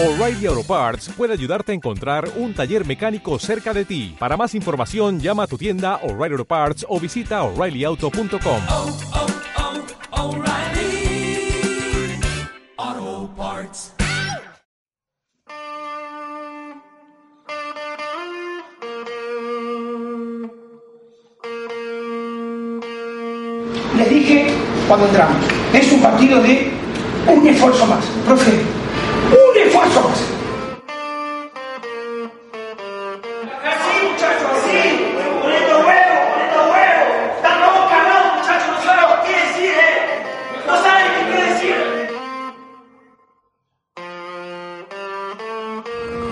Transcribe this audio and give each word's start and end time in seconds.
O'Reilly 0.00 0.46
Auto 0.46 0.62
Parts 0.62 1.08
puede 1.16 1.32
ayudarte 1.32 1.72
a 1.72 1.74
encontrar 1.74 2.30
un 2.36 2.54
taller 2.54 2.86
mecánico 2.86 3.36
cerca 3.40 3.74
de 3.74 3.84
ti. 3.84 4.14
Para 4.16 4.36
más 4.36 4.54
información, 4.54 5.18
llama 5.18 5.42
a 5.42 5.46
tu 5.48 5.58
tienda 5.58 5.96
O'Reilly 6.04 6.34
Auto 6.34 6.44
Parts 6.44 6.86
o 6.88 7.00
visita 7.00 7.42
oreillyauto.com. 7.42 8.60
oh, 8.70 8.96
oh, 12.78 13.30
Parts. 13.36 13.92
Les 23.96 24.10
dije 24.10 24.46
cuando 24.86 25.06
entramos, 25.06 25.36
es 25.74 25.90
un 25.90 26.00
partido 26.00 26.40
de 26.40 26.70
un 27.26 27.48
esfuerzo 27.48 27.84
más, 27.86 28.04
profe, 28.24 28.77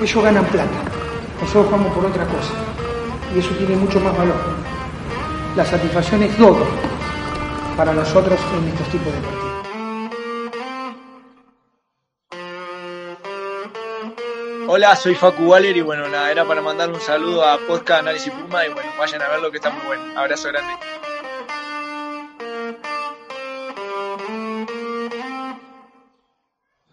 Ellos 0.06 0.22
ganan 0.22 0.46
plata, 0.46 0.70
nosotros 1.40 1.64
jugamos 1.66 1.92
por 1.92 2.06
otra 2.06 2.24
cosa, 2.26 2.54
y 3.34 3.40
eso 3.40 3.52
tiene 3.56 3.74
mucho 3.74 3.98
más 3.98 4.16
valor. 4.16 4.36
La 5.56 5.64
satisfacción 5.64 6.22
es 6.22 6.38
doble 6.38 6.64
para 7.76 7.92
nosotros 7.92 8.38
en 8.56 8.68
estos 8.68 8.86
tipos 8.86 9.12
de 9.12 9.20
partidos. 9.20 9.52
Hola, 14.68 14.94
soy 14.94 15.16
Facu 15.16 15.42
Waller 15.42 15.76
y 15.76 15.80
bueno, 15.80 16.06
nada, 16.06 16.30
era 16.30 16.44
para 16.44 16.62
mandar 16.62 16.88
un 16.88 17.00
saludo 17.00 17.44
a 17.44 17.58
Podcast 17.66 18.02
Análisis 18.02 18.32
Puma 18.32 18.64
y 18.64 18.72
bueno, 18.72 18.88
vayan 18.96 19.22
a 19.22 19.28
verlo 19.28 19.50
que 19.50 19.56
está 19.56 19.70
muy 19.70 19.86
bueno. 19.86 20.04
Abrazo 20.16 20.50
grande. 20.50 20.72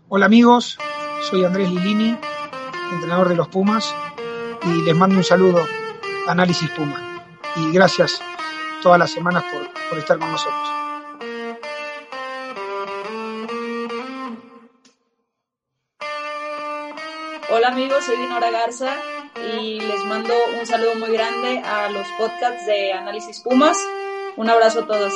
Hola 0.10 0.26
amigos, 0.26 0.80
soy 1.30 1.46
Andrés 1.46 1.70
Lilini, 1.70 2.18
entrenador 2.94 3.30
de 3.30 3.36
los 3.36 3.48
Pumas, 3.48 3.94
y 4.64 4.82
les 4.82 4.96
mando 4.96 5.18
un 5.18 5.24
saludo 5.24 5.66
Análisis 6.28 6.70
Puma. 6.72 7.26
Y 7.56 7.72
gracias 7.72 8.22
todas 8.82 9.00
las 9.00 9.12
semanas 9.12 9.44
por, 9.52 9.90
por 9.90 9.98
estar 9.98 10.18
con 10.18 10.32
nosotros. 10.32 10.70
Hola 17.50 17.68
amigos, 17.68 18.04
soy 18.06 18.18
Dinora 18.18 18.50
Garza 18.50 18.96
y 19.36 19.80
les 19.80 20.04
mando 20.06 20.34
un 20.60 20.66
saludo 20.66 20.96
muy 20.96 21.12
grande 21.12 21.60
a 21.60 21.90
los 21.90 22.08
podcasts 22.18 22.66
de 22.66 22.94
Análisis 22.94 23.42
Pumas. 23.42 23.78
Un 24.36 24.50
abrazo 24.50 24.82
a 24.82 24.88
todos. 24.88 25.14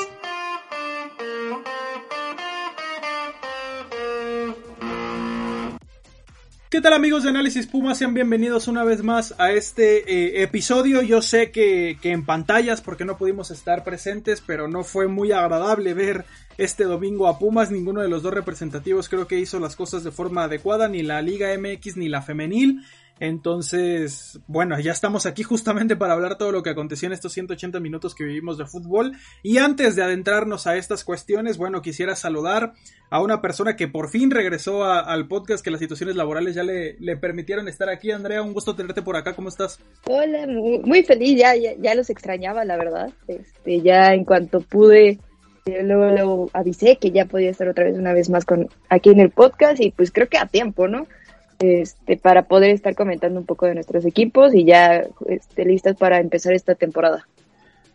¿Qué 6.69 6.81
tal 6.81 6.91
amigos 6.91 7.23
de 7.23 7.29
Análisis 7.29 7.65
Puma? 7.65 7.95
Sean 7.95 8.13
bienvenidos 8.13 8.67
una 8.67 8.83
vez 8.83 9.01
más 9.01 9.33
a 9.37 9.53
este 9.53 9.99
eh, 9.99 10.43
episodio. 10.43 11.01
Yo 11.01 11.21
sé 11.21 11.49
que, 11.49 11.97
que, 12.01 12.11
en 12.11 12.25
pantallas, 12.25 12.81
porque 12.81 13.05
no 13.05 13.17
pudimos 13.17 13.51
estar 13.51 13.85
presentes, 13.85 14.43
pero 14.45 14.67
no 14.67 14.83
fue 14.83 15.07
muy 15.07 15.31
agradable 15.31 15.93
ver 15.93 16.25
este 16.57 16.83
domingo 16.83 17.29
a 17.29 17.39
Pumas. 17.39 17.71
Ninguno 17.71 18.01
de 18.01 18.09
los 18.09 18.21
dos 18.21 18.33
representativos 18.33 19.07
creo 19.07 19.27
que 19.27 19.39
hizo 19.39 19.61
las 19.61 19.77
cosas 19.77 20.03
de 20.03 20.11
forma 20.11 20.43
adecuada, 20.43 20.89
ni 20.89 21.03
la 21.03 21.21
Liga 21.21 21.57
MX 21.57 21.95
ni 21.95 22.09
la 22.09 22.21
femenil. 22.21 22.83
Entonces, 23.19 24.39
bueno, 24.47 24.79
ya 24.79 24.91
estamos 24.91 25.25
aquí 25.25 25.43
justamente 25.43 25.95
para 25.95 26.13
hablar 26.13 26.37
todo 26.37 26.51
lo 26.51 26.63
que 26.63 26.69
aconteció 26.69 27.07
en 27.07 27.13
estos 27.13 27.33
180 27.33 27.79
minutos 27.79 28.13
que 28.13 28.23
vivimos 28.23 28.57
de 28.57 28.65
fútbol. 28.65 29.13
Y 29.43 29.57
antes 29.57 29.95
de 29.95 30.03
adentrarnos 30.03 30.67
a 30.67 30.77
estas 30.77 31.03
cuestiones, 31.03 31.57
bueno, 31.57 31.81
quisiera 31.81 32.15
saludar 32.15 32.73
a 33.09 33.21
una 33.21 33.41
persona 33.41 33.75
que 33.75 33.87
por 33.87 34.09
fin 34.09 34.31
regresó 34.31 34.83
al 34.83 35.27
podcast, 35.27 35.63
que 35.63 35.71
las 35.71 35.79
situaciones 35.79 36.15
laborales 36.15 36.55
ya 36.55 36.63
le, 36.63 36.95
permitieron 37.17 37.67
estar 37.67 37.89
aquí. 37.89 38.11
Andrea, 38.11 38.43
un 38.43 38.53
gusto 38.53 38.75
tenerte 38.75 39.01
por 39.01 39.15
acá, 39.15 39.33
¿cómo 39.33 39.49
estás? 39.49 39.79
Hola, 40.05 40.45
muy, 40.47 41.03
feliz, 41.03 41.39
ya, 41.39 41.55
ya, 41.55 41.71
ya, 41.79 41.95
los 41.95 42.09
extrañaba, 42.09 42.65
la 42.65 42.77
verdad. 42.77 43.11
Este, 43.27 43.81
ya 43.81 44.13
en 44.13 44.25
cuanto 44.25 44.61
pude, 44.61 45.19
luego, 45.65 46.11
luego 46.11 46.49
avisé 46.53 46.97
que 46.97 47.11
ya 47.11 47.25
podía 47.25 47.49
estar 47.49 47.67
otra 47.67 47.85
vez 47.85 47.97
una 47.97 48.13
vez 48.13 48.29
más 48.29 48.45
con 48.45 48.69
aquí 48.89 49.09
en 49.09 49.19
el 49.19 49.31
podcast 49.31 49.81
y 49.81 49.91
pues 49.91 50.11
creo 50.11 50.27
que 50.27 50.37
a 50.37 50.45
tiempo, 50.45 50.87
¿no? 50.87 51.07
Este, 51.59 52.17
para 52.17 52.43
poder 52.43 52.71
estar 52.71 52.95
comentando 52.95 53.39
un 53.39 53.45
poco 53.45 53.65
de 53.65 53.75
nuestros 53.75 54.05
equipos 54.05 54.53
y 54.53 54.65
ya 54.65 55.05
este, 55.27 55.65
listas 55.65 55.95
para 55.95 56.19
empezar 56.19 56.53
esta 56.53 56.75
temporada. 56.75 57.27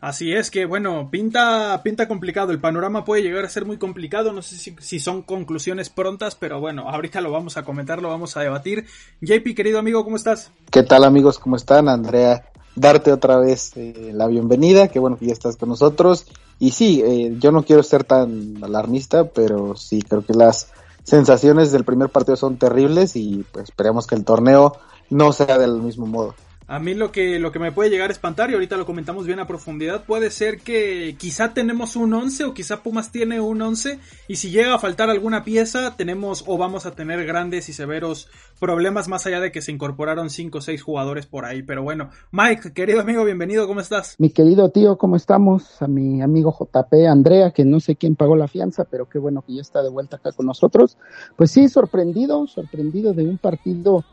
Así 0.00 0.32
es 0.32 0.50
que 0.50 0.66
bueno, 0.66 1.08
pinta, 1.12 1.80
pinta 1.84 2.08
complicado, 2.08 2.50
el 2.50 2.58
panorama 2.58 3.04
puede 3.04 3.22
llegar 3.22 3.44
a 3.44 3.48
ser 3.48 3.64
muy 3.64 3.76
complicado, 3.76 4.32
no 4.32 4.42
sé 4.42 4.56
si, 4.56 4.74
si, 4.80 4.98
son 4.98 5.22
conclusiones 5.22 5.90
prontas, 5.90 6.34
pero 6.34 6.58
bueno, 6.58 6.88
ahorita 6.88 7.20
lo 7.20 7.30
vamos 7.30 7.56
a 7.56 7.62
comentar, 7.62 8.02
lo 8.02 8.08
vamos 8.08 8.36
a 8.36 8.40
debatir. 8.40 8.84
JP, 9.20 9.54
querido 9.54 9.78
amigo, 9.78 10.02
¿cómo 10.02 10.16
estás? 10.16 10.50
¿Qué 10.72 10.82
tal 10.82 11.04
amigos? 11.04 11.38
¿Cómo 11.38 11.54
están? 11.54 11.88
Andrea, 11.88 12.44
darte 12.74 13.12
otra 13.12 13.38
vez 13.38 13.76
eh, 13.76 14.10
la 14.12 14.26
bienvenida, 14.26 14.88
qué 14.88 14.98
bueno 14.98 15.16
que 15.16 15.26
ya 15.26 15.32
estás 15.32 15.56
con 15.56 15.68
nosotros. 15.68 16.26
Y 16.58 16.72
sí, 16.72 17.00
eh, 17.04 17.36
yo 17.38 17.52
no 17.52 17.64
quiero 17.64 17.84
ser 17.84 18.02
tan 18.02 18.62
alarmista, 18.62 19.28
pero 19.28 19.76
sí, 19.76 20.02
creo 20.02 20.24
que 20.24 20.34
las 20.34 20.72
sensaciones 21.04 21.72
del 21.72 21.84
primer 21.84 22.08
partido 22.08 22.36
son 22.36 22.56
terribles 22.56 23.16
y 23.16 23.44
pues 23.52 23.64
esperemos 23.64 24.06
que 24.06 24.14
el 24.14 24.24
torneo 24.24 24.76
no 25.10 25.32
sea 25.32 25.58
del 25.58 25.80
mismo 25.80 26.06
modo. 26.06 26.34
A 26.72 26.78
mí 26.78 26.94
lo 26.94 27.12
que, 27.12 27.38
lo 27.38 27.52
que 27.52 27.58
me 27.58 27.70
puede 27.70 27.90
llegar 27.90 28.08
a 28.08 28.14
espantar, 28.14 28.50
y 28.50 28.54
ahorita 28.54 28.78
lo 28.78 28.86
comentamos 28.86 29.26
bien 29.26 29.38
a 29.38 29.46
profundidad, 29.46 30.06
puede 30.06 30.30
ser 30.30 30.60
que 30.60 31.16
quizá 31.18 31.52
tenemos 31.52 31.96
un 31.96 32.14
11 32.14 32.44
o 32.44 32.54
quizá 32.54 32.82
Pumas 32.82 33.12
tiene 33.12 33.42
un 33.42 33.60
11 33.60 33.98
y 34.26 34.36
si 34.36 34.50
llega 34.50 34.74
a 34.74 34.78
faltar 34.78 35.10
alguna 35.10 35.44
pieza 35.44 35.94
tenemos 35.98 36.44
o 36.46 36.56
vamos 36.56 36.86
a 36.86 36.92
tener 36.92 37.26
grandes 37.26 37.68
y 37.68 37.74
severos 37.74 38.30
problemas 38.58 39.06
más 39.06 39.26
allá 39.26 39.40
de 39.40 39.52
que 39.52 39.60
se 39.60 39.70
incorporaron 39.70 40.30
5 40.30 40.56
o 40.56 40.60
6 40.62 40.82
jugadores 40.82 41.26
por 41.26 41.44
ahí. 41.44 41.62
Pero 41.62 41.82
bueno, 41.82 42.08
Mike, 42.30 42.72
querido 42.72 43.02
amigo, 43.02 43.22
bienvenido, 43.26 43.66
¿cómo 43.66 43.80
estás? 43.80 44.14
Mi 44.18 44.30
querido 44.30 44.70
tío, 44.70 44.96
¿cómo 44.96 45.16
estamos? 45.16 45.82
A 45.82 45.86
mi 45.86 46.22
amigo 46.22 46.56
JP, 46.58 47.06
Andrea, 47.06 47.50
que 47.50 47.66
no 47.66 47.80
sé 47.80 47.96
quién 47.96 48.16
pagó 48.16 48.34
la 48.34 48.48
fianza, 48.48 48.84
pero 48.84 49.10
qué 49.10 49.18
bueno 49.18 49.42
que 49.42 49.56
ya 49.56 49.60
está 49.60 49.82
de 49.82 49.90
vuelta 49.90 50.16
acá 50.16 50.32
con 50.32 50.46
nosotros. 50.46 50.96
Pues 51.36 51.50
sí, 51.50 51.68
sorprendido, 51.68 52.46
sorprendido 52.46 53.12
de 53.12 53.24
un 53.24 53.36
partido 53.36 54.06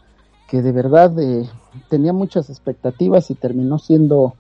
que 0.49 0.61
de 0.61 0.71
verdad 0.71 1.17
eh, 1.19 1.47
tenía 1.89 2.11
muchas 2.11 2.49
expectativas 2.49 3.29
y 3.29 3.35
terminó 3.35 3.77
siendo 3.77 4.33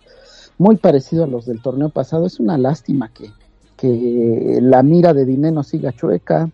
muy 0.57 0.77
parecido 0.77 1.23
a 1.23 1.27
los 1.27 1.45
del 1.45 1.61
torneo 1.61 1.89
pasado. 1.89 2.25
Es 2.25 2.39
una 2.39 2.57
lástima 2.57 3.09
que, 3.09 3.31
que 3.77 4.59
la 4.61 4.81
mira 4.81 5.13
de 5.13 5.25
Dineno 5.25 5.63
siga 5.63 5.93
chueca, 5.93 6.49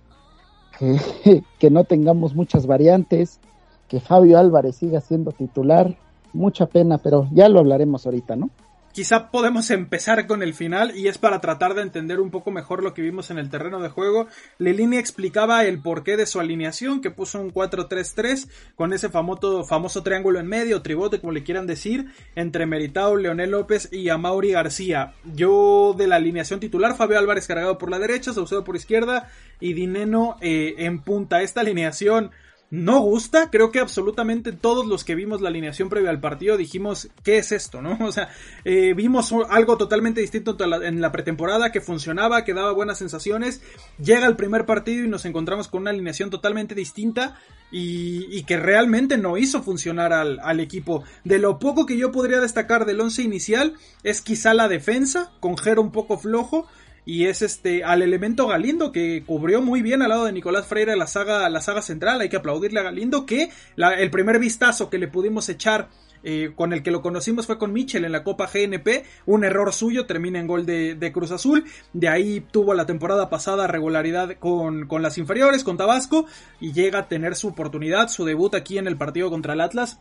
que, 0.77 1.43
que 1.59 1.71
no 1.71 1.85
tengamos 1.85 2.35
muchas 2.35 2.67
variantes, 2.67 3.39
que 3.87 4.01
Fabio 4.01 4.37
Álvarez 4.37 4.75
siga 4.75 4.99
siendo 4.99 5.31
titular. 5.31 5.95
Mucha 6.33 6.65
pena, 6.65 6.97
pero 6.97 7.29
ya 7.31 7.47
lo 7.47 7.59
hablaremos 7.59 8.05
ahorita, 8.05 8.35
¿no? 8.35 8.49
Quizá 8.95 9.29
podemos 9.29 9.71
empezar 9.71 10.25
con 10.25 10.41
el 10.41 10.53
final 10.53 10.97
y 10.97 11.09
es 11.09 11.17
para 11.17 11.41
tratar 11.41 11.73
de 11.73 11.81
entender 11.81 12.21
un 12.21 12.31
poco 12.31 12.49
mejor 12.49 12.81
lo 12.81 12.93
que 12.93 13.01
vimos 13.01 13.29
en 13.29 13.37
el 13.37 13.49
terreno 13.49 13.81
de 13.81 13.89
juego. 13.89 14.27
Lelini 14.57 14.95
explicaba 14.95 15.65
el 15.65 15.81
porqué 15.81 16.15
de 16.15 16.25
su 16.25 16.39
alineación, 16.39 17.01
que 17.01 17.11
puso 17.11 17.41
un 17.41 17.53
4-3-3 17.53 18.49
con 18.75 18.93
ese 18.93 19.09
famoso, 19.09 19.65
famoso 19.65 20.01
triángulo 20.01 20.39
en 20.39 20.47
medio, 20.47 20.81
tribote 20.81 21.19
como 21.19 21.33
le 21.33 21.43
quieran 21.43 21.67
decir, 21.67 22.05
entre 22.35 22.65
Meritao, 22.65 23.17
Leonel 23.17 23.51
López 23.51 23.89
y 23.91 24.07
Amauri 24.07 24.51
García. 24.51 25.13
Yo 25.25 25.93
de 25.97 26.07
la 26.07 26.15
alineación 26.15 26.61
titular, 26.61 26.95
Fabio 26.95 27.19
Álvarez 27.19 27.47
cargado 27.47 27.77
por 27.77 27.91
la 27.91 27.99
derecha, 27.99 28.31
Saucedo 28.31 28.63
por 28.63 28.77
izquierda 28.77 29.29
y 29.59 29.73
Dineno 29.73 30.37
eh, 30.39 30.75
en 30.77 31.01
punta. 31.01 31.41
Esta 31.41 31.59
alineación 31.59 32.31
no 32.75 32.99
gusta. 32.99 33.49
Creo 33.49 33.71
que 33.71 33.79
absolutamente 33.79 34.51
todos 34.51 34.85
los 34.85 35.03
que 35.03 35.15
vimos 35.15 35.41
la 35.41 35.49
alineación 35.49 35.89
previa 35.89 36.09
al 36.09 36.19
partido 36.19 36.57
dijimos, 36.57 37.09
¿qué 37.23 37.37
es 37.37 37.51
esto? 37.51 37.81
¿No? 37.81 37.97
O 38.05 38.11
sea, 38.11 38.29
eh, 38.63 38.93
vimos 38.93 39.33
algo 39.49 39.77
totalmente 39.77 40.21
distinto 40.21 40.55
en 40.83 41.01
la 41.01 41.11
pretemporada 41.11 41.71
que 41.71 41.81
funcionaba, 41.81 42.43
que 42.43 42.53
daba 42.53 42.71
buenas 42.71 42.99
sensaciones. 42.99 43.61
Llega 43.97 44.27
el 44.27 44.35
primer 44.35 44.65
partido 44.65 45.03
y 45.03 45.09
nos 45.09 45.25
encontramos 45.25 45.67
con 45.67 45.81
una 45.81 45.89
alineación 45.89 46.29
totalmente 46.29 46.75
distinta 46.75 47.39
y, 47.71 48.27
y 48.29 48.43
que 48.43 48.57
realmente 48.57 49.17
no 49.17 49.37
hizo 49.37 49.63
funcionar 49.63 50.13
al, 50.13 50.59
equipo. 50.59 51.03
De 51.23 51.39
lo 51.39 51.59
poco 51.59 51.85
que 51.85 51.97
yo 51.97 52.11
podría 52.11 52.39
destacar 52.39 52.85
del 52.85 53.01
once 53.01 53.21
inicial 53.21 53.73
es 54.03 54.21
quizá 54.21 54.53
la 54.53 54.67
defensa, 54.67 55.31
con 55.39 55.57
Jero 55.57 55.81
un 55.81 55.91
poco 55.91 56.17
flojo 56.17 56.67
y 57.05 57.27
es 57.27 57.41
este 57.41 57.83
al 57.83 58.01
elemento 58.01 58.47
Galindo 58.47 58.91
que 58.91 59.23
cubrió 59.25 59.61
muy 59.61 59.81
bien 59.81 60.01
al 60.01 60.09
lado 60.09 60.25
de 60.25 60.31
Nicolás 60.31 60.65
Freire 60.65 60.95
la 60.95 61.07
saga, 61.07 61.47
la 61.49 61.61
saga 61.61 61.81
central. 61.81 62.21
Hay 62.21 62.29
que 62.29 62.37
aplaudirle 62.37 62.79
a 62.79 62.83
Galindo 62.83 63.25
que 63.25 63.49
el 63.77 64.09
primer 64.09 64.39
vistazo 64.39 64.89
que 64.89 64.97
le 64.97 65.07
pudimos 65.07 65.47
echar 65.49 65.89
eh, 66.27 66.53
con 66.55 66.73
el 66.73 66.81
que 66.81 66.89
lo 66.89 67.03
conocimos 67.03 67.45
fue 67.45 67.59
con 67.59 67.71
Mitchell 67.71 68.03
en 68.03 68.11
la 68.11 68.23
Copa 68.23 68.49
GNP, 68.51 69.05
un 69.27 69.43
error 69.43 69.71
suyo 69.71 70.07
termina 70.07 70.39
en 70.39 70.47
gol 70.47 70.65
de, 70.65 71.11
Cruz 71.13 71.29
Azul, 71.29 71.65
de 71.93 72.09
ahí 72.09 72.43
tuvo 72.49 72.73
la 72.73 72.87
temporada 72.87 73.29
pasada 73.29 73.67
regularidad 73.67 74.37
con, 74.39 74.87
con 74.87 75.03
las 75.03 75.19
inferiores, 75.19 75.63
con 75.63 75.77
Tabasco, 75.77 76.25
y 76.59 76.73
llega 76.73 76.97
a 76.97 77.07
tener 77.07 77.35
su 77.35 77.49
oportunidad, 77.49 78.07
su 78.07 78.25
debut 78.25 78.55
aquí 78.55 78.79
en 78.79 78.87
el 78.87 78.97
partido 78.97 79.29
contra 79.29 79.53
el 79.53 79.61
Atlas, 79.61 79.99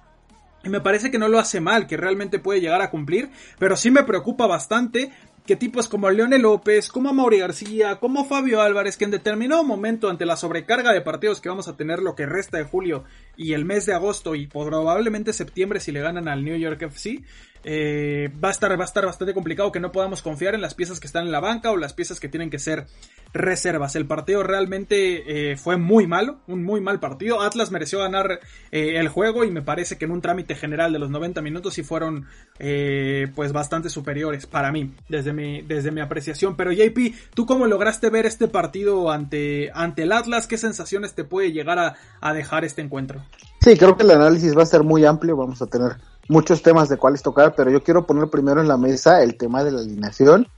y 0.64 0.70
me 0.70 0.80
parece 0.80 1.10
que 1.10 1.18
no 1.18 1.28
lo 1.28 1.38
hace 1.38 1.60
mal, 1.60 1.86
que 1.86 1.98
realmente 1.98 2.38
puede 2.38 2.62
llegar 2.62 2.80
a 2.80 2.88
cumplir, 2.88 3.28
pero 3.58 3.76
sí 3.76 3.90
me 3.90 4.04
preocupa 4.04 4.46
bastante 4.46 5.12
que 5.46 5.56
tipos 5.56 5.88
como 5.88 6.10
Leone 6.10 6.38
López, 6.38 6.88
como 6.88 7.12
Mauri 7.12 7.38
García, 7.38 7.96
como 7.96 8.24
Fabio 8.24 8.62
Álvarez, 8.62 8.96
que 8.96 9.04
en 9.04 9.10
determinado 9.10 9.62
momento 9.62 10.08
ante 10.08 10.24
la 10.24 10.36
sobrecarga 10.36 10.92
de 10.92 11.02
partidos 11.02 11.42
que 11.42 11.50
vamos 11.50 11.68
a 11.68 11.76
tener 11.76 12.00
lo 12.00 12.14
que 12.14 12.24
resta 12.24 12.56
de 12.56 12.64
julio 12.64 13.04
y 13.36 13.52
el 13.52 13.66
mes 13.66 13.84
de 13.84 13.92
agosto 13.92 14.34
y 14.34 14.46
probablemente 14.46 15.34
septiembre 15.34 15.80
si 15.80 15.92
le 15.92 16.00
ganan 16.00 16.28
al 16.28 16.44
New 16.44 16.56
York 16.56 16.80
FC, 16.80 17.22
eh, 17.64 18.30
va, 18.42 18.48
a 18.48 18.50
estar, 18.50 18.70
va 18.78 18.84
a 18.84 18.86
estar 18.86 19.04
bastante 19.06 19.32
complicado 19.32 19.72
que 19.72 19.80
no 19.80 19.90
podamos 19.90 20.22
confiar 20.22 20.54
en 20.54 20.60
las 20.60 20.74
piezas 20.74 21.00
que 21.00 21.06
están 21.06 21.24
en 21.26 21.32
la 21.32 21.40
banca 21.40 21.70
o 21.70 21.76
las 21.76 21.92
piezas 21.92 22.20
que 22.20 22.28
tienen 22.28 22.50
que 22.50 22.58
ser 22.58 22.86
reservas. 23.32 23.96
El 23.96 24.06
partido 24.06 24.42
realmente 24.42 25.52
eh, 25.52 25.56
fue 25.56 25.76
muy 25.76 26.06
malo, 26.06 26.38
un 26.46 26.62
muy 26.62 26.80
mal 26.80 27.00
partido. 27.00 27.40
Atlas 27.40 27.70
mereció 27.70 28.00
ganar 28.00 28.40
eh, 28.70 28.98
el 28.98 29.08
juego 29.08 29.44
y 29.44 29.50
me 29.50 29.62
parece 29.62 29.98
que 29.98 30.04
en 30.04 30.12
un 30.12 30.20
trámite 30.20 30.54
general 30.54 30.92
de 30.92 30.98
los 30.98 31.10
90 31.10 31.40
minutos 31.42 31.74
sí 31.74 31.82
fueron 31.82 32.26
pues 33.34 33.52
bastante 33.52 33.90
superiores 33.90 34.46
para 34.46 34.70
mí, 34.70 34.94
desde 35.08 35.32
mi, 35.32 35.62
desde 35.62 35.90
mi 35.90 36.00
apreciación. 36.00 36.56
Pero 36.56 36.72
JP, 36.72 37.14
¿tú 37.34 37.46
cómo 37.46 37.66
lograste 37.66 38.10
ver 38.10 38.26
este 38.26 38.46
partido 38.46 39.10
ante, 39.10 39.70
ante 39.74 40.02
el 40.02 40.12
Atlas? 40.12 40.46
¿Qué 40.46 40.56
sensaciones 40.56 41.14
te 41.14 41.24
puede 41.24 41.52
llegar 41.52 41.78
a, 41.78 41.96
a 42.20 42.32
dejar 42.32 42.64
este 42.64 42.82
encuentro? 42.82 43.22
Sí, 43.60 43.76
creo 43.76 43.96
que 43.96 44.02
el 44.02 44.10
análisis 44.10 44.56
va 44.56 44.62
a 44.62 44.66
ser 44.66 44.82
muy 44.82 45.04
amplio, 45.04 45.36
vamos 45.36 45.62
a 45.62 45.66
tener 45.66 45.96
muchos 46.28 46.62
temas 46.62 46.88
de 46.88 46.96
cuáles 46.96 47.22
tocar, 47.22 47.54
pero 47.54 47.70
yo 47.70 47.82
quiero 47.82 48.06
poner 48.06 48.28
primero 48.28 48.60
en 48.60 48.68
la 48.68 48.76
mesa 48.76 49.22
el 49.22 49.36
tema 49.36 49.64
de 49.64 49.72
la 49.72 49.80
alineación. 49.80 50.48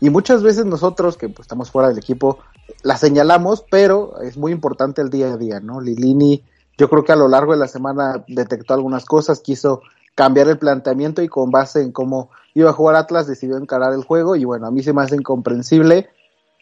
Y 0.00 0.10
muchas 0.10 0.42
veces 0.42 0.66
nosotros, 0.66 1.16
que 1.16 1.28
pues, 1.28 1.46
estamos 1.46 1.70
fuera 1.70 1.88
del 1.88 1.98
equipo, 1.98 2.38
la 2.82 2.96
señalamos, 2.96 3.64
pero 3.70 4.20
es 4.20 4.36
muy 4.36 4.52
importante 4.52 5.00
el 5.00 5.10
día 5.10 5.32
a 5.32 5.36
día, 5.36 5.60
¿no? 5.60 5.80
Lilini, 5.80 6.44
yo 6.76 6.90
creo 6.90 7.04
que 7.04 7.12
a 7.12 7.16
lo 7.16 7.28
largo 7.28 7.52
de 7.52 7.58
la 7.58 7.68
semana 7.68 8.24
detectó 8.28 8.74
algunas 8.74 9.04
cosas, 9.04 9.40
quiso 9.40 9.80
cambiar 10.14 10.48
el 10.48 10.58
planteamiento 10.58 11.22
y 11.22 11.28
con 11.28 11.50
base 11.50 11.82
en 11.82 11.92
cómo 11.92 12.30
iba 12.54 12.70
a 12.70 12.74
jugar 12.74 12.96
Atlas 12.96 13.26
decidió 13.26 13.58
encarar 13.58 13.92
el 13.92 14.02
juego 14.02 14.34
y 14.34 14.44
bueno, 14.44 14.66
a 14.66 14.70
mí 14.70 14.82
se 14.82 14.94
me 14.94 15.02
hace 15.02 15.14
incomprensible 15.14 16.08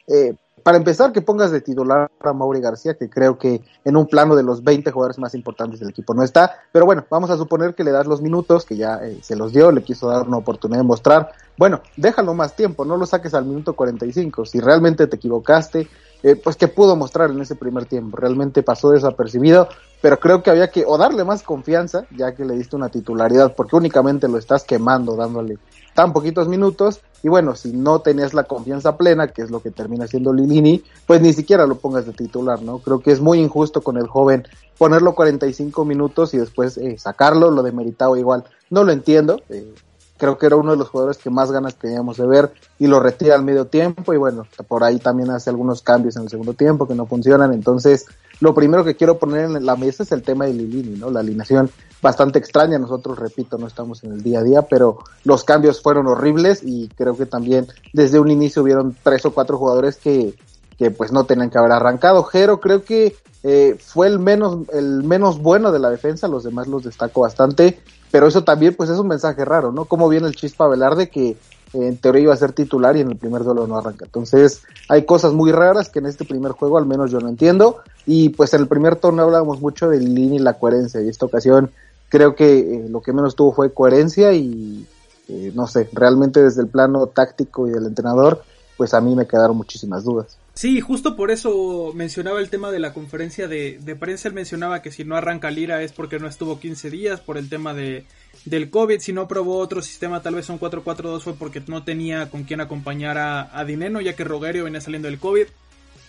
eh, 0.08 0.34
para 0.64 0.78
empezar, 0.78 1.12
que 1.12 1.20
pongas 1.20 1.50
de 1.52 1.60
titular 1.60 2.10
a 2.20 2.32
Mauri 2.32 2.58
García, 2.58 2.94
que 2.94 3.10
creo 3.10 3.38
que 3.38 3.62
en 3.84 3.96
un 3.98 4.06
plano 4.06 4.34
de 4.34 4.42
los 4.42 4.64
20 4.64 4.90
jugadores 4.90 5.18
más 5.18 5.34
importantes 5.34 5.78
del 5.78 5.90
equipo 5.90 6.14
no 6.14 6.22
está. 6.22 6.62
Pero 6.72 6.86
bueno, 6.86 7.04
vamos 7.10 7.28
a 7.28 7.36
suponer 7.36 7.74
que 7.74 7.84
le 7.84 7.90
das 7.90 8.06
los 8.06 8.22
minutos, 8.22 8.64
que 8.64 8.74
ya 8.74 8.96
eh, 9.02 9.18
se 9.22 9.36
los 9.36 9.52
dio, 9.52 9.70
le 9.70 9.82
quiso 9.82 10.08
dar 10.08 10.26
una 10.26 10.38
oportunidad 10.38 10.80
de 10.80 10.86
mostrar. 10.86 11.32
Bueno, 11.58 11.82
déjalo 11.98 12.32
más 12.32 12.56
tiempo, 12.56 12.86
no 12.86 12.96
lo 12.96 13.04
saques 13.04 13.34
al 13.34 13.44
minuto 13.44 13.74
45. 13.74 14.46
Si 14.46 14.58
realmente 14.58 15.06
te 15.06 15.16
equivocaste, 15.16 15.86
eh, 16.22 16.36
pues 16.36 16.56
que 16.56 16.68
pudo 16.68 16.96
mostrar 16.96 17.30
en 17.30 17.42
ese 17.42 17.56
primer 17.56 17.84
tiempo. 17.84 18.16
Realmente 18.16 18.62
pasó 18.62 18.90
desapercibido, 18.90 19.68
pero 20.00 20.18
creo 20.18 20.42
que 20.42 20.48
había 20.48 20.70
que 20.70 20.84
o 20.86 20.96
darle 20.96 21.24
más 21.24 21.42
confianza, 21.42 22.06
ya 22.16 22.34
que 22.34 22.46
le 22.46 22.54
diste 22.54 22.74
una 22.74 22.88
titularidad, 22.88 23.54
porque 23.54 23.76
únicamente 23.76 24.28
lo 24.28 24.38
estás 24.38 24.64
quemando 24.64 25.14
dándole 25.14 25.58
tan 25.94 26.12
poquitos 26.12 26.48
minutos. 26.48 27.00
Y 27.22 27.28
bueno, 27.28 27.56
si 27.56 27.72
no 27.72 28.00
tenías 28.00 28.34
la 28.34 28.44
confianza 28.44 28.96
plena, 28.96 29.28
que 29.28 29.42
es 29.42 29.50
lo 29.50 29.60
que 29.60 29.70
termina 29.70 30.06
siendo 30.06 30.32
Lilini, 30.32 30.82
pues 31.06 31.22
ni 31.22 31.32
siquiera 31.32 31.66
lo 31.66 31.76
pongas 31.76 32.04
de 32.04 32.12
titular, 32.12 32.60
¿no? 32.60 32.78
Creo 32.80 33.00
que 33.00 33.12
es 33.12 33.20
muy 33.20 33.40
injusto 33.40 33.80
con 33.82 33.96
el 33.96 34.06
joven 34.06 34.46
ponerlo 34.76 35.14
45 35.14 35.84
minutos 35.84 36.34
y 36.34 36.38
después 36.38 36.76
eh, 36.76 36.98
sacarlo, 36.98 37.50
lo 37.50 37.62
de 37.62 37.72
Meritao 37.72 38.16
igual. 38.16 38.44
No 38.68 38.84
lo 38.84 38.92
entiendo. 38.92 39.40
Eh, 39.48 39.72
creo 40.16 40.38
que 40.38 40.46
era 40.46 40.56
uno 40.56 40.72
de 40.72 40.76
los 40.76 40.88
jugadores 40.88 41.18
que 41.18 41.30
más 41.30 41.50
ganas 41.50 41.76
teníamos 41.76 42.16
de 42.16 42.26
ver 42.26 42.52
y 42.78 42.86
lo 42.86 43.00
retira 43.00 43.34
al 43.34 43.44
medio 43.44 43.66
tiempo 43.66 44.14
y 44.14 44.16
bueno, 44.16 44.46
por 44.68 44.84
ahí 44.84 44.98
también 44.98 45.30
hace 45.30 45.50
algunos 45.50 45.82
cambios 45.82 46.16
en 46.16 46.22
el 46.22 46.28
segundo 46.28 46.54
tiempo 46.54 46.86
que 46.86 46.94
no 46.94 47.06
funcionan, 47.06 47.52
entonces 47.52 48.06
lo 48.40 48.54
primero 48.54 48.84
que 48.84 48.96
quiero 48.96 49.18
poner 49.18 49.44
en 49.44 49.66
la 49.66 49.76
mesa 49.76 50.02
es 50.02 50.12
el 50.12 50.22
tema 50.22 50.46
de 50.46 50.54
Lilini, 50.54 50.98
¿no? 50.98 51.10
La 51.10 51.20
alineación 51.20 51.70
bastante 52.04 52.38
extraña, 52.38 52.78
nosotros 52.78 53.18
repito, 53.18 53.56
no 53.56 53.66
estamos 53.66 54.04
en 54.04 54.12
el 54.12 54.22
día 54.22 54.40
a 54.40 54.42
día, 54.42 54.62
pero 54.62 54.98
los 55.24 55.42
cambios 55.42 55.80
fueron 55.80 56.06
horribles 56.06 56.60
y 56.62 56.88
creo 56.88 57.16
que 57.16 57.24
también 57.24 57.66
desde 57.94 58.20
un 58.20 58.30
inicio 58.30 58.62
hubieron 58.62 58.94
tres 59.02 59.24
o 59.24 59.32
cuatro 59.32 59.56
jugadores 59.56 59.96
que, 59.96 60.34
que 60.76 60.90
pues 60.90 61.12
no 61.12 61.24
tenían 61.24 61.48
que 61.48 61.56
haber 61.56 61.72
arrancado. 61.72 62.22
Jero 62.22 62.60
creo 62.60 62.84
que 62.84 63.16
eh, 63.42 63.78
fue 63.80 64.06
el 64.06 64.18
menos, 64.18 64.68
el 64.74 65.02
menos 65.02 65.38
bueno 65.38 65.72
de 65.72 65.78
la 65.78 65.88
defensa, 65.88 66.28
los 66.28 66.44
demás 66.44 66.68
los 66.68 66.84
destaco 66.84 67.22
bastante, 67.22 67.80
pero 68.10 68.26
eso 68.26 68.44
también 68.44 68.74
pues 68.74 68.90
es 68.90 68.98
un 68.98 69.08
mensaje 69.08 69.42
raro, 69.42 69.72
¿no? 69.72 69.86
Como 69.86 70.06
viene 70.10 70.26
el 70.26 70.36
Chispa 70.36 70.68
Velarde 70.68 71.08
que 71.08 71.30
eh, 71.30 71.36
en 71.72 71.96
teoría 71.96 72.24
iba 72.24 72.34
a 72.34 72.36
ser 72.36 72.52
titular 72.52 72.98
y 72.98 73.00
en 73.00 73.08
el 73.08 73.16
primer 73.16 73.44
duelo 73.44 73.66
no 73.66 73.78
arranca. 73.78 74.04
Entonces 74.04 74.62
hay 74.90 75.06
cosas 75.06 75.32
muy 75.32 75.52
raras 75.52 75.88
que 75.88 76.00
en 76.00 76.06
este 76.06 76.26
primer 76.26 76.52
juego 76.52 76.76
al 76.76 76.84
menos 76.84 77.10
yo 77.10 77.18
no 77.18 77.30
entiendo 77.30 77.78
y 78.04 78.28
pues 78.28 78.52
en 78.52 78.60
el 78.60 78.68
primer 78.68 78.96
torneo 78.96 79.24
hablábamos 79.24 79.62
mucho 79.62 79.88
del 79.88 80.14
línea 80.14 80.38
y 80.38 80.42
la 80.42 80.58
coherencia 80.58 81.00
y 81.00 81.08
esta 81.08 81.24
ocasión 81.24 81.70
creo 82.14 82.36
que 82.36 82.58
eh, 82.58 82.86
lo 82.88 83.02
que 83.02 83.12
menos 83.12 83.34
tuvo 83.34 83.52
fue 83.52 83.74
coherencia 83.74 84.32
y 84.34 84.86
eh, 85.28 85.50
no 85.52 85.66
sé, 85.66 85.88
realmente 85.92 86.40
desde 86.40 86.62
el 86.62 86.68
plano 86.68 87.08
táctico 87.08 87.66
y 87.66 87.72
del 87.72 87.86
entrenador 87.86 88.44
pues 88.76 88.94
a 88.94 89.00
mí 89.00 89.16
me 89.16 89.26
quedaron 89.26 89.56
muchísimas 89.56 90.04
dudas. 90.04 90.38
Sí, 90.54 90.80
justo 90.80 91.16
por 91.16 91.32
eso 91.32 91.90
mencionaba 91.92 92.38
el 92.38 92.50
tema 92.50 92.70
de 92.70 92.78
la 92.78 92.94
conferencia 92.94 93.48
de, 93.48 93.80
de, 93.80 93.96
prensa. 93.96 94.28
Él 94.28 94.34
mencionaba 94.34 94.80
que 94.80 94.92
si 94.92 95.04
no 95.04 95.16
arranca 95.16 95.50
Lira 95.50 95.82
es 95.82 95.92
porque 95.92 96.20
no 96.20 96.28
estuvo 96.28 96.60
15 96.60 96.88
días 96.90 97.20
por 97.20 97.36
el 97.36 97.48
tema 97.48 97.74
de, 97.74 98.06
del 98.44 98.70
COVID. 98.70 99.00
Si 99.00 99.12
no 99.12 99.26
probó 99.26 99.58
otro 99.58 99.82
sistema, 99.82 100.22
tal 100.22 100.36
vez 100.36 100.48
un 100.50 100.60
4-4-2 100.60 101.20
fue 101.20 101.34
porque 101.34 101.62
no 101.66 101.82
tenía 101.82 102.30
con 102.30 102.44
quién 102.44 102.60
acompañar 102.60 103.18
a, 103.18 103.58
a 103.58 103.64
Dineno, 103.64 104.00
ya 104.00 104.14
que 104.14 104.22
Rogerio 104.22 104.64
venía 104.64 104.80
saliendo 104.80 105.08
del 105.08 105.18
COVID. 105.18 105.46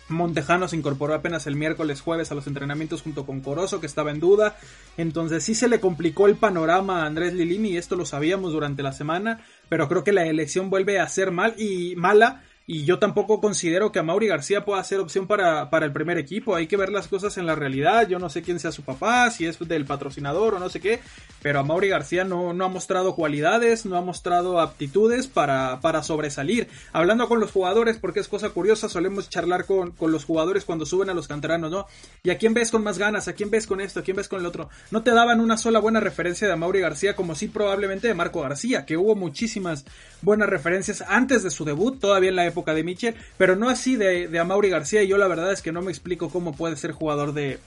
Montejano 0.08 0.68
se 0.68 0.76
incorporó 0.76 1.14
apenas 1.14 1.48
el 1.48 1.56
miércoles 1.56 2.02
jueves 2.02 2.32
a 2.32 2.36
los 2.36 2.48
entrenamientos 2.48 3.02
junto 3.02 3.26
con 3.26 3.42
Corozo 3.42 3.80
que 3.80 3.88
estaba 3.88 4.12
en 4.12 4.20
duda. 4.20 4.58
Entonces 4.98 5.44
sí 5.44 5.56
se 5.56 5.68
le 5.68 5.80
complicó 5.80 6.28
el 6.28 6.36
panorama 6.36 7.02
a 7.02 7.06
Andrés 7.08 7.34
Lilini 7.34 7.72
y 7.72 7.78
esto 7.78 7.96
lo 7.96 8.06
sabíamos 8.06 8.54
durante 8.54 8.84
la 8.84 8.94
semana, 8.94 9.42
pero 9.68 9.90
creo 9.90 10.04
que 10.04 10.14
la 10.14 10.26
elección 10.26 10.70
vuelve 10.70 11.00
a 11.00 11.10
ser 11.10 11.32
mal 11.32 11.56
y 11.58 11.96
mala 11.96 12.44
y 12.68 12.84
yo 12.84 12.98
tampoco 12.98 13.40
considero 13.40 13.92
que 13.92 14.00
a 14.00 14.04
Mauri 14.04 14.26
García 14.26 14.66
pueda 14.66 14.84
ser 14.84 15.00
opción 15.00 15.28
para, 15.28 15.70
para, 15.70 15.86
el 15.86 15.94
primer 15.94 16.18
equipo. 16.18 16.56
Hay 16.56 16.66
que 16.66 16.78
ver 16.78 16.90
las 16.90 17.08
cosas 17.08 17.38
en 17.38 17.46
la 17.46 17.54
realidad. 17.54 18.08
Yo 18.08 18.18
no 18.18 18.28
sé 18.28 18.42
quién 18.42 18.60
sea 18.60 18.72
su 18.72 18.82
papá, 18.82 19.30
si 19.30 19.46
es 19.46 19.60
del 19.60 19.86
patrocinador 19.86 20.56
o 20.56 20.60
no 20.60 20.70
sé 20.70 20.80
qué. 20.80 21.00
Pero 21.44 21.60
a 21.60 21.64
Mauri 21.64 21.90
García 21.90 22.24
no, 22.24 22.54
no 22.54 22.66
ha 22.66 22.68
mostrado 22.68 23.14
cualidades, 23.14 23.86
no 23.86 23.98
ha 23.98 24.02
mostrado 24.02 24.60
aptitudes 24.60 25.28
para, 25.28 25.80
para 25.80 26.02
sobresalir. 26.02 26.68
Hablando 26.92 27.28
con 27.28 27.40
los 27.40 27.52
jugadores, 27.52 27.98
porque 27.98 28.20
es 28.20 28.28
cosa 28.28 28.50
curiosa, 28.50 28.90
solemos 28.90 29.30
charlar 29.30 29.66
con, 29.66 29.92
con 29.92 30.12
los 30.12 30.26
jugadores 30.26 30.66
cuando 30.66 30.88
suben 30.88 31.12
a 31.12 31.14
los 31.14 31.28
canteranos, 31.28 31.70
¿no? 31.70 31.86
¿Y 32.24 32.32
a 32.32 32.40
quién 32.40 32.56
ves 32.56 32.72
con 32.72 32.84
más 32.84 32.98
ganas? 32.98 33.28
¿A 33.28 33.34
quién 33.34 33.52
ves 33.52 33.68
con 33.68 33.80
esto? 33.80 34.00
¿A 34.00 34.04
quién 34.04 34.18
ves 34.18 34.28
con 34.28 34.40
el 34.40 34.46
otro? 34.48 34.70
No 34.90 35.04
te 35.04 35.12
daban 35.12 35.40
una 35.40 35.58
sola 35.58 35.78
buena 35.78 36.00
referencia 36.00 36.48
de 36.48 36.56
Mauri 36.56 36.80
García, 36.80 37.16
como 37.16 37.36
sí 37.36 37.48
probablemente 37.48 38.08
de 38.08 38.16
Marco 38.16 38.42
García, 38.42 38.88
que 38.88 38.98
hubo 38.98 39.14
muchísimas 39.14 39.86
buenas 40.24 40.50
referencias 40.50 41.04
antes 41.08 41.44
de 41.44 41.52
su 41.52 41.64
debut, 41.64 42.00
todavía 42.00 42.30
en 42.30 42.36
la 42.38 42.46
época 42.48 42.55
de 42.64 42.84
Michel, 42.84 43.16
pero 43.38 43.56
no 43.56 43.70
así 43.70 43.96
de, 43.96 44.28
de 44.28 44.40
Amaury 44.40 44.70
García. 44.70 45.04
Y 45.04 45.08
yo 45.08 45.18
la 45.18 45.28
verdad 45.28 45.52
es 45.52 45.62
que 45.62 45.72
no 45.72 45.82
me 45.82 45.92
explico 45.92 46.30
cómo 46.30 46.56
puede 46.56 46.78
ser 46.78 46.92
jugador 46.92 47.34
de, 47.34 47.60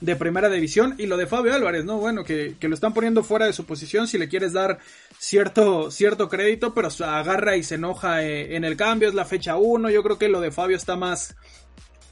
de 0.00 0.16
primera 0.16 0.48
división. 0.48 0.94
Y 0.98 1.06
lo 1.06 1.16
de 1.16 1.26
Fabio 1.26 1.54
Álvarez, 1.54 1.84
¿no? 1.84 1.98
Bueno, 1.98 2.24
que, 2.24 2.56
que, 2.60 2.68
lo 2.68 2.74
están 2.74 2.94
poniendo 2.94 3.22
fuera 3.22 3.46
de 3.46 3.52
su 3.52 3.64
posición 3.64 4.06
si 4.06 4.18
le 4.18 4.28
quieres 4.28 4.52
dar 4.52 4.78
cierto, 5.18 5.90
cierto 5.90 6.28
crédito, 6.28 6.74
pero 6.74 6.88
agarra 7.04 7.56
y 7.56 7.62
se 7.62 7.76
enoja 7.76 8.22
eh, 8.22 8.56
en 8.56 8.64
el 8.64 8.76
cambio. 8.76 9.08
Es 9.08 9.14
la 9.14 9.24
fecha 9.24 9.56
1. 9.56 9.90
Yo 9.90 10.02
creo 10.02 10.18
que 10.18 10.28
lo 10.28 10.40
de 10.40 10.50
Fabio 10.50 10.76
está 10.76 10.96
más, 10.96 11.34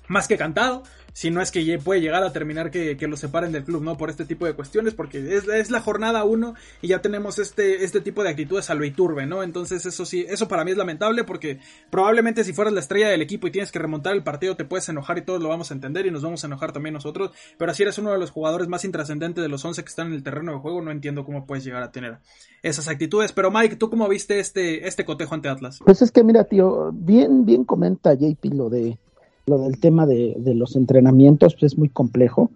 más 0.09 0.27
que 0.29 0.37
cantado 0.37 0.83
si 1.15 1.31
no 1.31 1.41
es 1.41 1.51
que 1.51 1.79
puede 1.79 2.01
llegar 2.01 2.23
a 2.25 2.33
terminar 2.33 2.71
que, 2.71 2.97
que 2.97 3.07
lo 3.07 3.17
separen 3.17 3.53
del 3.53 3.65
club, 3.65 3.83
¿no? 3.83 3.97
Por 3.97 4.11
este 4.11 4.27
tipo 4.27 4.45
de 4.47 4.53
cuestiones, 4.53 4.95
porque 4.95 5.37
es, 5.37 5.49
es 5.49 5.71
la 5.71 5.81
jornada 5.81 6.25
uno 6.25 6.55
y 6.83 6.89
ya 6.89 7.01
tenemos 7.01 7.39
este, 7.39 7.85
este 7.85 8.01
tipo 8.01 8.23
de 8.23 8.31
actitudes 8.31 8.69
a 8.69 8.75
lo 8.75 8.85
¿no? 9.27 9.43
Entonces 9.43 9.87
eso 9.87 10.05
sí, 10.05 10.27
eso 10.29 10.49
para 10.49 10.65
mí 10.65 10.73
es 10.73 10.77
lamentable 10.77 11.25
porque 11.25 11.61
probablemente 11.89 12.45
si 12.45 12.53
fueras 12.53 12.75
la 12.75 12.81
estrella 12.81 13.09
del 13.09 13.23
equipo 13.23 13.47
y 13.47 13.53
tienes 13.53 13.71
que 13.71 13.79
remontar 13.79 14.15
el 14.15 14.25
partido 14.25 14.57
te 14.57 14.65
puedes 14.65 14.89
enojar 14.89 15.19
y 15.19 15.23
todos 15.23 15.41
lo 15.41 15.49
vamos 15.49 15.71
a 15.71 15.75
entender 15.75 16.05
y 16.05 16.11
nos 16.11 16.23
vamos 16.23 16.43
a 16.43 16.49
enojar 16.49 16.73
también 16.73 16.93
nosotros, 16.93 17.31
pero 17.59 17.73
si 17.73 17.85
eres 17.85 17.97
uno 17.99 18.11
de 18.13 18.19
los 18.19 18.33
jugadores 18.33 18.67
más 18.67 18.85
intrascendentes 18.85 19.43
de 19.43 19.49
los 19.49 19.65
11 19.65 19.83
que 19.83 19.89
están 19.89 20.09
en 20.09 20.15
el 20.15 20.23
terreno 20.23 20.53
de 20.53 20.59
juego, 20.59 20.83
no 20.83 20.91
entiendo 20.91 21.25
cómo 21.25 21.47
puedes 21.47 21.65
llegar 21.65 21.83
a 21.85 21.93
tener 21.93 22.19
esas 22.63 22.89
actitudes, 22.89 23.33
pero 23.33 23.53
Mike, 23.53 23.77
¿tú 23.77 23.89
cómo 23.89 24.09
viste 24.09 24.41
este, 24.41 24.89
este 24.89 25.05
cotejo 25.05 25.35
ante 25.35 25.49
Atlas? 25.49 25.79
Pues 25.85 26.03
es 26.03 26.11
que 26.11 26.25
mira, 26.25 26.45
tío, 26.45 26.91
bien, 26.93 27.45
bien 27.45 27.65
comenta 27.65 28.15
JP 28.15 28.45
lo 28.55 28.69
de 28.69 28.99
lo 29.47 29.59
del 29.59 29.79
tema 29.79 30.07
de, 30.07 30.37
los 30.55 30.77
entrenamientos 30.77 31.55
pues 31.55 31.73
es 31.73 31.79
muy 31.79 31.89
complejo. 31.89 32.51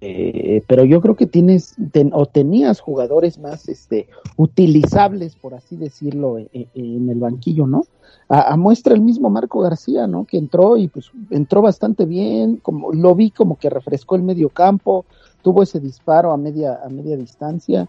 Eh, 0.00 0.62
pero 0.66 0.84
yo 0.84 1.00
creo 1.00 1.14
que 1.14 1.26
tienes 1.26 1.76
o 2.12 2.26
tenías 2.26 2.80
jugadores 2.80 3.38
más 3.38 3.68
este 3.68 4.08
utilizables 4.36 5.36
por 5.36 5.54
así 5.54 5.76
decirlo 5.76 6.36
e, 6.36 6.48
e, 6.52 6.66
en, 6.74 7.08
el 7.08 7.20
banquillo 7.20 7.64
no 7.64 7.84
a, 8.28 8.56
muestra 8.56 8.92
el 8.92 9.02
mismo 9.02 9.30
Marco 9.30 9.60
García 9.60 10.08
no 10.08 10.24
que 10.24 10.36
entró 10.36 10.76
y 10.76 10.88
pues 10.88 11.12
entró 11.30 11.62
bastante 11.62 12.06
bien 12.06 12.56
como 12.56 12.92
lo 12.92 13.14
vi 13.14 13.30
como 13.30 13.56
que 13.56 13.70
refrescó 13.70 14.16
el 14.16 14.24
medio 14.24 14.48
campo 14.48 15.04
tuvo 15.42 15.62
ese 15.62 15.78
disparo 15.78 16.32
a 16.32 16.36
media 16.36 16.80
a 16.84 16.88
media 16.88 17.16
distancia. 17.16 17.88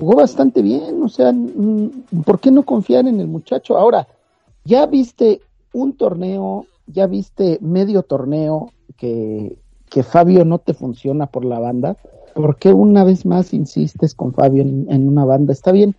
Jugó 0.00 0.16
bastante 0.16 0.60
bien 0.60 1.00
o 1.04 1.08
sea 1.08 1.32
mm, 1.32 2.22
por 2.24 2.40
qué 2.40 2.50
no 2.50 2.64
confiar 2.64 3.06
en 3.06 3.20
el 3.20 3.28
muchacho 3.28 3.78
ahora 3.78 4.08
ya 4.64 4.86
viste 4.86 5.40
un 5.72 5.92
torneo 5.92 6.66
ya 6.86 7.06
viste 7.06 7.58
medio 7.60 8.02
torneo 8.02 8.70
que 8.96 9.58
que 9.90 10.02
Fabio 10.02 10.44
no 10.44 10.58
te 10.58 10.74
funciona 10.74 11.26
por 11.26 11.44
la 11.44 11.58
banda, 11.58 11.96
¿por 12.34 12.56
qué 12.56 12.72
una 12.72 13.04
vez 13.04 13.24
más 13.24 13.54
insistes 13.54 14.14
con 14.14 14.32
Fabio 14.32 14.62
en, 14.62 15.08
una 15.08 15.24
banda? 15.24 15.52
Está 15.52 15.72
bien 15.72 15.96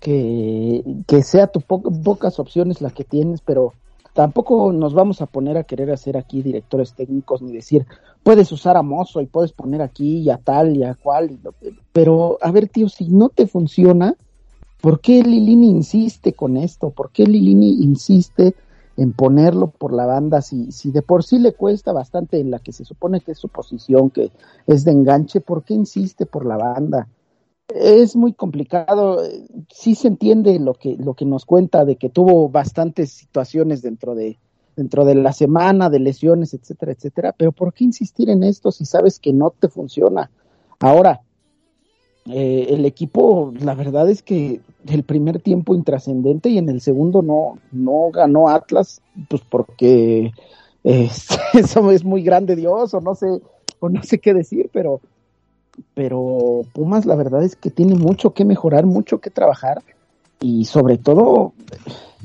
que, 0.00 0.82
que 1.06 1.22
sea 1.22 1.48
tu 1.48 1.60
pocas 1.60 2.38
opciones 2.38 2.80
las 2.80 2.92
que 2.92 3.04
tienes, 3.04 3.40
pero 3.40 3.72
tampoco 4.14 4.72
nos 4.72 4.94
vamos 4.94 5.20
a 5.20 5.26
poner 5.26 5.56
a 5.56 5.64
querer 5.64 5.90
hacer 5.90 6.16
aquí 6.16 6.42
directores 6.42 6.94
técnicos 6.94 7.42
ni 7.42 7.52
decir, 7.52 7.86
puedes 8.22 8.50
usar 8.52 8.76
a 8.76 8.82
Mozo 8.82 9.20
y 9.20 9.26
puedes 9.26 9.52
poner 9.52 9.82
aquí 9.82 10.18
y 10.18 10.30
a 10.30 10.38
tal 10.38 10.76
y 10.76 10.84
a 10.84 10.94
cual, 10.94 11.38
pero 11.92 12.38
a 12.40 12.50
ver 12.50 12.68
tío, 12.68 12.88
si 12.88 13.08
no 13.08 13.28
te 13.28 13.46
funciona, 13.46 14.14
¿por 14.80 15.00
qué 15.00 15.22
Lilini 15.22 15.68
insiste 15.70 16.32
con 16.32 16.56
esto? 16.56 16.90
¿Por 16.90 17.10
qué 17.10 17.26
Lilini 17.26 17.82
insiste 17.82 18.54
en 18.98 19.12
ponerlo 19.12 19.70
por 19.70 19.92
la 19.92 20.06
banda, 20.06 20.42
si, 20.42 20.72
si 20.72 20.90
de 20.90 21.02
por 21.02 21.22
sí 21.22 21.38
le 21.38 21.52
cuesta 21.52 21.92
bastante 21.92 22.40
en 22.40 22.50
la 22.50 22.58
que 22.58 22.72
se 22.72 22.84
supone 22.84 23.20
que 23.20 23.30
es 23.30 23.38
su 23.38 23.48
posición, 23.48 24.10
que 24.10 24.32
es 24.66 24.84
de 24.84 24.90
enganche, 24.90 25.40
¿por 25.40 25.62
qué 25.62 25.74
insiste 25.74 26.26
por 26.26 26.44
la 26.44 26.56
banda? 26.56 27.06
Es 27.68 28.16
muy 28.16 28.32
complicado, 28.32 29.22
sí 29.70 29.94
se 29.94 30.08
entiende 30.08 30.58
lo 30.58 30.74
que, 30.74 30.96
lo 30.96 31.14
que 31.14 31.24
nos 31.24 31.44
cuenta 31.44 31.84
de 31.84 31.94
que 31.94 32.08
tuvo 32.08 32.48
bastantes 32.48 33.12
situaciones 33.12 33.82
dentro 33.82 34.16
de, 34.16 34.36
dentro 34.74 35.04
de 35.04 35.14
la 35.14 35.32
semana, 35.32 35.90
de 35.90 36.00
lesiones, 36.00 36.52
etcétera, 36.52 36.90
etcétera, 36.90 37.34
pero 37.38 37.52
¿por 37.52 37.72
qué 37.72 37.84
insistir 37.84 38.30
en 38.30 38.42
esto 38.42 38.72
si 38.72 38.84
sabes 38.84 39.20
que 39.20 39.32
no 39.32 39.50
te 39.50 39.68
funciona? 39.68 40.28
Ahora, 40.80 41.20
eh, 42.30 42.66
el 42.70 42.84
equipo, 42.84 43.52
la 43.60 43.74
verdad 43.74 44.08
es 44.08 44.22
que 44.22 44.60
el 44.86 45.02
primer 45.02 45.40
tiempo 45.40 45.74
intrascendente 45.74 46.50
y 46.50 46.58
en 46.58 46.68
el 46.68 46.80
segundo 46.80 47.22
no, 47.22 47.58
no 47.72 48.10
ganó 48.12 48.48
Atlas, 48.48 49.00
pues 49.28 49.42
porque 49.48 50.32
eso 50.84 51.90
es 51.90 52.04
muy 52.04 52.22
grande 52.22 52.56
Dios, 52.56 52.94
o 52.94 53.00
no 53.00 53.14
sé, 53.14 53.26
o 53.80 53.88
no 53.88 54.02
sé 54.02 54.18
qué 54.18 54.34
decir, 54.34 54.70
pero, 54.72 55.00
pero 55.94 56.62
Pumas 56.72 57.06
la 57.06 57.14
verdad 57.14 57.42
es 57.42 57.56
que 57.56 57.70
tiene 57.70 57.94
mucho 57.94 58.34
que 58.34 58.44
mejorar, 58.44 58.86
mucho 58.86 59.20
que 59.20 59.30
trabajar, 59.30 59.82
y 60.40 60.66
sobre 60.66 60.98
todo 60.98 61.52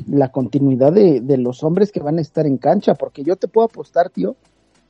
la 0.08 0.32
continuidad 0.32 0.94
de, 0.94 1.22
de 1.22 1.38
los 1.38 1.64
hombres 1.64 1.92
que 1.92 2.00
van 2.00 2.18
a 2.18 2.22
estar 2.22 2.46
en 2.46 2.58
cancha, 2.58 2.96
porque 2.96 3.24
yo 3.24 3.36
te 3.36 3.48
puedo 3.48 3.66
apostar, 3.66 4.10
tío, 4.10 4.36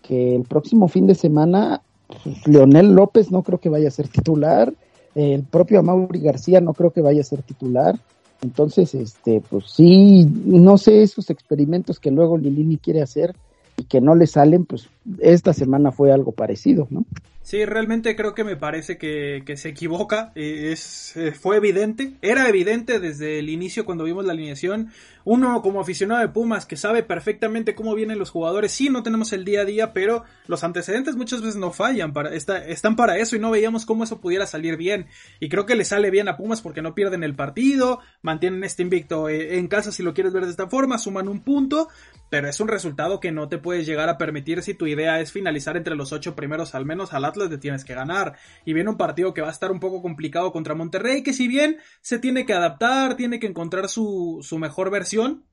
que 0.01 0.35
el 0.35 0.43
próximo 0.43 0.87
fin 0.87 1.07
de 1.07 1.15
semana 1.15 1.81
pues, 2.07 2.47
Leonel 2.47 2.93
López 2.93 3.31
no 3.31 3.43
creo 3.43 3.59
que 3.59 3.69
vaya 3.69 3.87
a 3.87 3.91
ser 3.91 4.07
titular, 4.07 4.73
el 5.15 5.43
propio 5.43 5.79
Amaury 5.79 6.19
García 6.19 6.61
no 6.61 6.73
creo 6.73 6.91
que 6.91 7.01
vaya 7.01 7.21
a 7.21 7.25
ser 7.25 7.41
titular. 7.43 7.99
Entonces, 8.41 8.93
este, 8.93 9.41
pues 9.49 9.65
sí, 9.71 10.25
no 10.45 10.77
sé 10.77 11.01
esos 11.01 11.29
experimentos 11.29 11.99
que 11.99 12.11
luego 12.11 12.37
Lilini 12.37 12.77
quiere 12.77 13.01
hacer 13.01 13.35
y 13.77 13.83
que 13.83 14.01
no 14.01 14.15
le 14.15 14.27
salen, 14.27 14.65
pues 14.65 14.89
esta 15.19 15.53
semana 15.53 15.91
fue 15.91 16.11
algo 16.11 16.31
parecido, 16.31 16.87
¿no? 16.89 17.05
Sí, 17.43 17.65
realmente 17.65 18.15
creo 18.15 18.33
que 18.33 18.45
me 18.45 18.55
parece 18.55 18.97
que, 18.97 19.43
se 19.57 19.67
equivoca. 19.67 20.31
Eh, 20.33 20.71
es, 20.71 21.17
eh, 21.17 21.33
fue 21.33 21.57
evidente, 21.57 22.13
era 22.21 22.47
evidente 22.47 23.01
desde 23.01 23.37
el 23.39 23.49
inicio 23.49 23.83
cuando 23.83 24.05
vimos 24.05 24.23
la 24.23 24.31
alineación. 24.31 24.91
Uno 25.25 25.61
como 25.61 25.81
aficionado 25.81 26.21
de 26.21 26.29
Pumas 26.29 26.65
que 26.65 26.77
sabe 26.77 27.03
perfectamente 27.03 27.75
cómo 27.75 27.95
vienen 27.95 28.17
los 28.17 28.29
jugadores. 28.29 28.71
Sí, 28.71 28.87
no 28.87 29.03
tenemos 29.03 29.33
el 29.33 29.43
día 29.43 29.61
a 29.61 29.65
día, 29.65 29.91
pero 29.91 30.23
los 30.47 30.63
antecedentes 30.63 31.17
muchas 31.17 31.41
veces 31.41 31.57
no 31.57 31.71
fallan. 31.71 32.13
Para, 32.13 32.33
están 32.33 32.95
para 32.95 33.17
eso 33.17 33.35
y 33.35 33.39
no 33.39 33.51
veíamos 33.51 33.85
cómo 33.85 34.05
eso 34.05 34.21
pudiera 34.21 34.47
salir 34.47 34.77
bien. 34.77 35.07
Y 35.41 35.49
creo 35.49 35.65
que 35.65 35.75
le 35.75 35.83
sale 35.83 36.11
bien 36.11 36.29
a 36.29 36.37
Pumas 36.37 36.61
porque 36.61 36.81
no 36.81 36.95
pierden 36.95 37.25
el 37.25 37.35
partido, 37.35 37.99
mantienen 38.21 38.63
este 38.63 38.83
invicto 38.83 39.27
eh, 39.27 39.57
en 39.57 39.67
casa 39.67 39.91
si 39.91 40.01
lo 40.01 40.13
quieres 40.13 40.31
ver 40.31 40.45
de 40.45 40.51
esta 40.51 40.69
forma, 40.69 40.97
suman 40.97 41.27
un 41.27 41.41
punto 41.41 41.89
pero 42.33 42.49
es 42.49 42.59
un 42.59 42.67
resultado 42.67 43.19
que 43.19 43.31
no 43.31 43.47
te 43.47 43.59
puedes 43.59 43.85
llegar 43.85 44.09
a 44.09 44.17
permitir 44.17 44.63
si 44.63 44.73
tu 44.73 44.87
idea 44.93 45.19
es 45.19 45.31
finalizar 45.31 45.77
entre 45.77 45.95
los 45.95 46.11
ocho 46.13 46.35
primeros, 46.35 46.73
al 46.75 46.85
menos 46.85 47.13
al 47.13 47.25
Atlas 47.25 47.49
le 47.49 47.57
tienes 47.57 47.85
que 47.85 47.93
ganar. 47.93 48.37
Y 48.65 48.73
viene 48.73 48.89
un 48.89 48.97
partido 48.97 49.33
que 49.33 49.41
va 49.41 49.49
a 49.49 49.51
estar 49.51 49.71
un 49.71 49.79
poco 49.79 50.01
complicado 50.01 50.51
contra 50.51 50.75
Monterrey, 50.75 51.23
que 51.23 51.33
si 51.33 51.47
bien 51.47 51.77
se 52.01 52.19
tiene 52.19 52.45
que 52.45 52.53
adaptar, 52.53 53.15
tiene 53.15 53.39
que 53.39 53.47
encontrar 53.47 53.89
su, 53.89 54.39
su 54.41 54.57
mejor 54.57 54.89
versión, 54.89 55.45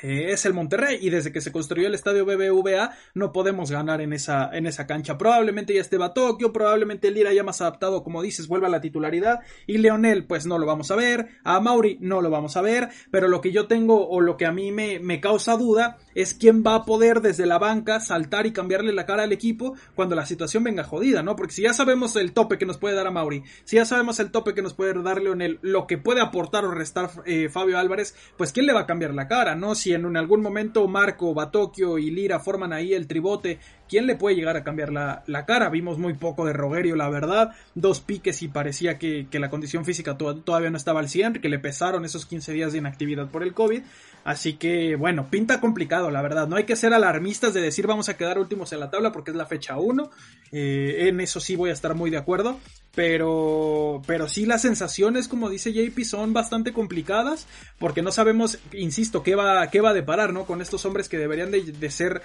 eh, 0.00 0.32
es 0.32 0.46
el 0.46 0.54
Monterrey 0.54 0.98
y 1.00 1.10
desde 1.10 1.32
que 1.32 1.40
se 1.40 1.52
construyó 1.52 1.86
el 1.86 1.94
estadio 1.94 2.24
BBVA 2.24 2.92
no 3.14 3.30
podemos 3.30 3.70
ganar 3.70 4.00
en 4.00 4.12
esa, 4.12 4.50
en 4.52 4.66
esa 4.66 4.86
cancha. 4.86 5.16
Probablemente 5.18 5.74
ya 5.74 5.80
esté 5.80 5.96
Batokio, 5.96 6.52
probablemente 6.52 7.08
el 7.08 7.14
Lira 7.14 7.32
ya 7.32 7.44
más 7.44 7.60
adaptado, 7.60 8.02
como 8.02 8.22
dices, 8.22 8.48
vuelva 8.48 8.66
a 8.66 8.70
la 8.70 8.80
titularidad 8.80 9.40
y 9.66 9.78
Leonel 9.78 10.26
pues 10.26 10.46
no 10.46 10.58
lo 10.58 10.66
vamos 10.66 10.90
a 10.90 10.96
ver, 10.96 11.28
a 11.44 11.60
Mauri 11.60 11.98
no 12.00 12.20
lo 12.20 12.30
vamos 12.30 12.56
a 12.56 12.62
ver, 12.62 12.88
pero 13.12 13.28
lo 13.28 13.40
que 13.40 13.52
yo 13.52 13.66
tengo 13.68 14.08
o 14.08 14.20
lo 14.20 14.36
que 14.36 14.46
a 14.46 14.52
mí 14.52 14.72
me, 14.72 14.98
me 14.98 15.20
causa 15.20 15.56
duda 15.56 15.98
es 16.14 16.34
quién 16.34 16.62
va 16.66 16.74
a 16.74 16.84
poder 16.84 17.20
desde 17.20 17.46
la 17.46 17.58
banca 17.58 18.00
saltar 18.00 18.46
y 18.46 18.52
cambiarle 18.52 18.92
la 18.92 19.06
cara 19.06 19.24
al 19.24 19.32
equipo 19.32 19.74
cuando 19.94 20.14
la 20.14 20.26
situación 20.26 20.64
venga 20.64 20.84
jodida, 20.84 21.22
¿no? 21.22 21.36
Porque 21.36 21.52
si 21.52 21.62
ya 21.62 21.72
sabemos 21.72 22.16
el 22.16 22.32
tope 22.32 22.58
que 22.58 22.66
nos 22.66 22.78
puede 22.78 22.94
dar 22.94 23.06
a 23.06 23.10
Mauri, 23.10 23.42
si 23.64 23.76
ya 23.76 23.84
sabemos 23.84 24.20
el 24.20 24.30
tope 24.30 24.54
que 24.54 24.62
nos 24.62 24.74
puede 24.74 25.00
dar 25.02 25.20
Leonel, 25.20 25.58
lo 25.62 25.86
que 25.86 25.98
puede 25.98 26.20
aportar 26.20 26.64
o 26.64 26.70
restar 26.70 27.10
eh, 27.26 27.48
Fabio 27.48 27.78
Álvarez, 27.78 28.14
pues 28.36 28.52
quién 28.52 28.66
le 28.66 28.72
va 28.72 28.80
a 28.80 28.86
cambiar 28.86 29.14
la 29.14 29.28
cara, 29.28 29.54
¿no? 29.54 29.74
Si 29.74 29.92
en 29.92 30.16
algún 30.16 30.42
momento 30.42 30.86
Marco, 30.88 31.34
Batokio 31.34 31.98
y 31.98 32.10
Lira 32.10 32.40
forman 32.40 32.72
ahí 32.72 32.94
el 32.94 33.06
tribote, 33.06 33.58
¿quién 33.92 34.06
le 34.06 34.16
puede 34.16 34.36
llegar 34.36 34.56
a 34.56 34.64
cambiar 34.64 34.90
la, 34.90 35.44
cara? 35.46 35.68
Vimos 35.68 35.98
muy 35.98 36.14
poco 36.14 36.46
de 36.46 36.54
Rogerio, 36.54 36.96
la 36.96 37.10
verdad. 37.10 37.50
Dos 37.74 38.00
piques 38.00 38.40
y 38.40 38.48
parecía 38.48 38.96
que, 38.96 39.28
la 39.32 39.50
condición 39.50 39.84
física 39.84 40.16
todavía 40.16 40.70
no 40.70 40.78
estaba 40.78 41.00
al 41.00 41.10
100, 41.10 41.42
que 41.42 41.50
le 41.50 41.58
pesaron 41.58 42.06
esos 42.06 42.24
15 42.24 42.54
días 42.54 42.72
de 42.72 42.78
inactividad 42.78 43.28
por 43.28 43.42
el 43.42 43.52
COVID. 43.52 43.82
Así 44.24 44.54
que, 44.54 44.96
bueno, 44.96 45.28
pinta 45.28 45.60
complicado, 45.60 46.10
la 46.10 46.22
verdad. 46.22 46.48
No 46.48 46.56
hay 46.56 46.64
que 46.64 46.74
ser 46.74 46.94
alarmistas 46.94 47.52
de 47.52 47.60
decir 47.60 47.86
vamos 47.86 48.08
a 48.08 48.16
quedar 48.16 48.38
últimos 48.38 48.72
en 48.72 48.80
la 48.80 48.88
tabla 48.88 49.12
porque 49.12 49.30
es 49.30 49.36
la 49.36 49.44
fecha 49.44 49.76
1. 49.76 50.10
Eh, 50.52 51.08
en 51.08 51.20
eso 51.20 51.38
sí 51.38 51.54
voy 51.54 51.68
a 51.68 51.74
estar 51.74 51.94
muy 51.94 52.08
de 52.08 52.16
acuerdo. 52.16 52.58
Pero, 52.94 54.02
pero 54.06 54.28
sí 54.28 54.44
las 54.44 54.62
sensaciones, 54.62 55.26
como 55.26 55.48
dice 55.48 55.72
JP, 55.72 56.04
son 56.04 56.34
bastante 56.34 56.74
complicadas 56.74 57.46
porque 57.78 58.02
no 58.02 58.12
sabemos, 58.12 58.58
insisto, 58.72 59.22
qué 59.22 59.34
va, 59.34 59.66
qué 59.68 59.80
va 59.80 59.90
a 59.90 59.94
deparar, 59.94 60.34
¿no? 60.34 60.44
Con 60.44 60.60
estos 60.60 60.84
hombres 60.84 61.08
que 61.08 61.16
deberían 61.16 61.50
de, 61.50 61.90
ser 61.90 62.20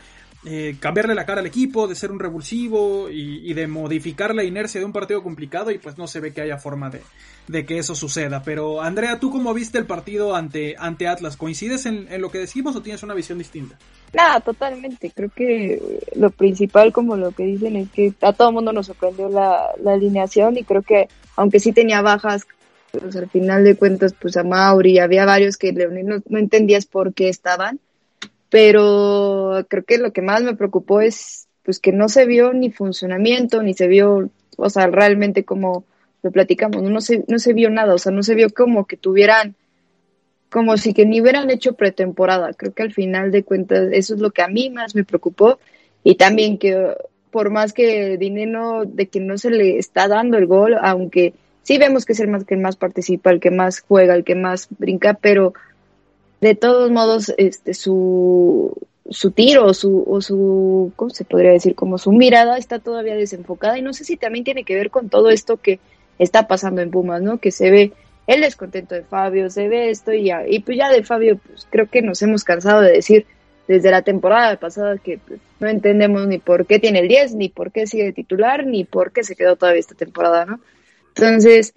eh, 0.49 0.77
cambiarle 0.79 1.13
la 1.13 1.25
cara 1.25 1.41
al 1.41 1.45
equipo, 1.45 1.89
de 1.89 1.95
ser 1.95 2.09
un 2.09 2.19
revulsivo 2.19 3.09
y, 3.09 3.53
de 3.53 3.67
modificar 3.67 4.33
la 4.33 4.45
inercia 4.45 4.79
de 4.79 4.85
un 4.85 4.93
partido 4.93 5.21
complicado 5.21 5.71
y 5.71 5.77
pues 5.77 5.97
no 5.97 6.07
se 6.07 6.21
ve 6.21 6.31
que 6.31 6.39
haya 6.39 6.57
forma 6.57 6.89
de, 6.89 7.01
de 7.49 7.65
que 7.65 7.77
eso 7.77 7.95
suceda. 7.95 8.41
Pero 8.45 8.81
Andrea, 8.81 9.19
¿tú 9.19 9.29
cómo 9.29 9.53
viste 9.53 9.77
el 9.77 9.85
partido 9.85 10.37
ante, 10.37 10.75
ante 10.79 11.09
Atlas? 11.09 11.35
¿Coincides 11.35 11.85
en, 11.85 12.07
en, 12.09 12.21
lo 12.21 12.31
que 12.31 12.37
decimos 12.37 12.77
o 12.77 12.81
tienes 12.81 13.03
una 13.03 13.13
visión 13.13 13.37
distinta? 13.37 13.77
Nada, 14.13 14.39
totalmente. 14.39 15.11
Creo 15.13 15.29
que 15.35 15.99
lo 16.15 16.29
principal, 16.29 16.93
como 16.93 17.17
lo 17.17 17.31
que 17.31 17.43
dicen, 17.43 17.75
es 17.75 17.89
que 17.89 18.13
a 18.21 18.31
todo 18.31 18.47
el 18.47 18.53
mundo 18.53 18.71
nos 18.71 18.85
sorprendió 18.85 19.27
la, 19.27 19.71
la 19.83 19.93
alineación 19.95 20.57
y 20.57 20.63
creo 20.63 20.81
que 20.81 21.09
aunque 21.35 21.59
sí 21.59 21.73
tenía 21.73 22.01
bajas, 22.01 22.47
pues 22.91 23.17
al 23.17 23.29
final 23.29 23.65
de 23.65 23.75
cuentas, 23.75 24.13
pues 24.17 24.37
a 24.37 24.43
Mauri, 24.43 24.99
había 24.99 25.25
varios 25.25 25.57
que 25.57 25.73
no 25.73 26.39
entendías 26.39 26.85
por 26.85 27.13
qué 27.13 27.27
estaban, 27.27 27.81
pero 28.49 29.65
creo 29.67 29.83
que 29.83 29.97
lo 29.97 30.13
que 30.13 30.21
más 30.21 30.43
me 30.43 30.55
preocupó 30.55 31.01
es 31.01 31.47
pues 31.63 31.79
que 31.79 31.91
no 31.91 32.07
se 32.07 32.25
vio 32.25 32.53
ni 32.53 32.71
funcionamiento, 32.71 33.61
ni 33.61 33.73
se 33.73 33.87
vio, 33.87 34.29
o 34.55 34.69
sea, 34.69 34.87
realmente 34.87 35.43
como 35.43 35.83
lo 36.23 36.31
platicamos, 36.31 36.81
no 36.81 37.01
se, 37.01 37.25
no 37.27 37.39
se 37.39 37.53
vio 37.53 37.69
nada, 37.69 37.93
o 37.93 37.97
sea, 37.97 38.11
no 38.11 38.23
se 38.23 38.35
vio 38.35 38.49
como 38.49 38.85
que 38.85 38.95
tuvieran, 38.95 39.55
como 40.49 40.77
si 40.77 40.93
que 40.93 41.05
ni 41.05 41.19
hubieran 41.19 41.49
hecho 41.49 41.73
pretemporada. 41.73 42.53
Creo 42.53 42.73
que 42.73 42.83
al 42.83 42.93
final 42.93 43.31
de 43.31 43.43
cuentas 43.43 43.89
eso 43.91 44.15
es 44.15 44.21
lo 44.21 44.31
que 44.31 44.41
a 44.41 44.47
mí 44.47 44.69
más 44.69 44.95
me 44.95 45.03
preocupó 45.03 45.59
y 46.05 46.15
también 46.15 46.57
que 46.57 46.95
por 47.31 47.49
más 47.49 47.73
que 47.73 48.17
dinero 48.17 48.83
de 48.85 49.07
que 49.07 49.19
no 49.19 49.37
se 49.37 49.49
le 49.49 49.77
está 49.77 50.07
dando 50.07 50.37
el 50.37 50.47
gol, 50.47 50.75
aunque 50.81 51.33
sí 51.63 51.77
vemos 51.77 52.05
que 52.05 52.13
es 52.13 52.19
el 52.21 52.29
más 52.29 52.45
que 52.45 52.55
más 52.55 52.77
participa, 52.77 53.29
el 53.29 53.41
que 53.41 53.51
más 53.51 53.81
juega, 53.81 54.15
el 54.15 54.23
que 54.23 54.35
más 54.35 54.69
brinca, 54.79 55.15
pero 55.15 55.53
de 56.41 56.55
todos 56.55 56.91
modos 56.91 57.33
este 57.37 57.73
su 57.73 58.77
su 59.09 59.31
tiro 59.31 59.65
o 59.65 59.73
su, 59.73 60.03
o 60.07 60.21
su, 60.21 60.91
¿cómo 60.95 61.09
se 61.09 61.23
podría 61.23 61.51
decir? 61.51 61.75
Como 61.75 61.97
su 61.97 62.11
mirada 62.11 62.57
está 62.57 62.79
todavía 62.79 63.15
desenfocada 63.15 63.77
y 63.77 63.81
no 63.81 63.93
sé 63.93 64.03
si 64.03 64.17
también 64.17 64.43
tiene 64.43 64.63
que 64.63 64.75
ver 64.75 64.89
con 64.89 65.09
todo 65.09 65.29
esto 65.29 65.57
que 65.57 65.79
está 66.19 66.47
pasando 66.47 66.81
en 66.81 66.91
Pumas, 66.91 67.21
¿no? 67.21 67.37
Que 67.37 67.51
se 67.51 67.71
ve 67.71 67.93
el 68.25 68.41
descontento 68.41 68.95
de 68.95 69.03
Fabio, 69.03 69.49
se 69.49 69.67
ve 69.69 69.89
esto 69.89 70.11
y 70.11 70.25
ya, 70.25 70.45
y 70.47 70.59
pues 70.59 70.77
ya 70.77 70.89
de 70.89 71.03
Fabio, 71.03 71.37
pues 71.37 71.67
creo 71.69 71.87
que 71.89 72.01
nos 72.01 72.21
hemos 72.21 72.43
cansado 72.43 72.81
de 72.81 72.91
decir, 72.91 73.25
desde 73.67 73.91
la 73.91 74.01
temporada 74.01 74.57
pasada 74.57 74.97
que 74.97 75.19
pues, 75.25 75.39
no 75.59 75.67
entendemos 75.67 76.27
ni 76.27 76.37
por 76.37 76.65
qué 76.65 76.79
tiene 76.79 76.99
el 76.99 77.07
10, 77.07 77.35
ni 77.35 77.49
por 77.49 77.71
qué 77.71 77.87
sigue 77.87 78.11
titular, 78.13 78.65
ni 78.65 78.83
por 78.83 79.11
qué 79.11 79.23
se 79.23 79.35
quedó 79.35 79.55
todavía 79.55 79.79
esta 79.79 79.95
temporada, 79.95 80.45
¿no? 80.45 80.59
Entonces, 81.15 81.73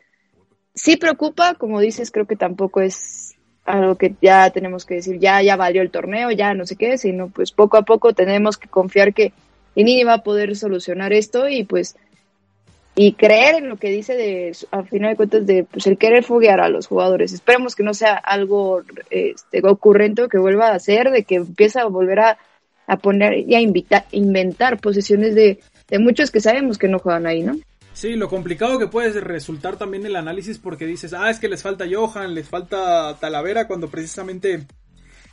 sí 0.74 0.96
preocupa, 0.96 1.54
como 1.54 1.80
dices, 1.80 2.10
creo 2.10 2.26
que 2.26 2.36
tampoco 2.36 2.80
es 2.80 3.29
algo 3.64 3.96
que 3.96 4.14
ya 4.20 4.50
tenemos 4.50 4.84
que 4.84 4.96
decir, 4.96 5.18
ya, 5.18 5.42
ya 5.42 5.56
valió 5.56 5.82
el 5.82 5.90
torneo, 5.90 6.30
ya 6.30 6.54
no 6.54 6.66
sé 6.66 6.76
qué, 6.76 6.98
sino 6.98 7.28
pues 7.28 7.52
poco 7.52 7.76
a 7.76 7.82
poco 7.82 8.12
tenemos 8.12 8.56
que 8.56 8.68
confiar 8.68 9.14
que 9.14 9.32
Inini 9.74 10.04
va 10.04 10.14
a 10.14 10.22
poder 10.22 10.56
solucionar 10.56 11.12
esto 11.12 11.48
y 11.48 11.64
pues 11.64 11.96
y 12.96 13.12
creer 13.12 13.56
en 13.56 13.68
lo 13.68 13.76
que 13.76 13.88
dice 13.88 14.14
de 14.14 14.56
a 14.72 14.82
final 14.82 15.10
de 15.10 15.16
cuentas 15.16 15.46
de 15.46 15.64
pues 15.64 15.86
el 15.86 15.96
querer 15.96 16.24
foguear 16.24 16.60
a 16.60 16.68
los 16.68 16.86
jugadores. 16.86 17.32
Esperemos 17.32 17.76
que 17.76 17.84
no 17.84 17.94
sea 17.94 18.14
algo 18.14 18.82
este, 19.10 19.66
ocurrente 19.66 20.28
que 20.28 20.38
vuelva 20.38 20.68
a 20.68 20.74
hacer, 20.74 21.10
de 21.10 21.22
que 21.24 21.36
empieza 21.36 21.82
a 21.82 21.86
volver 21.86 22.20
a, 22.20 22.38
a 22.86 22.96
poner 22.96 23.48
y 23.48 23.54
a 23.54 23.60
invitar, 23.60 24.04
inventar 24.10 24.80
posiciones 24.80 25.34
de, 25.34 25.60
de 25.88 25.98
muchos 25.98 26.30
que 26.30 26.40
sabemos 26.40 26.78
que 26.78 26.88
no 26.88 26.98
juegan 26.98 27.26
ahí, 27.26 27.42
¿no? 27.42 27.56
Sí, 27.92 28.14
lo 28.14 28.28
complicado 28.28 28.78
que 28.78 28.86
puede 28.86 29.20
resultar 29.20 29.76
también 29.76 30.06
el 30.06 30.16
análisis 30.16 30.58
porque 30.58 30.86
dices, 30.86 31.12
ah, 31.12 31.28
es 31.28 31.40
que 31.40 31.48
les 31.48 31.62
falta 31.62 31.86
Johan, 31.90 32.34
les 32.34 32.48
falta 32.48 33.18
Talavera, 33.20 33.66
cuando 33.66 33.88
precisamente 33.88 34.66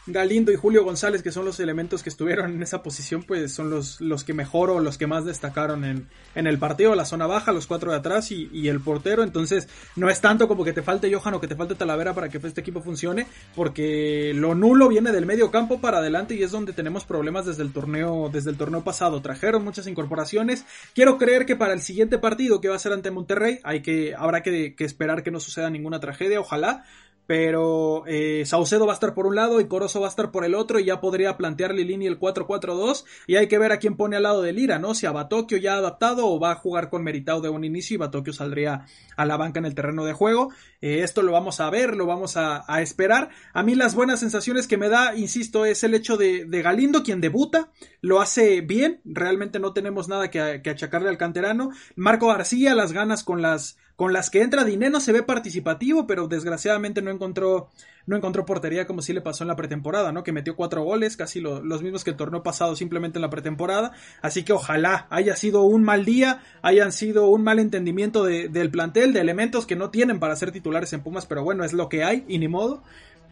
Galindo 0.07 0.53
y 0.53 0.55
Julio 0.55 0.85
González, 0.85 1.21
que 1.21 1.33
son 1.33 1.43
los 1.43 1.59
elementos 1.59 2.01
que 2.01 2.09
estuvieron 2.09 2.53
en 2.53 2.63
esa 2.63 2.81
posición, 2.81 3.23
pues 3.23 3.53
son 3.53 3.69
los, 3.69 3.99
los 3.99 4.23
que 4.23 4.33
mejor 4.33 4.69
o 4.69 4.79
los 4.79 4.97
que 4.97 5.05
más 5.05 5.25
destacaron 5.25 5.83
en, 5.83 6.07
en 6.33 6.47
el 6.47 6.57
partido, 6.57 6.95
la 6.95 7.03
zona 7.03 7.27
baja, 7.27 7.51
los 7.51 7.67
cuatro 7.67 7.91
de 7.91 7.97
atrás 7.97 8.31
y, 8.31 8.49
y, 8.53 8.69
el 8.69 8.79
portero. 8.79 9.21
Entonces, 9.21 9.67
no 9.97 10.09
es 10.09 10.21
tanto 10.21 10.47
como 10.47 10.63
que 10.63 10.71
te 10.71 10.81
falte 10.81 11.13
Johan 11.13 11.33
o 11.33 11.41
que 11.41 11.47
te 11.47 11.57
falte 11.57 11.75
Talavera 11.75 12.13
para 12.13 12.29
que 12.29 12.37
este 12.37 12.61
equipo 12.61 12.81
funcione, 12.81 13.27
porque 13.53 14.31
lo 14.33 14.55
nulo 14.55 14.87
viene 14.87 15.11
del 15.11 15.25
medio 15.25 15.51
campo 15.51 15.81
para 15.81 15.97
adelante 15.97 16.35
y 16.35 16.43
es 16.43 16.51
donde 16.51 16.71
tenemos 16.71 17.03
problemas 17.03 17.45
desde 17.45 17.63
el 17.63 17.73
torneo, 17.73 18.29
desde 18.31 18.51
el 18.51 18.57
torneo 18.57 18.85
pasado. 18.85 19.21
Trajeron 19.21 19.65
muchas 19.65 19.87
incorporaciones. 19.87 20.65
Quiero 20.95 21.17
creer 21.17 21.45
que 21.45 21.57
para 21.57 21.73
el 21.73 21.81
siguiente 21.81 22.17
partido 22.17 22.61
que 22.61 22.69
va 22.69 22.77
a 22.77 22.79
ser 22.79 22.93
ante 22.93 23.11
Monterrey, 23.11 23.59
hay 23.63 23.81
que, 23.81 24.15
habrá 24.15 24.41
que, 24.41 24.73
que 24.73 24.85
esperar 24.85 25.21
que 25.21 25.31
no 25.31 25.41
suceda 25.41 25.69
ninguna 25.69 25.99
tragedia, 25.99 26.39
ojalá 26.39 26.85
pero 27.27 28.05
eh, 28.07 28.43
Saucedo 28.45 28.85
va 28.85 28.93
a 28.93 28.95
estar 28.95 29.13
por 29.13 29.27
un 29.27 29.35
lado 29.35 29.59
y 29.59 29.67
Corozo 29.67 29.99
va 29.99 30.07
a 30.07 30.09
estar 30.09 30.31
por 30.31 30.45
el 30.45 30.55
otro 30.55 30.79
y 30.79 30.85
ya 30.85 31.01
podría 31.01 31.37
plantear 31.37 31.73
Lilini 31.73 32.07
el 32.07 32.19
4-4-2 32.19 33.03
y 33.27 33.35
hay 33.35 33.47
que 33.47 33.59
ver 33.59 33.73
a 33.73 33.79
quién 33.79 33.97
pone 33.97 34.15
al 34.15 34.23
lado 34.23 34.41
de 34.41 34.53
Lira, 34.53 34.79
¿no? 34.79 34.95
Si 34.95 35.05
a 35.05 35.11
Batokio 35.11 35.57
ya 35.57 35.75
adaptado 35.75 36.25
o 36.27 36.39
va 36.39 36.51
a 36.51 36.55
jugar 36.55 36.89
con 36.89 37.03
Meritao 37.03 37.41
de 37.41 37.49
un 37.49 37.65
inicio 37.65 37.95
y 37.95 37.97
Batokio 37.97 38.31
saldría 38.31 38.85
a 39.17 39.25
la 39.25 39.35
banca 39.35 39.59
en 39.59 39.65
el 39.65 39.75
terreno 39.75 40.05
de 40.05 40.13
juego. 40.13 40.51
Eh, 40.81 41.01
esto 41.03 41.21
lo 41.21 41.33
vamos 41.33 41.59
a 41.59 41.69
ver, 41.69 41.95
lo 41.95 42.05
vamos 42.05 42.37
a, 42.37 42.63
esperar. 42.81 43.29
A 43.53 43.63
mí 43.63 43.75
las 43.75 43.93
buenas 43.93 44.19
sensaciones 44.19 44.67
que 44.67 44.77
me 44.77 44.87
da, 44.87 45.15
insisto, 45.15 45.65
es 45.65 45.83
el 45.83 45.93
hecho 45.93 46.15
de, 46.15 46.45
de 46.45 46.61
Galindo, 46.61 47.03
quien 47.03 47.19
debuta, 47.19 47.71
lo 48.01 48.21
hace 48.21 48.61
bien, 48.61 49.01
realmente 49.03 49.59
no 49.59 49.73
tenemos 49.73 50.07
nada 50.07 50.29
que, 50.29 50.61
que 50.63 50.69
achacarle 50.69 51.09
al 51.09 51.17
canterano. 51.17 51.71
Marco 51.95 52.27
García, 52.27 52.75
las 52.75 52.93
ganas 52.93 53.23
con 53.23 53.41
las 53.41 53.77
con 53.97 54.13
las 54.13 54.29
que 54.29 54.43
entra 54.43 54.63
Dineno 54.63 54.99
se 54.99 55.11
ve 55.11 55.23
participativo, 55.23 56.05
pero 56.05 56.27
desgraciadamente 56.27 57.01
no 57.01 57.09
encontró, 57.09 57.69
no 58.05 58.15
encontró 58.15 58.45
portería 58.45 58.85
como 58.85 59.01
sí 59.01 59.11
le 59.11 59.21
pasó 59.21 59.43
en 59.43 59.47
la 59.47 59.55
pretemporada, 59.55 60.11
¿no? 60.11 60.23
Que 60.23 60.31
metió 60.31 60.55
cuatro 60.55 60.83
goles, 60.83 61.17
casi 61.17 61.41
lo, 61.41 61.63
los 61.63 61.81
mismos 61.81 62.03
que 62.03 62.11
el 62.11 62.15
torneo 62.15 62.43
pasado 62.43 62.75
simplemente 62.75 63.17
en 63.17 63.23
la 63.23 63.31
pretemporada. 63.31 63.93
Así 64.21 64.43
que 64.43 64.53
ojalá 64.53 65.07
haya 65.09 65.35
sido 65.35 65.63
un 65.63 65.83
mal 65.83 66.05
día, 66.05 66.43
hayan 66.61 66.91
sido 66.91 67.25
un 67.27 67.43
mal 67.43 67.57
entendimiento 67.57 68.23
de, 68.23 68.49
del 68.49 68.69
plantel, 68.69 69.13
de 69.13 69.19
elementos 69.19 69.65
que 69.65 69.75
no 69.75 69.89
tienen 69.89 70.19
para 70.19 70.35
ser 70.35 70.51
titulares 70.51 70.93
en 70.93 71.01
Pumas, 71.01 71.25
pero 71.25 71.43
bueno, 71.43 71.63
es 71.63 71.73
lo 71.73 71.89
que 71.89 72.03
hay 72.03 72.23
y 72.27 72.37
ni 72.37 72.47
modo 72.47 72.83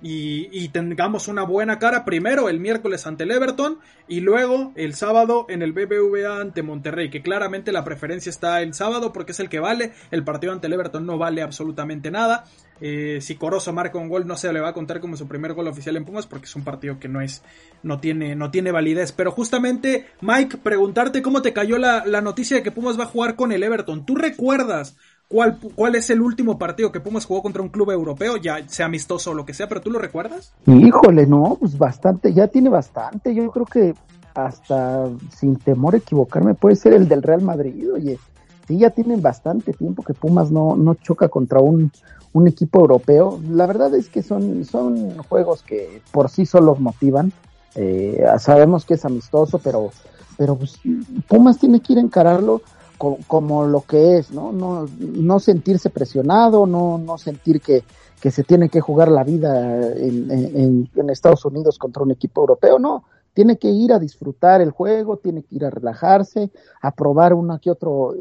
y, 0.01 0.49
y, 0.51 0.69
tengamos 0.69 1.27
una 1.27 1.43
buena 1.43 1.79
cara 1.79 2.05
primero 2.05 2.49
el 2.49 2.59
miércoles 2.59 3.07
ante 3.07 3.23
el 3.23 3.31
Everton 3.31 3.79
y 4.07 4.19
luego 4.19 4.71
el 4.75 4.93
sábado 4.93 5.45
en 5.49 5.61
el 5.61 5.71
BBVA 5.71 6.41
ante 6.41 6.63
Monterrey, 6.63 7.09
que 7.09 7.21
claramente 7.21 7.71
la 7.71 7.83
preferencia 7.83 8.29
está 8.29 8.61
el 8.61 8.73
sábado 8.73 9.13
porque 9.13 9.31
es 9.31 9.39
el 9.39 9.49
que 9.49 9.59
vale, 9.59 9.93
el 10.11 10.23
partido 10.23 10.53
ante 10.53 10.67
el 10.67 10.73
Everton 10.73 11.05
no 11.05 11.17
vale 11.17 11.41
absolutamente 11.41 12.11
nada. 12.11 12.43
Eh, 12.81 13.19
si 13.21 13.35
Corozo 13.35 13.71
marca 13.71 13.97
un 13.97 14.09
gol 14.09 14.27
no 14.27 14.35
se 14.35 14.51
le 14.51 14.59
va 14.59 14.69
a 14.69 14.73
contar 14.73 14.99
como 14.99 15.15
su 15.15 15.29
primer 15.29 15.53
gol 15.53 15.69
oficial 15.69 15.95
en 15.95 16.03
Pumas 16.03 16.27
porque 16.27 16.45
es 16.45 16.55
un 16.57 16.65
partido 16.65 16.99
que 16.99 17.07
no 17.07 17.21
es 17.21 17.41
no 17.83 18.01
tiene 18.01 18.35
no 18.35 18.51
tiene 18.51 18.71
validez, 18.71 19.13
pero 19.13 19.31
justamente 19.31 20.07
Mike 20.19 20.57
preguntarte 20.57 21.21
cómo 21.21 21.41
te 21.41 21.53
cayó 21.53 21.77
la, 21.77 22.05
la 22.05 22.19
noticia 22.19 22.57
de 22.57 22.63
que 22.63 22.71
Pumas 22.71 22.99
va 22.99 23.03
a 23.03 23.07
jugar 23.07 23.35
con 23.35 23.53
el 23.53 23.63
Everton. 23.63 24.05
¿Tú 24.05 24.15
recuerdas 24.15 24.97
¿Cuál, 25.27 25.57
¿Cuál 25.75 25.95
es 25.95 26.09
el 26.11 26.21
último 26.21 26.57
partido 26.59 26.91
que 26.91 26.99
Pumas 26.99 27.25
jugó 27.25 27.41
contra 27.41 27.61
un 27.61 27.69
club 27.69 27.89
europeo, 27.91 28.37
ya 28.37 28.67
sea 28.69 28.85
amistoso 28.85 29.31
o 29.31 29.33
lo 29.33 29.45
que 29.45 29.53
sea, 29.53 29.67
pero 29.67 29.81
tú 29.81 29.89
lo 29.89 29.97
recuerdas? 29.97 30.53
Híjole, 30.67 31.25
no, 31.25 31.57
pues 31.59 31.77
bastante, 31.77 32.31
ya 32.33 32.47
tiene 32.47 32.69
bastante. 32.69 33.33
Yo 33.33 33.49
creo 33.49 33.65
que 33.65 33.95
hasta 34.35 35.09
sin 35.35 35.55
temor 35.55 35.95
a 35.95 35.97
equivocarme 35.97 36.53
puede 36.53 36.75
ser 36.75 36.93
el 36.93 37.07
del 37.07 37.23
Real 37.23 37.41
Madrid, 37.41 37.91
oye. 37.93 38.19
Sí, 38.67 38.79
ya 38.79 38.89
tienen 38.89 39.21
bastante 39.21 39.73
tiempo 39.73 40.03
que 40.03 40.15
Pumas 40.15 40.51
no, 40.51 40.75
no 40.75 40.95
choca 40.95 41.29
contra 41.29 41.59
un, 41.59 41.91
un 42.33 42.47
equipo 42.47 42.79
europeo. 42.79 43.39
La 43.49 43.67
verdad 43.67 43.93
es 43.93 44.09
que 44.09 44.23
son, 44.23 44.65
son 44.65 45.17
juegos 45.19 45.61
que 45.61 46.01
por 46.11 46.29
sí 46.29 46.45
solos 46.45 46.79
motivan. 46.79 47.31
Eh, 47.75 48.23
sabemos 48.39 48.85
que 48.85 48.95
es 48.95 49.05
amistoso, 49.05 49.59
pero, 49.59 49.91
pero 50.37 50.55
pues, 50.55 50.79
Pumas 51.27 51.59
tiene 51.59 51.79
que 51.79 51.93
ir 51.93 51.99
a 51.99 52.01
encararlo 52.01 52.61
como, 52.97 53.65
lo 53.65 53.81
que 53.81 54.17
es, 54.17 54.31
¿no? 54.31 54.51
No, 54.51 55.39
sentirse 55.39 55.89
presionado, 55.89 56.65
no, 56.65 56.97
no 56.97 57.17
sentir 57.17 57.61
que, 57.61 57.83
que 58.21 58.31
se 58.31 58.43
tiene 58.43 58.69
que 58.69 58.81
jugar 58.81 59.09
la 59.09 59.23
vida 59.23 59.93
en, 59.97 60.89
en, 60.95 61.09
Estados 61.09 61.45
Unidos 61.45 61.77
contra 61.77 62.03
un 62.03 62.11
equipo 62.11 62.41
europeo, 62.41 62.79
no. 62.79 63.03
Tiene 63.33 63.57
que 63.57 63.69
ir 63.69 63.91
a 63.91 63.99
disfrutar 63.99 64.61
el 64.61 64.71
juego, 64.71 65.17
tiene 65.17 65.43
que 65.43 65.55
ir 65.55 65.65
a 65.65 65.69
relajarse, 65.69 66.51
a 66.81 66.91
probar 66.91 67.33
uno 67.33 67.59
que 67.59 67.69
otro 67.69 68.15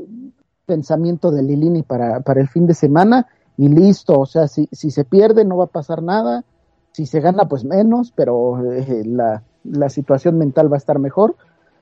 pensamiento 0.67 1.31
de 1.31 1.43
Lilini 1.43 1.83
para, 1.83 2.21
para 2.21 2.41
el 2.41 2.49
fin 2.49 2.67
de 2.67 2.75
semana 2.75 3.29
y 3.57 3.69
listo. 3.69 4.19
O 4.19 4.27
sea, 4.27 4.49
si, 4.49 4.69
si 4.73 4.91
se 4.91 5.05
pierde 5.05 5.45
no 5.45 5.57
va 5.57 5.65
a 5.65 5.69
pasar 5.69 6.03
nada, 6.03 6.45
si 6.93 7.07
se 7.07 7.21
gana 7.21 7.47
pues 7.47 7.65
menos, 7.65 8.13
pero 8.15 8.73
eh, 8.73 9.03
la, 9.05 9.43
la 9.65 9.89
situación 9.89 10.39
mental 10.39 10.71
va 10.71 10.77
a 10.77 10.79
estar 10.79 10.99
mejor. 10.99 11.37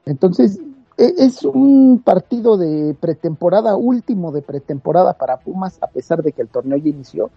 Entonces, 0.04 0.58
es 0.96 1.42
un 1.44 2.02
partido 2.04 2.56
de 2.56 2.94
pretemporada, 2.98 3.76
último 3.76 4.32
de 4.32 4.42
pretemporada 4.42 5.14
para 5.14 5.38
Pumas, 5.38 5.78
a 5.82 5.86
pesar 5.86 6.22
de 6.22 6.32
que 6.32 6.42
el 6.42 6.48
torneo 6.48 6.78
ya 6.78 6.90
inició. 6.90 7.30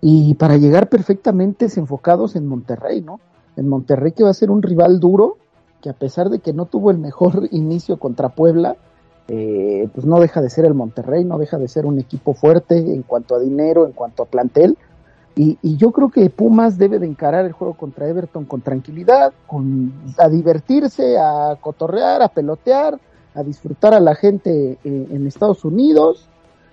Y 0.00 0.34
para 0.34 0.56
llegar 0.56 0.88
perfectamente 0.88 1.66
enfocados 1.76 2.36
en 2.36 2.46
Monterrey, 2.46 3.02
¿no? 3.02 3.20
En 3.56 3.68
Monterrey 3.68 4.12
que 4.12 4.24
va 4.24 4.30
a 4.30 4.34
ser 4.34 4.50
un 4.50 4.62
rival 4.62 4.98
duro, 4.98 5.36
que 5.82 5.90
a 5.90 5.94
pesar 5.94 6.30
de 6.30 6.38
que 6.38 6.52
no 6.52 6.66
tuvo 6.66 6.90
el 6.90 6.98
mejor 6.98 7.48
inicio 7.52 7.98
contra 7.98 8.30
Puebla, 8.30 8.76
eh, 9.28 9.88
pues 9.94 10.06
no 10.06 10.18
deja 10.18 10.40
de 10.40 10.50
ser 10.50 10.64
el 10.64 10.74
Monterrey, 10.74 11.24
no 11.24 11.38
deja 11.38 11.58
de 11.58 11.68
ser 11.68 11.86
un 11.86 11.98
equipo 11.98 12.34
fuerte 12.34 12.78
en 12.78 13.02
cuanto 13.02 13.34
a 13.34 13.38
dinero, 13.38 13.86
en 13.86 13.92
cuanto 13.92 14.24
a 14.24 14.26
plantel. 14.26 14.76
Y, 15.36 15.58
y, 15.62 15.76
yo 15.76 15.92
creo 15.92 16.10
que 16.10 16.28
Pumas 16.28 16.76
debe 16.76 16.98
de 16.98 17.06
encarar 17.06 17.46
el 17.46 17.52
juego 17.52 17.74
contra 17.74 18.08
Everton 18.08 18.44
con 18.44 18.60
tranquilidad, 18.60 19.32
con, 19.46 19.92
a 20.18 20.28
divertirse, 20.28 21.18
a 21.18 21.56
cotorrear, 21.60 22.20
a 22.20 22.28
pelotear, 22.28 22.98
a 23.34 23.42
disfrutar 23.42 23.94
a 23.94 24.00
la 24.00 24.14
gente 24.14 24.78
en, 24.82 25.06
en 25.10 25.26
Estados 25.26 25.64
Unidos, 25.64 26.28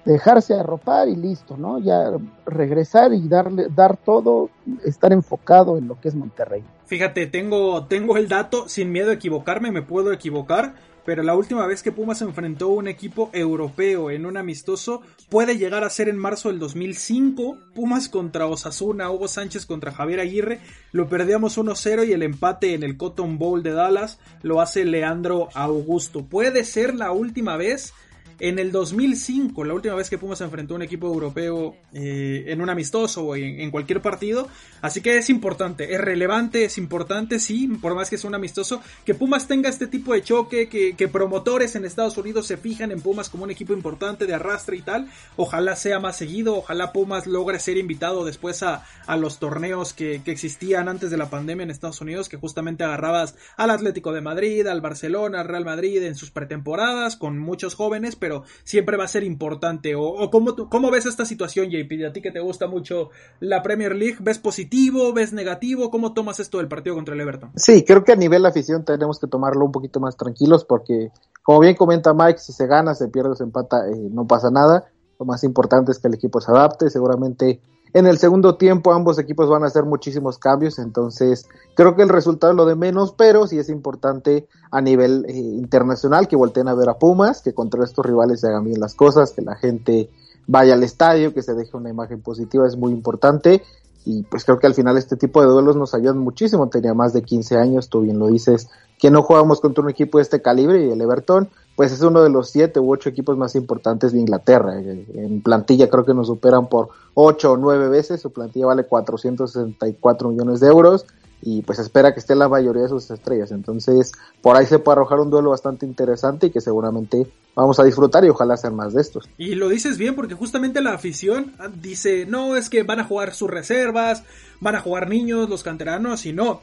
dejarse 0.08 0.54
arropar 0.54 1.10
y 1.10 1.16
listo, 1.16 1.58
¿no? 1.58 1.80
Ya 1.80 2.12
regresar 2.46 3.14
y 3.14 3.28
darle, 3.28 3.68
dar 3.70 3.98
todo, 3.98 4.50
estar 4.86 5.12
enfocado 5.12 5.78
en 5.78 5.88
lo 5.88 6.00
que 6.00 6.08
es 6.08 6.16
Monterrey. 6.16 6.64
Fíjate, 6.86 7.28
tengo, 7.28 7.86
tengo 7.86 8.18
el 8.18 8.30
dato, 8.30 8.70
sin 8.70 8.92
miedo 8.92 9.12
a 9.12 9.16
equivocarme, 9.16 9.72
me 9.72 9.82
puedo 9.82 10.14
equivocar 10.14 10.74
pero 11.08 11.24
la 11.24 11.38
última 11.38 11.66
vez 11.66 11.84
que 11.84 11.94
Pumas 11.94 12.22
enfrentó 12.22 12.68
un 12.68 12.90
equipo 12.90 13.30
europeo 13.32 14.12
en 14.12 14.26
un 14.26 14.36
amistoso 14.36 15.04
puede 15.30 15.58
llegar 15.58 15.86
a 15.86 15.90
ser 15.90 16.10
en 16.10 16.18
marzo 16.18 16.50
del 16.50 16.60
2005. 16.60 17.58
Pumas 17.74 18.10
contra 18.10 18.46
Osasuna, 18.46 19.10
Hugo 19.10 19.30
Sánchez 19.30 19.66
contra 19.66 19.94
Javier 19.94 20.20
Aguirre, 20.20 20.60
lo 20.92 21.08
perdíamos 21.08 21.58
1-0 21.58 22.06
y 22.06 22.12
el 22.12 22.24
empate 22.24 22.74
en 22.74 22.84
el 22.84 22.98
Cotton 22.98 23.38
Bowl 23.38 23.64
de 23.64 23.72
Dallas 23.72 24.20
lo 24.44 24.60
hace 24.60 24.84
Leandro 24.84 25.48
Augusto. 25.54 26.26
Puede 26.26 26.66
ser 26.66 26.94
la 26.94 27.14
última 27.14 27.56
vez 27.56 27.94
en 28.40 28.60
el 28.60 28.72
2005, 28.72 29.64
la 29.64 29.74
última 29.74 29.96
vez 29.96 30.10
que 30.10 30.18
Pumas 30.18 30.42
enfrentó 30.42 30.74
a 30.74 30.78
un 30.78 30.84
equipo 30.84 31.08
europeo 31.08 31.76
eh, 31.94 32.46
en 32.48 32.62
un 32.62 32.70
amistoso 32.70 33.24
o 33.24 33.36
en, 33.36 33.60
en, 33.62 33.72
cualquier 33.72 34.02
partido. 34.02 34.48
Así 34.82 35.02
que 35.02 35.18
es 35.18 35.30
importante, 35.30 35.94
es 35.94 36.02
relevante, 36.02 36.66
es 36.66 36.78
importante, 36.78 37.40
sí, 37.40 37.68
por 37.82 37.96
más 37.96 38.10
que 38.10 38.18
sea 38.18 38.28
un 38.28 38.36
amistoso, 38.36 38.82
que 39.06 39.16
Pumas 39.16 39.48
tenga 39.48 39.70
este 39.70 39.88
tipo 39.88 40.14
de 40.14 40.22
choque, 40.22 40.70
que, 40.70 40.96
que 40.96 41.08
promotores 41.08 41.76
en 41.76 41.86
Estados 41.86 42.18
Unidos 42.18 42.48
se 42.48 42.58
fijan 42.58 42.92
en 42.92 43.02
Pumas 43.02 43.30
como 43.30 43.44
un 43.44 43.52
equipo 43.52 43.74
importante 43.74 44.26
de 44.26 44.34
arrastre 44.34 44.78
y 44.78 44.82
tal. 44.82 45.10
Ojalá 45.36 45.76
sea 45.76 46.00
más 46.00 46.18
seguido, 46.18 46.58
ojalá 46.58 46.94
Pumas 46.94 47.28
logre 47.28 47.60
ser 47.60 47.78
invitado 47.78 48.24
después 48.26 48.62
a, 48.64 48.86
a 49.06 49.18
los 49.18 49.40
torneos 49.40 49.94
que, 49.94 50.22
que 50.24 50.32
existían 50.32 50.90
antes 50.90 51.10
de 51.10 51.18
la 51.18 51.30
pandemia 51.30 51.64
en 51.64 51.72
Estados 51.72 52.02
Unidos, 52.02 52.30
que 52.30 52.38
justamente 52.38 52.84
agarrabas 52.84 53.36
al 53.56 53.72
Atlético 53.72 54.12
de 54.12 54.22
Madrid, 54.22 54.68
al 54.68 54.82
Barcelona, 54.82 55.42
al 55.42 55.48
Real 55.48 55.66
Madrid 55.66 56.04
en 56.04 56.16
sus 56.16 56.30
pretemporadas, 56.30 57.16
con 57.16 57.40
muchos 57.40 57.74
jóvenes, 57.74 58.16
pero 58.16 58.27
siempre 58.64 58.98
va 58.98 59.06
a 59.06 59.08
ser 59.08 59.24
importante. 59.24 59.96
¿O, 59.96 60.04
o 60.04 60.30
cómo, 60.30 60.56
cómo 60.70 60.92
ves 60.92 61.06
esta 61.06 61.26
situación, 61.26 61.70
JP? 61.70 62.06
A 62.08 62.14
ti 62.14 62.22
que 62.22 62.32
te 62.32 62.40
gusta 62.40 62.68
mucho 62.68 63.10
la 63.40 63.62
Premier 63.62 63.96
League, 63.96 64.18
¿ves 64.20 64.40
positivo, 64.40 65.14
ves 65.14 65.34
negativo? 65.34 65.90
¿Cómo 65.90 66.14
tomas 66.14 66.40
esto 66.40 66.58
del 66.58 66.68
partido 66.68 66.96
contra 66.96 67.16
el 67.16 67.22
Everton? 67.22 67.52
Sí, 67.56 67.84
creo 67.84 68.04
que 68.04 68.12
a 68.12 68.16
nivel 68.16 68.46
afición 68.46 68.86
tenemos 68.86 69.20
que 69.20 69.28
tomarlo 69.28 69.66
un 69.66 69.72
poquito 69.72 70.00
más 70.00 70.16
tranquilos 70.18 70.66
porque, 70.66 71.12
como 71.44 71.60
bien 71.60 71.76
comenta 71.76 72.14
Mike, 72.14 72.40
si 72.40 72.54
se 72.54 72.68
gana, 72.68 72.96
se 72.96 73.08
pierde 73.08 73.36
se 73.36 73.44
empata, 73.44 73.88
eh, 73.88 74.10
no 74.12 74.26
pasa 74.28 74.50
nada. 74.52 74.86
Lo 75.20 75.26
más 75.26 75.44
importante 75.44 75.92
es 75.92 76.00
que 76.00 76.08
el 76.08 76.14
equipo 76.14 76.40
se 76.42 76.52
adapte. 76.52 76.90
Seguramente 76.90 77.60
en 77.94 78.08
el 78.08 78.18
segundo 78.18 78.56
tiempo 78.56 78.94
ambos 78.94 79.20
equipos 79.20 79.50
van 79.50 79.64
a 79.64 79.68
hacer 79.68 79.84
muchísimos 79.84 80.38
cambios, 80.38 80.80
entonces 80.80 81.48
creo 81.76 81.96
que 81.96 82.04
el 82.04 82.10
resultado 82.10 82.54
es 82.54 82.58
lo 82.58 82.66
de 82.66 82.76
menos, 82.76 83.14
pero 83.14 83.48
sí 83.48 83.58
es 83.58 83.70
importante 83.70 84.48
a 84.72 84.82
nivel 84.82 85.26
eh, 85.28 85.34
internacional 85.34 86.28
que 86.28 86.36
volteen 86.36 86.68
a 86.68 86.76
ver 86.76 86.90
a 86.90 87.00
Pumas, 87.00 87.42
que 87.42 87.54
contra 87.54 87.84
estos 87.84 88.06
rivales 88.06 88.42
se 88.42 88.48
hagan 88.48 88.66
bien 88.66 88.80
las 88.80 88.94
cosas, 88.94 89.32
que 89.32 89.42
la 89.42 89.56
gente 89.56 90.10
vaya 90.48 90.74
al 90.74 90.84
estadio, 90.84 91.34
que 91.34 91.42
se 91.42 91.54
deje 91.54 91.76
una 91.76 91.90
imagen 91.90 92.22
positiva, 92.22 92.68
es 92.68 92.78
muy 92.78 92.92
importante 92.92 93.64
y 94.08 94.24
pues 94.24 94.46
creo 94.46 94.58
que 94.58 94.68
al 94.68 94.74
final 94.74 94.98
este 94.98 95.18
tipo 95.18 95.42
de 95.42 95.48
duelos 95.48 95.76
nos 95.76 95.94
ayudan 95.94 96.18
muchísimo. 96.18 96.70
Tenía 96.70 96.94
más 96.94 97.12
de 97.12 97.24
15 97.24 97.58
años, 97.58 97.90
tú 97.90 98.02
bien 98.02 98.18
lo 98.18 98.28
dices, 98.28 98.70
que 98.98 99.12
no 99.12 99.22
jugábamos 99.22 99.60
contra 99.60 99.84
un 99.84 99.90
equipo 99.90 100.18
de 100.18 100.22
este 100.22 100.42
calibre 100.42 100.86
y 100.86 100.92
el 100.92 101.02
Everton, 101.02 101.50
pues 101.76 101.92
es 101.92 102.02
uno 102.02 102.24
de 102.24 102.30
los 102.30 102.50
siete 102.50 102.80
u 102.80 102.90
ocho 102.90 103.10
equipos 103.10 103.38
más 103.38 103.56
importantes 103.56 104.14
de 104.14 104.20
Inglaterra. 104.20 104.80
Eh, 104.80 105.06
En 105.14 105.42
plantilla 105.42 105.90
creo 105.90 106.06
que 106.06 106.14
nos 106.14 106.28
superan 106.28 106.70
por 106.70 106.88
ocho 107.16 107.52
o 107.52 107.58
nueve 107.58 107.90
veces, 107.90 108.22
su 108.22 108.32
plantilla 108.32 108.68
vale 108.68 108.86
464 108.86 110.30
millones 110.30 110.62
de 110.62 110.68
euros 110.68 111.06
y 111.42 111.62
pues 111.62 111.80
espera 111.80 112.14
que 112.14 112.20
esté 112.20 112.36
la 112.36 112.50
mayoría 112.50 112.84
de 112.84 112.90
sus 112.90 113.10
estrellas. 113.12 113.52
Entonces, 113.52 114.12
por 114.42 114.56
ahí 114.56 114.66
se 114.66 114.80
puede 114.80 114.98
arrojar 114.98 115.20
un 115.20 115.30
duelo 115.30 115.52
bastante 115.52 115.86
interesante 115.86 116.48
y 116.48 116.52
que 116.52 116.62
seguramente 116.62 117.28
vamos 117.56 117.80
a 117.80 117.84
disfrutar 117.84 118.26
y 118.26 118.30
ojalá 118.30 118.58
sean 118.58 118.76
más 118.76 118.94
de 118.94 119.02
estos. 119.02 119.30
Y 119.38 119.56
lo 119.56 119.70
dices 119.70 119.98
bien 119.98 120.16
porque 120.16 120.36
justamente 120.36 120.82
la 120.82 120.94
afición 120.94 121.54
dice, 121.82 122.26
no, 122.26 122.56
es 122.56 122.70
que 122.70 122.84
van 122.84 123.00
a 123.00 123.04
jugar 123.04 123.34
sus 123.34 123.50
reservas, 123.50 124.24
van 124.60 124.76
a 124.76 124.82
jugar 124.82 125.10
niños, 125.10 125.50
los 125.50 125.64
canteranos, 125.64 126.26
y 126.26 126.34
no. 126.34 126.62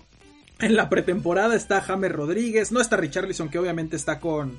En 0.60 0.76
la 0.76 0.88
pretemporada 0.88 1.56
está 1.56 1.80
James 1.80 2.12
Rodríguez, 2.12 2.70
no 2.70 2.80
está 2.80 2.96
Richarlison 2.96 3.48
que 3.48 3.58
obviamente 3.58 3.96
está 3.96 4.20
con, 4.20 4.58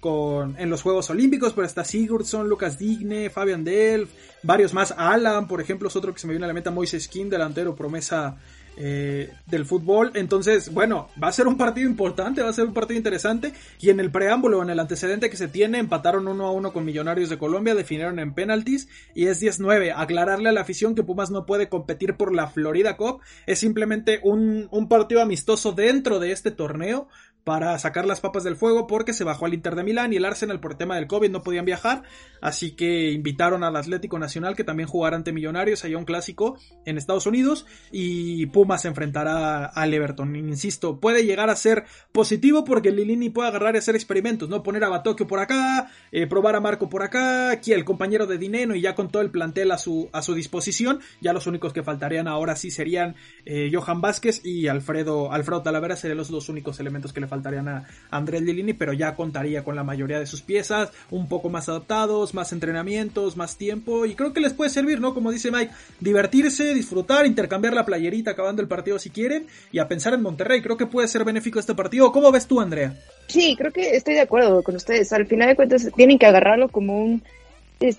con 0.00 0.56
en 0.58 0.70
los 0.70 0.82
Juegos 0.82 1.10
Olímpicos, 1.10 1.52
pero 1.52 1.66
está 1.66 1.84
Sigurdsson, 1.84 2.48
Lucas 2.48 2.78
Digne, 2.78 3.28
Fabian 3.28 3.64
Delf, 3.64 4.10
varios 4.42 4.72
más, 4.72 4.94
Alan, 4.96 5.48
por 5.48 5.60
ejemplo, 5.60 5.88
es 5.88 5.96
otro 5.96 6.12
que 6.12 6.20
se 6.20 6.26
me 6.28 6.32
viene 6.32 6.44
a 6.44 6.48
la 6.48 6.54
mente, 6.54 6.70
Moises 6.70 7.08
King, 7.08 7.28
delantero, 7.28 7.74
promesa 7.74 8.36
eh, 8.76 9.32
del 9.46 9.64
fútbol. 9.64 10.12
Entonces, 10.14 10.72
bueno, 10.72 11.08
va 11.22 11.28
a 11.28 11.32
ser 11.32 11.46
un 11.46 11.56
partido 11.56 11.88
importante, 11.88 12.42
va 12.42 12.50
a 12.50 12.54
ser 12.54 12.66
un 12.66 12.74
partido 12.74 12.96
interesante. 12.96 13.52
Y 13.80 13.90
en 13.90 14.00
el 14.00 14.10
preámbulo, 14.10 14.62
en 14.62 14.70
el 14.70 14.80
antecedente 14.80 15.30
que 15.30 15.36
se 15.36 15.48
tiene, 15.48 15.78
empataron 15.78 16.28
uno 16.28 16.46
a 16.46 16.52
uno 16.52 16.72
con 16.72 16.84
Millonarios 16.84 17.28
de 17.28 17.38
Colombia, 17.38 17.74
definieron 17.74 18.18
en 18.18 18.34
penaltis 18.34 18.88
y 19.14 19.26
es 19.26 19.42
10-9. 19.42 19.92
Aclararle 19.94 20.48
a 20.48 20.52
la 20.52 20.62
afición 20.62 20.94
que 20.94 21.02
Pumas 21.02 21.30
no 21.30 21.46
puede 21.46 21.68
competir 21.68 22.16
por 22.16 22.34
la 22.34 22.48
Florida 22.48 22.96
Cup, 22.96 23.20
es 23.46 23.58
simplemente 23.58 24.20
un, 24.22 24.68
un 24.70 24.88
partido 24.88 25.20
amistoso 25.22 25.72
dentro 25.72 26.18
de 26.18 26.32
este 26.32 26.50
torneo 26.50 27.08
para 27.44 27.78
sacar 27.78 28.06
las 28.06 28.20
papas 28.20 28.44
del 28.44 28.56
fuego 28.56 28.86
porque 28.86 29.12
se 29.12 29.24
bajó 29.24 29.46
al 29.46 29.54
Inter 29.54 29.74
de 29.74 29.82
Milán 29.82 30.12
y 30.12 30.16
el 30.16 30.24
Arsenal 30.24 30.60
por 30.60 30.72
el 30.72 30.76
tema 30.76 30.96
del 30.96 31.06
COVID 31.06 31.30
no 31.30 31.42
podían 31.42 31.64
viajar, 31.64 32.02
así 32.40 32.72
que 32.72 33.10
invitaron 33.10 33.64
al 33.64 33.76
Atlético 33.76 34.18
Nacional 34.18 34.54
que 34.54 34.64
también 34.64 34.88
jugará 34.88 35.16
ante 35.16 35.32
Millonarios 35.32 35.84
allá 35.84 35.98
un 35.98 36.04
clásico 36.04 36.58
en 36.84 36.98
Estados 36.98 37.26
Unidos 37.26 37.66
y 37.90 38.46
Pumas 38.46 38.82
se 38.82 38.88
enfrentará 38.88 39.66
al 39.66 39.92
Everton. 39.92 40.34
Insisto, 40.36 41.00
puede 41.00 41.24
llegar 41.24 41.50
a 41.50 41.56
ser 41.56 41.84
positivo 42.12 42.64
porque 42.64 42.90
Lilini 42.90 43.30
puede 43.30 43.48
agarrar 43.48 43.74
y 43.74 43.78
hacer 43.78 43.94
experimentos, 43.94 44.48
¿no? 44.48 44.62
Poner 44.62 44.84
a 44.84 44.88
Batocchio 44.88 45.26
por 45.26 45.40
acá, 45.40 45.90
eh, 46.12 46.26
probar 46.26 46.56
a 46.56 46.60
Marco 46.60 46.88
por 46.88 47.02
acá, 47.02 47.50
aquí 47.50 47.72
el 47.72 47.84
compañero 47.84 48.26
de 48.26 48.38
Dineno 48.38 48.74
y 48.74 48.82
ya 48.82 48.94
con 48.94 49.10
todo 49.10 49.22
el 49.22 49.30
plantel 49.30 49.70
a 49.72 49.78
su, 49.78 50.08
a 50.12 50.22
su 50.22 50.34
disposición, 50.34 51.00
ya 51.20 51.32
los 51.32 51.46
únicos 51.46 51.72
que 51.72 51.82
faltarían 51.82 52.28
ahora 52.28 52.56
sí 52.56 52.70
serían 52.70 53.16
eh, 53.44 53.70
Johan 53.72 54.00
Vázquez 54.00 54.44
y 54.44 54.68
Alfredo, 54.68 55.32
Alfredo 55.32 55.62
Talavera 55.62 55.96
serían 55.96 56.18
los 56.18 56.28
dos 56.28 56.48
únicos 56.48 56.78
elementos 56.80 57.12
que 57.12 57.20
le 57.20 57.28
faltarían 57.32 57.66
a 57.66 57.84
Andrés 58.10 58.42
Lilini, 58.42 58.74
pero 58.74 58.92
ya 58.92 59.14
contaría 59.14 59.64
con 59.64 59.74
la 59.74 59.84
mayoría 59.84 60.18
de 60.18 60.26
sus 60.26 60.42
piezas, 60.42 60.90
un 61.10 61.28
poco 61.28 61.48
más 61.48 61.66
adaptados, 61.66 62.34
más 62.34 62.52
entrenamientos, 62.52 63.38
más 63.38 63.56
tiempo, 63.56 64.04
y 64.04 64.14
creo 64.14 64.34
que 64.34 64.40
les 64.40 64.52
puede 64.52 64.68
servir, 64.68 65.00
¿no? 65.00 65.14
Como 65.14 65.32
dice 65.32 65.50
Mike, 65.50 65.72
divertirse, 65.98 66.74
disfrutar, 66.74 67.24
intercambiar 67.24 67.72
la 67.72 67.86
playerita 67.86 68.32
acabando 68.32 68.60
el 68.60 68.68
partido 68.68 68.98
si 68.98 69.08
quieren, 69.08 69.46
y 69.72 69.78
a 69.78 69.88
pensar 69.88 70.12
en 70.12 70.20
Monterrey, 70.20 70.60
creo 70.60 70.76
que 70.76 70.84
puede 70.84 71.08
ser 71.08 71.24
benéfico 71.24 71.58
este 71.58 71.74
partido. 71.74 72.12
¿Cómo 72.12 72.30
ves 72.30 72.46
tú, 72.46 72.60
Andrea? 72.60 72.92
Sí, 73.28 73.56
creo 73.56 73.72
que 73.72 73.96
estoy 73.96 74.12
de 74.12 74.20
acuerdo 74.20 74.62
con 74.62 74.76
ustedes. 74.76 75.10
Al 75.14 75.26
final 75.26 75.48
de 75.48 75.56
cuentas 75.56 75.88
tienen 75.96 76.18
que 76.18 76.26
agarrarlo 76.26 76.68
como 76.68 77.02
un, 77.02 77.22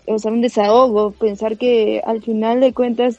o 0.05 0.19
sea, 0.19 0.31
un 0.31 0.41
desahogo, 0.41 1.09
pensar 1.09 1.57
que 1.57 2.03
al 2.05 2.21
final 2.21 2.59
de 2.59 2.71
cuentas 2.71 3.17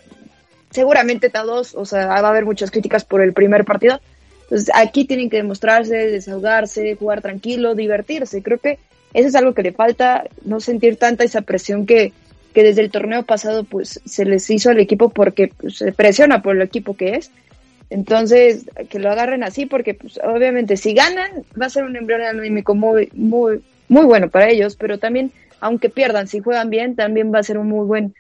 seguramente 0.70 1.28
todos, 1.28 1.74
o 1.74 1.84
sea, 1.84 2.06
va 2.06 2.18
a 2.18 2.28
haber 2.28 2.44
muchas 2.44 2.70
críticas 2.70 3.04
por 3.04 3.20
el 3.20 3.32
primer 3.32 3.64
partido. 3.64 4.00
Entonces 4.54 4.72
aquí 4.72 5.04
tienen 5.04 5.30
que 5.30 5.38
demostrarse, 5.38 5.96
desahogarse, 5.96 6.94
jugar 6.94 7.20
tranquilo, 7.20 7.74
divertirse. 7.74 8.40
Creo 8.40 8.58
que 8.58 8.78
eso 9.12 9.26
es 9.26 9.34
algo 9.34 9.52
que 9.52 9.64
le 9.64 9.72
falta, 9.72 10.26
no 10.44 10.60
sentir 10.60 10.94
tanta 10.94 11.24
esa 11.24 11.40
presión 11.40 11.86
que, 11.86 12.12
desde 12.54 12.82
el 12.82 12.92
torneo 12.92 13.24
pasado 13.24 13.64
pues 13.64 14.00
se 14.04 14.24
les 14.24 14.48
hizo 14.48 14.70
al 14.70 14.78
equipo 14.78 15.08
porque 15.08 15.48
pues, 15.48 15.78
se 15.78 15.90
presiona 15.90 16.40
por 16.40 16.54
el 16.54 16.62
equipo 16.62 16.96
que 16.96 17.16
es. 17.16 17.32
Entonces, 17.90 18.66
que 18.90 19.00
lo 19.00 19.10
agarren 19.10 19.42
así, 19.42 19.66
porque 19.66 19.94
pues, 19.94 20.20
obviamente 20.22 20.76
si 20.76 20.94
ganan, 20.94 21.42
va 21.60 21.66
a 21.66 21.70
ser 21.70 21.82
un 21.82 21.96
embrión 21.96 22.22
anímico 22.22 22.76
muy, 22.76 23.08
muy, 23.12 23.60
muy 23.88 24.04
bueno 24.04 24.28
para 24.28 24.50
ellos, 24.50 24.76
pero 24.76 24.98
también, 25.00 25.32
aunque 25.58 25.90
pierdan, 25.90 26.28
si 26.28 26.38
juegan 26.38 26.70
bien, 26.70 26.94
también 26.94 27.34
va 27.34 27.40
a 27.40 27.42
ser 27.42 27.58
un 27.58 27.66
muy 27.66 27.86
buen, 27.86 28.14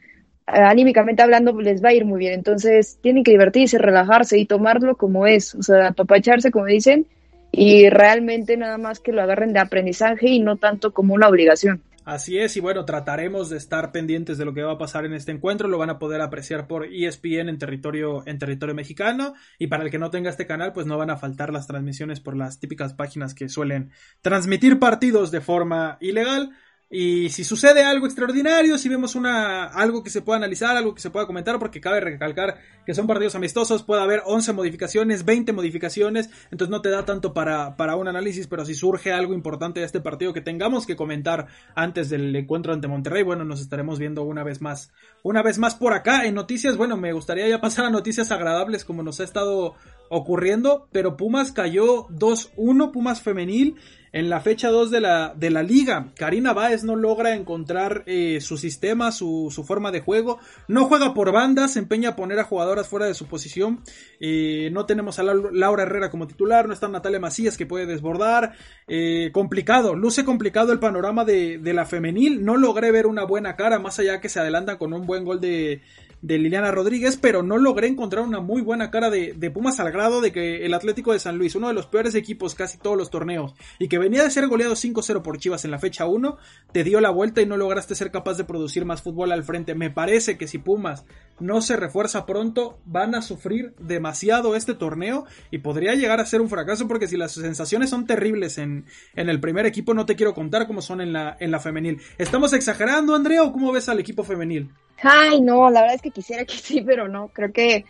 anímicamente 0.46 1.22
hablando, 1.22 1.52
les 1.60 1.82
va 1.82 1.90
a 1.90 1.94
ir 1.94 2.04
muy 2.04 2.18
bien. 2.18 2.34
Entonces, 2.34 2.98
tienen 3.02 3.24
que 3.24 3.30
divertirse, 3.30 3.78
relajarse 3.78 4.38
y 4.38 4.46
tomarlo 4.46 4.96
como 4.96 5.26
es, 5.26 5.54
o 5.54 5.62
sea, 5.62 5.88
apapacharse, 5.88 6.50
como 6.50 6.66
dicen, 6.66 7.06
y 7.50 7.88
realmente 7.88 8.56
nada 8.56 8.78
más 8.78 9.00
que 9.00 9.12
lo 9.12 9.22
agarren 9.22 9.52
de 9.52 9.60
aprendizaje 9.60 10.28
y 10.28 10.40
no 10.40 10.56
tanto 10.56 10.92
como 10.92 11.14
una 11.14 11.28
obligación. 11.28 11.82
Así 12.04 12.38
es, 12.38 12.54
y 12.58 12.60
bueno, 12.60 12.84
trataremos 12.84 13.48
de 13.48 13.56
estar 13.56 13.90
pendientes 13.90 14.36
de 14.36 14.44
lo 14.44 14.52
que 14.52 14.62
va 14.62 14.72
a 14.72 14.78
pasar 14.78 15.06
en 15.06 15.14
este 15.14 15.32
encuentro. 15.32 15.68
Lo 15.68 15.78
van 15.78 15.88
a 15.88 15.98
poder 15.98 16.20
apreciar 16.20 16.66
por 16.66 16.84
ESPN 16.84 17.48
en 17.48 17.58
territorio, 17.58 18.22
en 18.26 18.38
territorio 18.38 18.74
mexicano. 18.74 19.32
Y 19.58 19.68
para 19.68 19.84
el 19.84 19.90
que 19.90 19.98
no 19.98 20.10
tenga 20.10 20.28
este 20.28 20.46
canal, 20.46 20.74
pues 20.74 20.86
no 20.86 20.98
van 20.98 21.08
a 21.08 21.16
faltar 21.16 21.50
las 21.50 21.66
transmisiones 21.66 22.20
por 22.20 22.36
las 22.36 22.60
típicas 22.60 22.92
páginas 22.92 23.32
que 23.32 23.48
suelen 23.48 23.90
transmitir 24.20 24.78
partidos 24.78 25.30
de 25.30 25.40
forma 25.40 25.96
ilegal. 26.00 26.50
Y 26.96 27.28
si 27.30 27.42
sucede 27.42 27.82
algo 27.82 28.06
extraordinario, 28.06 28.78
si 28.78 28.88
vemos 28.88 29.16
una, 29.16 29.64
algo 29.64 30.04
que 30.04 30.10
se 30.10 30.22
pueda 30.22 30.36
analizar, 30.36 30.76
algo 30.76 30.94
que 30.94 31.00
se 31.00 31.10
pueda 31.10 31.26
comentar, 31.26 31.58
porque 31.58 31.80
cabe 31.80 31.98
recalcar 31.98 32.58
que 32.86 32.94
son 32.94 33.08
partidos 33.08 33.34
amistosos, 33.34 33.82
puede 33.82 34.00
haber 34.00 34.22
11 34.24 34.52
modificaciones, 34.52 35.24
20 35.24 35.52
modificaciones, 35.52 36.30
entonces 36.52 36.70
no 36.70 36.82
te 36.82 36.90
da 36.90 37.04
tanto 37.04 37.34
para, 37.34 37.76
para 37.76 37.96
un 37.96 38.06
análisis, 38.06 38.46
pero 38.46 38.64
si 38.64 38.76
surge 38.76 39.12
algo 39.12 39.34
importante 39.34 39.80
de 39.80 39.86
este 39.86 40.00
partido 40.00 40.32
que 40.32 40.40
tengamos 40.40 40.86
que 40.86 40.94
comentar 40.94 41.48
antes 41.74 42.10
del 42.10 42.36
encuentro 42.36 42.72
ante 42.72 42.86
Monterrey, 42.86 43.24
bueno, 43.24 43.44
nos 43.44 43.60
estaremos 43.60 43.98
viendo 43.98 44.22
una 44.22 44.44
vez 44.44 44.60
más, 44.60 44.92
una 45.24 45.42
vez 45.42 45.58
más 45.58 45.74
por 45.74 45.94
acá 45.94 46.26
en 46.26 46.36
noticias, 46.36 46.76
bueno, 46.76 46.96
me 46.96 47.12
gustaría 47.12 47.48
ya 47.48 47.60
pasar 47.60 47.86
a 47.86 47.90
noticias 47.90 48.30
agradables 48.30 48.84
como 48.84 49.02
nos 49.02 49.18
ha 49.18 49.24
estado 49.24 49.74
ocurriendo, 50.10 50.86
pero 50.92 51.16
Pumas 51.16 51.50
cayó 51.50 52.06
2-1, 52.08 52.92
Pumas 52.92 53.20
femenil, 53.20 53.74
en 54.14 54.30
la 54.30 54.40
fecha 54.40 54.70
2 54.70 54.92
de 54.92 55.00
la, 55.00 55.34
de 55.36 55.50
la 55.50 55.64
liga. 55.64 56.12
Karina 56.16 56.52
Báez 56.52 56.84
no 56.84 56.94
logra 56.94 57.34
encontrar 57.34 58.04
eh, 58.06 58.40
su 58.40 58.56
sistema, 58.56 59.10
su, 59.10 59.50
su, 59.52 59.64
forma 59.64 59.90
de 59.90 60.02
juego. 60.02 60.38
No 60.68 60.84
juega 60.84 61.14
por 61.14 61.32
bandas, 61.32 61.72
se 61.72 61.80
empeña 61.80 62.10
a 62.10 62.16
poner 62.16 62.38
a 62.38 62.44
jugadoras 62.44 62.86
fuera 62.88 63.06
de 63.06 63.14
su 63.14 63.26
posición. 63.26 63.82
Eh, 64.20 64.70
no 64.72 64.86
tenemos 64.86 65.18
a 65.18 65.24
la, 65.24 65.34
Laura 65.34 65.82
Herrera 65.82 66.12
como 66.12 66.28
titular, 66.28 66.68
no 66.68 66.74
está 66.74 66.86
Natalia 66.86 67.18
Macías 67.18 67.56
que 67.56 67.66
puede 67.66 67.86
desbordar. 67.86 68.52
Eh, 68.86 69.30
complicado, 69.32 69.96
luce 69.96 70.24
complicado 70.24 70.72
el 70.72 70.78
panorama 70.78 71.24
de, 71.24 71.58
de, 71.58 71.74
la 71.74 71.84
femenil. 71.84 72.44
No 72.44 72.56
logré 72.56 72.92
ver 72.92 73.06
una 73.06 73.24
buena 73.24 73.56
cara, 73.56 73.80
más 73.80 73.98
allá 73.98 74.20
que 74.20 74.28
se 74.28 74.38
adelantan 74.38 74.76
con 74.76 74.92
un 74.92 75.06
buen 75.06 75.24
gol 75.24 75.40
de, 75.40 75.82
de 76.24 76.38
Liliana 76.38 76.70
Rodríguez, 76.70 77.18
pero 77.20 77.42
no 77.42 77.58
logré 77.58 77.86
encontrar 77.86 78.24
una 78.24 78.40
muy 78.40 78.62
buena 78.62 78.90
cara 78.90 79.10
de, 79.10 79.34
de, 79.34 79.50
Pumas 79.50 79.78
al 79.78 79.92
grado 79.92 80.22
de 80.22 80.32
que 80.32 80.64
el 80.64 80.72
Atlético 80.72 81.12
de 81.12 81.18
San 81.18 81.36
Luis, 81.36 81.54
uno 81.54 81.68
de 81.68 81.74
los 81.74 81.84
peores 81.84 82.14
equipos 82.14 82.54
casi 82.54 82.78
todos 82.78 82.96
los 82.96 83.10
torneos, 83.10 83.54
y 83.78 83.88
que 83.88 83.98
venía 83.98 84.22
de 84.22 84.30
ser 84.30 84.48
goleado 84.48 84.72
5-0 84.72 85.20
por 85.20 85.36
Chivas 85.36 85.66
en 85.66 85.70
la 85.70 85.78
fecha 85.78 86.06
1, 86.06 86.38
te 86.72 86.82
dio 86.82 87.02
la 87.02 87.10
vuelta 87.10 87.42
y 87.42 87.46
no 87.46 87.58
lograste 87.58 87.94
ser 87.94 88.10
capaz 88.10 88.38
de 88.38 88.44
producir 88.44 88.86
más 88.86 89.02
fútbol 89.02 89.32
al 89.32 89.44
frente. 89.44 89.74
Me 89.74 89.90
parece 89.90 90.38
que 90.38 90.48
si 90.48 90.56
Pumas 90.56 91.04
no 91.40 91.60
se 91.60 91.76
refuerza 91.76 92.24
pronto, 92.24 92.78
van 92.86 93.14
a 93.14 93.20
sufrir 93.20 93.74
demasiado 93.78 94.56
este 94.56 94.72
torneo 94.72 95.26
y 95.50 95.58
podría 95.58 95.94
llegar 95.94 96.20
a 96.20 96.26
ser 96.26 96.40
un 96.40 96.48
fracaso 96.48 96.88
porque 96.88 97.06
si 97.06 97.18
las 97.18 97.32
sensaciones 97.32 97.90
son 97.90 98.06
terribles 98.06 98.56
en, 98.56 98.86
en 99.14 99.28
el 99.28 99.40
primer 99.40 99.66
equipo, 99.66 99.92
no 99.92 100.06
te 100.06 100.16
quiero 100.16 100.32
contar 100.32 100.66
cómo 100.66 100.80
son 100.80 101.02
en 101.02 101.12
la, 101.12 101.36
en 101.38 101.50
la 101.50 101.60
femenil. 101.60 102.00
¿Estamos 102.16 102.54
exagerando, 102.54 103.14
Andrea, 103.14 103.42
o 103.42 103.52
cómo 103.52 103.72
ves 103.72 103.90
al 103.90 104.00
equipo 104.00 104.24
femenil? 104.24 104.70
Ay, 105.02 105.40
no, 105.40 105.68
la 105.70 105.82
verdad 105.82 105.96
es 105.96 106.02
que 106.02 106.10
quisiera 106.14 106.44
que 106.44 106.54
sí, 106.54 106.80
pero 106.80 107.08
no. 107.08 107.28
Creo 107.28 107.52
que 107.52 107.84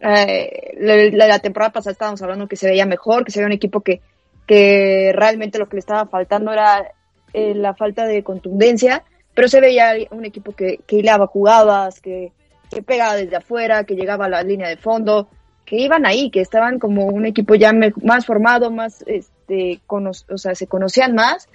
eh, 0.00 0.74
la, 1.12 1.38
temporada 1.38 1.72
pasada 1.72 1.92
estábamos 1.92 2.22
hablando 2.22 2.48
que 2.48 2.56
se 2.56 2.68
veía 2.68 2.86
mejor, 2.86 3.24
que 3.24 3.30
se 3.30 3.38
veía 3.38 3.46
un 3.46 3.52
equipo 3.52 3.80
que, 3.80 4.00
que 4.46 5.12
realmente 5.14 5.58
lo 5.58 5.68
que 5.68 5.76
le 5.76 5.80
estaba 5.80 6.06
faltando 6.06 6.52
era 6.52 6.92
eh, 7.32 7.54
la 7.54 7.74
falta 7.74 8.06
de 8.06 8.24
contundencia, 8.24 9.04
pero 9.34 9.48
se 9.48 9.60
veía 9.60 9.92
un 10.10 10.24
equipo 10.24 10.52
que, 10.52 10.80
que 10.86 10.96
hilaba 10.96 11.26
jugadas, 11.26 12.00
que, 12.00 12.32
que 12.70 12.82
pegaba 12.82 13.16
desde 13.16 13.36
afuera, 13.36 13.84
que 13.84 13.94
llegaba 13.94 14.26
a 14.26 14.30
la 14.30 14.42
línea 14.42 14.68
de 14.68 14.76
fondo, 14.76 15.28
que 15.64 15.76
iban 15.76 16.06
ahí, 16.06 16.30
que 16.30 16.40
estaban 16.40 16.78
como 16.78 17.06
un 17.06 17.26
equipo 17.26 17.54
ya 17.54 17.72
más 17.72 18.24
formado, 18.24 18.70
más, 18.70 19.04
este, 19.06 19.80
o 19.86 20.38
sea, 20.38 20.54
se 20.54 20.66
conocían 20.66 21.14
más. 21.14 21.48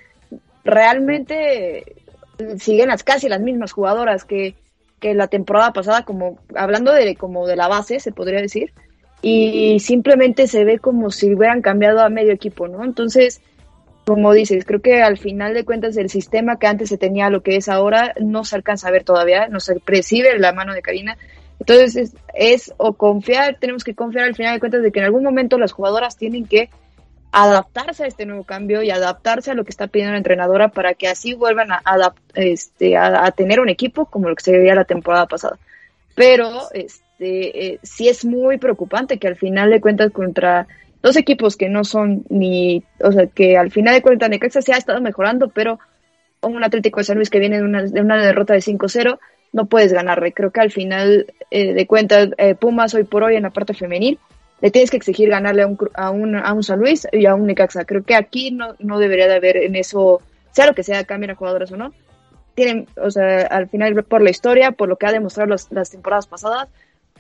Realmente 0.64 1.96
siguen 2.60 2.90
las 2.90 3.04
casi 3.04 3.28
las 3.28 3.42
mismas 3.42 3.72
jugadoras 3.72 4.24
que, 4.24 4.56
que 5.04 5.14
la 5.14 5.28
temporada 5.28 5.74
pasada, 5.74 6.06
como 6.06 6.40
hablando 6.56 6.94
de 6.94 7.18
como 7.18 7.46
de 7.46 7.58
la 7.58 7.68
base, 7.68 8.00
se 8.00 8.14
podría 8.14 8.40
decir, 8.40 8.74
y 9.22 9.82
simplemente 9.82 10.48
se 10.48 10.64
ve 10.64 10.80
como 10.80 11.12
si 11.12 11.34
hubieran 11.34 11.62
cambiado 11.62 12.00
a 12.00 12.08
medio 12.08 12.32
equipo, 12.32 12.70
¿no? 12.70 12.86
Entonces, 12.86 13.42
como 14.06 14.32
dices, 14.32 14.64
creo 14.64 14.82
que 14.82 15.02
al 15.02 15.18
final 15.18 15.54
de 15.54 15.66
cuentas 15.66 15.98
el 15.98 16.10
sistema 16.10 16.58
que 16.58 16.68
antes 16.68 16.88
se 16.88 16.98
tenía 16.98 17.30
lo 17.30 17.44
que 17.44 17.58
es 17.58 17.68
ahora 17.68 18.14
no 18.22 18.46
se 18.46 18.56
alcanza 18.56 18.88
a 18.88 18.92
ver 18.92 19.04
todavía, 19.04 19.50
no 19.50 19.60
se 19.60 19.78
percibe 19.82 20.40
la 20.40 20.54
mano 20.54 20.74
de 20.74 20.82
Karina. 20.82 21.18
Entonces 21.60 21.96
es, 21.98 22.16
es, 22.34 22.74
o 22.78 22.94
confiar, 22.94 23.58
tenemos 23.60 23.84
que 23.84 23.96
confiar 23.96 24.24
al 24.26 24.36
final 24.36 24.54
de 24.54 24.60
cuentas 24.62 24.84
de 24.84 24.92
que 24.94 25.00
en 25.00 25.06
algún 25.06 25.24
momento 25.24 25.58
las 25.58 25.74
jugadoras 25.74 26.16
tienen 26.16 26.46
que 26.46 26.70
adaptarse 27.34 28.04
a 28.04 28.08
este 28.08 28.28
nuevo 28.28 28.44
cambio 28.44 28.84
y 28.84 28.92
adaptarse 28.92 29.50
a 29.50 29.56
lo 29.56 29.64
que 29.64 29.72
está 29.72 29.88
pidiendo 29.88 30.12
la 30.12 30.20
entrenadora 30.20 30.70
para 30.70 30.94
que 30.94 31.08
así 31.08 31.34
vuelvan 31.34 31.72
a, 31.72 31.82
este, 32.36 32.96
a, 32.96 33.32
tener 33.32 33.60
un 33.60 33.70
equipo 33.70 34.06
como 34.06 34.30
lo 34.30 34.36
que 34.36 34.44
se 34.44 34.56
veía 34.56 34.76
la 34.76 34.86
temporada 34.86 35.26
pasada. 35.26 35.58
Pero 36.14 36.52
este, 36.74 37.66
eh, 37.74 37.80
sí 37.82 38.08
es 38.08 38.24
muy 38.24 38.60
preocupante 38.60 39.18
que 39.18 39.28
al 39.28 39.36
final 39.36 39.72
de 39.72 39.82
cuentas 39.82 40.12
contra 40.12 40.68
dos 41.02 41.18
equipos 41.18 41.58
que 41.58 41.70
no 41.70 41.84
son 41.84 42.24
ni, 42.30 42.84
o 43.00 43.12
sea, 43.12 43.26
que 43.26 43.58
al 43.58 43.72
final 43.72 43.96
de 43.96 44.04
cuentas 44.04 44.30
Necaxa 44.30 44.62
se 44.62 44.74
ha 44.74 44.78
estado 44.78 45.02
mejorando, 45.02 45.50
pero 45.50 45.80
un 46.42 46.64
Atlético 46.64 47.00
de 47.00 47.06
San 47.06 47.18
Luis 47.18 47.32
que 47.32 47.40
viene 47.40 47.58
de 47.58 47.64
una, 47.64 47.82
de 47.82 48.00
una 48.00 48.24
derrota 48.24 48.54
de 48.54 48.60
5-0, 48.60 49.18
no 49.54 49.66
puedes 49.66 49.92
ganarle. 49.92 50.34
Creo 50.34 50.52
que 50.52 50.62
al 50.62 50.72
final 50.72 51.34
eh, 51.50 51.74
de 51.74 51.88
cuentas 51.88 52.30
eh, 52.38 52.54
Pumas 52.54 52.94
hoy 52.94 53.06
por 53.06 53.24
hoy 53.24 53.38
en 53.38 53.44
la 53.44 53.50
parte 53.50 53.74
femenil 53.74 54.20
le 54.64 54.72
tienes 54.72 54.90
que 54.90 54.96
exigir 54.96 55.28
ganarle 55.28 55.64
a 55.64 55.68
un, 55.68 55.78
a 55.94 56.10
un, 56.10 56.38
a 56.38 56.54
un 56.54 56.64
San 56.64 56.80
Luis 56.80 57.06
y 57.12 57.26
a 57.26 57.36
un 57.36 57.48
Necaxa. 57.48 57.84
Creo 57.84 58.04
que 58.04 58.16
aquí 58.16 58.50
no, 58.50 58.76
no 58.80 58.98
debería 58.98 59.28
de 59.28 59.36
haber 59.36 59.58
en 59.58 59.76
eso, 59.76 60.22
sea 60.52 60.66
lo 60.66 60.74
que 60.74 60.84
sea, 60.84 61.04
cambien 61.04 61.32
a 61.32 61.36
jugadoras 61.36 61.74
o 61.74 61.76
no. 61.76 61.92
Tienen, 62.56 62.88
o 62.96 63.12
sea, 63.12 63.42
al 63.42 63.68
final 63.68 64.02
por 64.06 64.22
la 64.22 64.30
historia, 64.30 64.72
por 64.72 64.88
lo 64.88 64.96
que 64.96 65.06
ha 65.06 65.12
demostrado 65.12 65.54
las 65.70 65.90
temporadas 65.92 66.28
pasadas, 66.28 66.70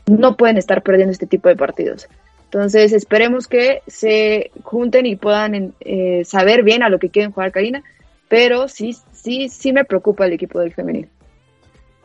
no 0.05 0.37
pueden 0.37 0.55
estar 0.55 0.83
perdiendo 0.83 1.11
este 1.11 1.27
tipo 1.27 1.49
de 1.49 1.57
partidos. 1.57 2.07
Entonces 2.45 2.93
esperemos 2.93 3.49
que 3.49 3.81
se 3.87 4.51
junten 4.63 5.05
y 5.05 5.17
puedan 5.17 5.73
eh, 5.81 6.23
saber 6.23 6.63
bien 6.63 6.81
a 6.81 6.87
lo 6.87 6.97
que 6.97 7.09
quieren 7.09 7.33
jugar 7.33 7.51
Karina, 7.51 7.83
pero 8.29 8.69
sí, 8.69 8.95
sí, 9.11 9.49
sí 9.49 9.73
me 9.73 9.83
preocupa 9.83 10.27
el 10.27 10.31
equipo 10.31 10.61
del 10.61 10.73
femenil. 10.73 11.09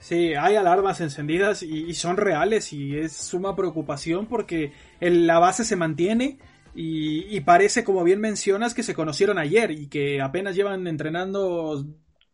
Sí, 0.01 0.35
hay 0.35 0.55
alarmas 0.55 1.01
encendidas 1.01 1.63
y, 1.63 1.93
son 1.95 2.17
reales 2.17 2.73
y 2.73 2.97
es 2.97 3.13
suma 3.13 3.57
preocupación 3.57 4.27
porque 4.27 4.73
la 5.01 5.39
base 5.41 5.65
se 5.65 5.77
mantiene 5.77 6.39
y, 6.75 7.37
y, 7.37 7.41
parece, 7.41 7.83
como 7.83 8.05
bien 8.05 8.21
mencionas, 8.21 8.75
que 8.75 8.85
se 8.85 8.95
conocieron 8.95 9.39
ayer 9.39 9.73
y 9.73 9.89
que 9.89 10.21
apenas 10.21 10.55
llevan 10.55 10.87
entrenando 10.87 11.85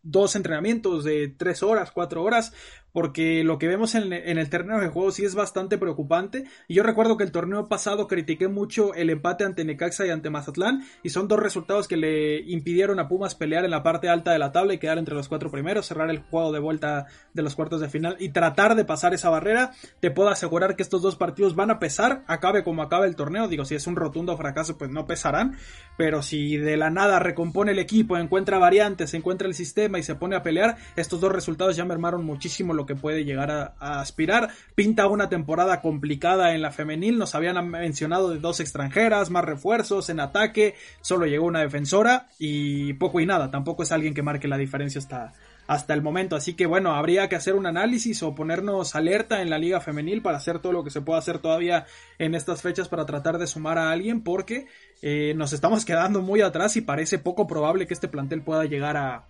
dos 0.02 0.36
entrenamientos 0.36 1.04
de 1.04 1.28
tres 1.28 1.62
horas, 1.62 1.90
cuatro 1.90 2.22
horas, 2.22 2.52
porque 2.94 3.42
lo 3.42 3.58
que 3.58 3.66
vemos 3.66 3.96
en, 3.96 4.12
el 4.12 4.48
terreno 4.48 4.80
de 4.80 4.86
juego 4.86 5.10
sí 5.10 5.24
es 5.24 5.34
bastante 5.34 5.78
preocupante. 5.78 6.44
Y 6.68 6.74
yo 6.74 6.84
recuerdo 6.84 7.16
que 7.16 7.24
el 7.24 7.32
torneo 7.32 7.68
pasado 7.68 8.06
critiqué 8.06 8.46
mucho 8.46 8.94
el 8.94 9.10
empate 9.10 9.42
ante 9.42 9.64
Necaxa 9.64 10.06
y 10.06 10.10
ante 10.10 10.30
Mazatlán, 10.30 10.84
y 11.02 11.08
son 11.08 11.26
dos 11.26 11.40
resultados 11.40 11.88
que 11.88 11.96
le 11.96 12.40
impidieron 12.42 13.00
a 13.00 13.08
Pumas 13.08 13.34
pelear 13.34 13.64
en 13.64 13.72
la 13.72 13.82
parte 13.82 14.08
alta 14.08 14.30
de 14.30 14.38
la 14.38 14.52
tabla 14.52 14.74
y 14.74 14.78
quedar 14.78 14.98
entre 14.98 15.16
los 15.16 15.28
cuatro 15.28 15.50
primeros, 15.50 15.86
cerrar 15.86 16.08
el 16.08 16.20
juego 16.20 16.52
de 16.52 16.60
vuelta 16.60 17.06
de 17.32 17.42
los 17.42 17.56
cuartos 17.56 17.80
de 17.80 17.88
final 17.88 18.16
y 18.20 18.28
tratar 18.28 18.76
de 18.76 18.84
pasar 18.84 19.12
esa 19.12 19.28
barrera. 19.28 19.72
Te 19.98 20.12
puedo 20.12 20.28
asegurar 20.28 20.76
que 20.76 20.84
estos 20.84 21.02
dos 21.02 21.16
partidos 21.16 21.56
van 21.56 21.72
a 21.72 21.80
pesar, 21.80 22.22
acabe 22.28 22.62
como 22.62 22.82
acabe 22.82 23.08
el 23.08 23.16
torneo. 23.16 23.48
Digo, 23.48 23.64
si 23.64 23.74
es 23.74 23.88
un 23.88 23.96
rotundo 23.96 24.36
fracaso, 24.36 24.78
pues 24.78 24.92
no 24.92 25.04
pesarán, 25.04 25.56
pero 25.96 26.22
si 26.22 26.58
de 26.58 26.76
la 26.76 26.90
nada 26.90 27.18
recompone 27.18 27.72
el 27.72 27.80
equipo, 27.80 28.16
encuentra 28.18 28.58
variantes, 28.58 29.14
encuentra 29.14 29.48
el 29.48 29.54
sistema 29.54 29.98
y 29.98 30.04
se 30.04 30.14
pone 30.14 30.36
a 30.36 30.44
pelear, 30.44 30.76
estos 30.94 31.20
dos 31.20 31.32
resultados 31.32 31.74
ya 31.74 31.84
mermaron 31.84 32.24
muchísimo 32.24 32.72
lo 32.72 32.83
que 32.86 32.94
puede 32.94 33.24
llegar 33.24 33.50
a, 33.50 34.00
aspirar. 34.00 34.50
Pinta 34.74 35.06
una 35.06 35.28
temporada 35.28 35.80
complicada 35.80 36.54
en 36.54 36.62
la 36.62 36.70
femenil. 36.70 37.18
Nos 37.18 37.34
habían 37.34 37.68
mencionado 37.68 38.30
de 38.30 38.38
dos 38.38 38.60
extranjeras, 38.60 39.30
más 39.30 39.44
refuerzos 39.44 40.08
en 40.10 40.20
ataque. 40.20 40.74
Solo 41.00 41.26
llegó 41.26 41.46
una 41.46 41.60
defensora 41.60 42.28
y 42.38 42.94
poco 42.94 43.20
y 43.20 43.26
nada. 43.26 43.50
Tampoco 43.50 43.82
es 43.82 43.92
alguien 43.92 44.14
que 44.14 44.22
marque 44.22 44.48
la 44.48 44.58
diferencia 44.58 44.98
hasta, 44.98 45.32
hasta 45.66 45.94
el 45.94 46.02
momento. 46.02 46.36
Así 46.36 46.54
que 46.54 46.66
bueno, 46.66 46.94
habría 46.94 47.28
que 47.28 47.36
hacer 47.36 47.54
un 47.54 47.66
análisis 47.66 48.22
o 48.22 48.34
ponernos 48.34 48.94
alerta 48.94 49.42
en 49.42 49.50
la 49.50 49.58
liga 49.58 49.80
femenil 49.80 50.22
para 50.22 50.38
hacer 50.38 50.58
todo 50.58 50.72
lo 50.72 50.84
que 50.84 50.90
se 50.90 51.00
pueda 51.00 51.18
hacer 51.18 51.38
todavía 51.38 51.86
en 52.18 52.34
estas 52.34 52.62
fechas 52.62 52.88
para 52.88 53.06
tratar 53.06 53.38
de 53.38 53.46
sumar 53.46 53.78
a 53.78 53.90
alguien 53.90 54.22
porque 54.22 54.66
eh, 55.02 55.34
nos 55.36 55.52
estamos 55.52 55.84
quedando 55.84 56.22
muy 56.22 56.40
atrás 56.40 56.76
y 56.76 56.80
parece 56.80 57.18
poco 57.18 57.46
probable 57.46 57.86
que 57.86 57.94
este 57.94 58.08
plantel 58.08 58.42
pueda 58.42 58.64
llegar 58.64 58.96
a, 58.96 59.24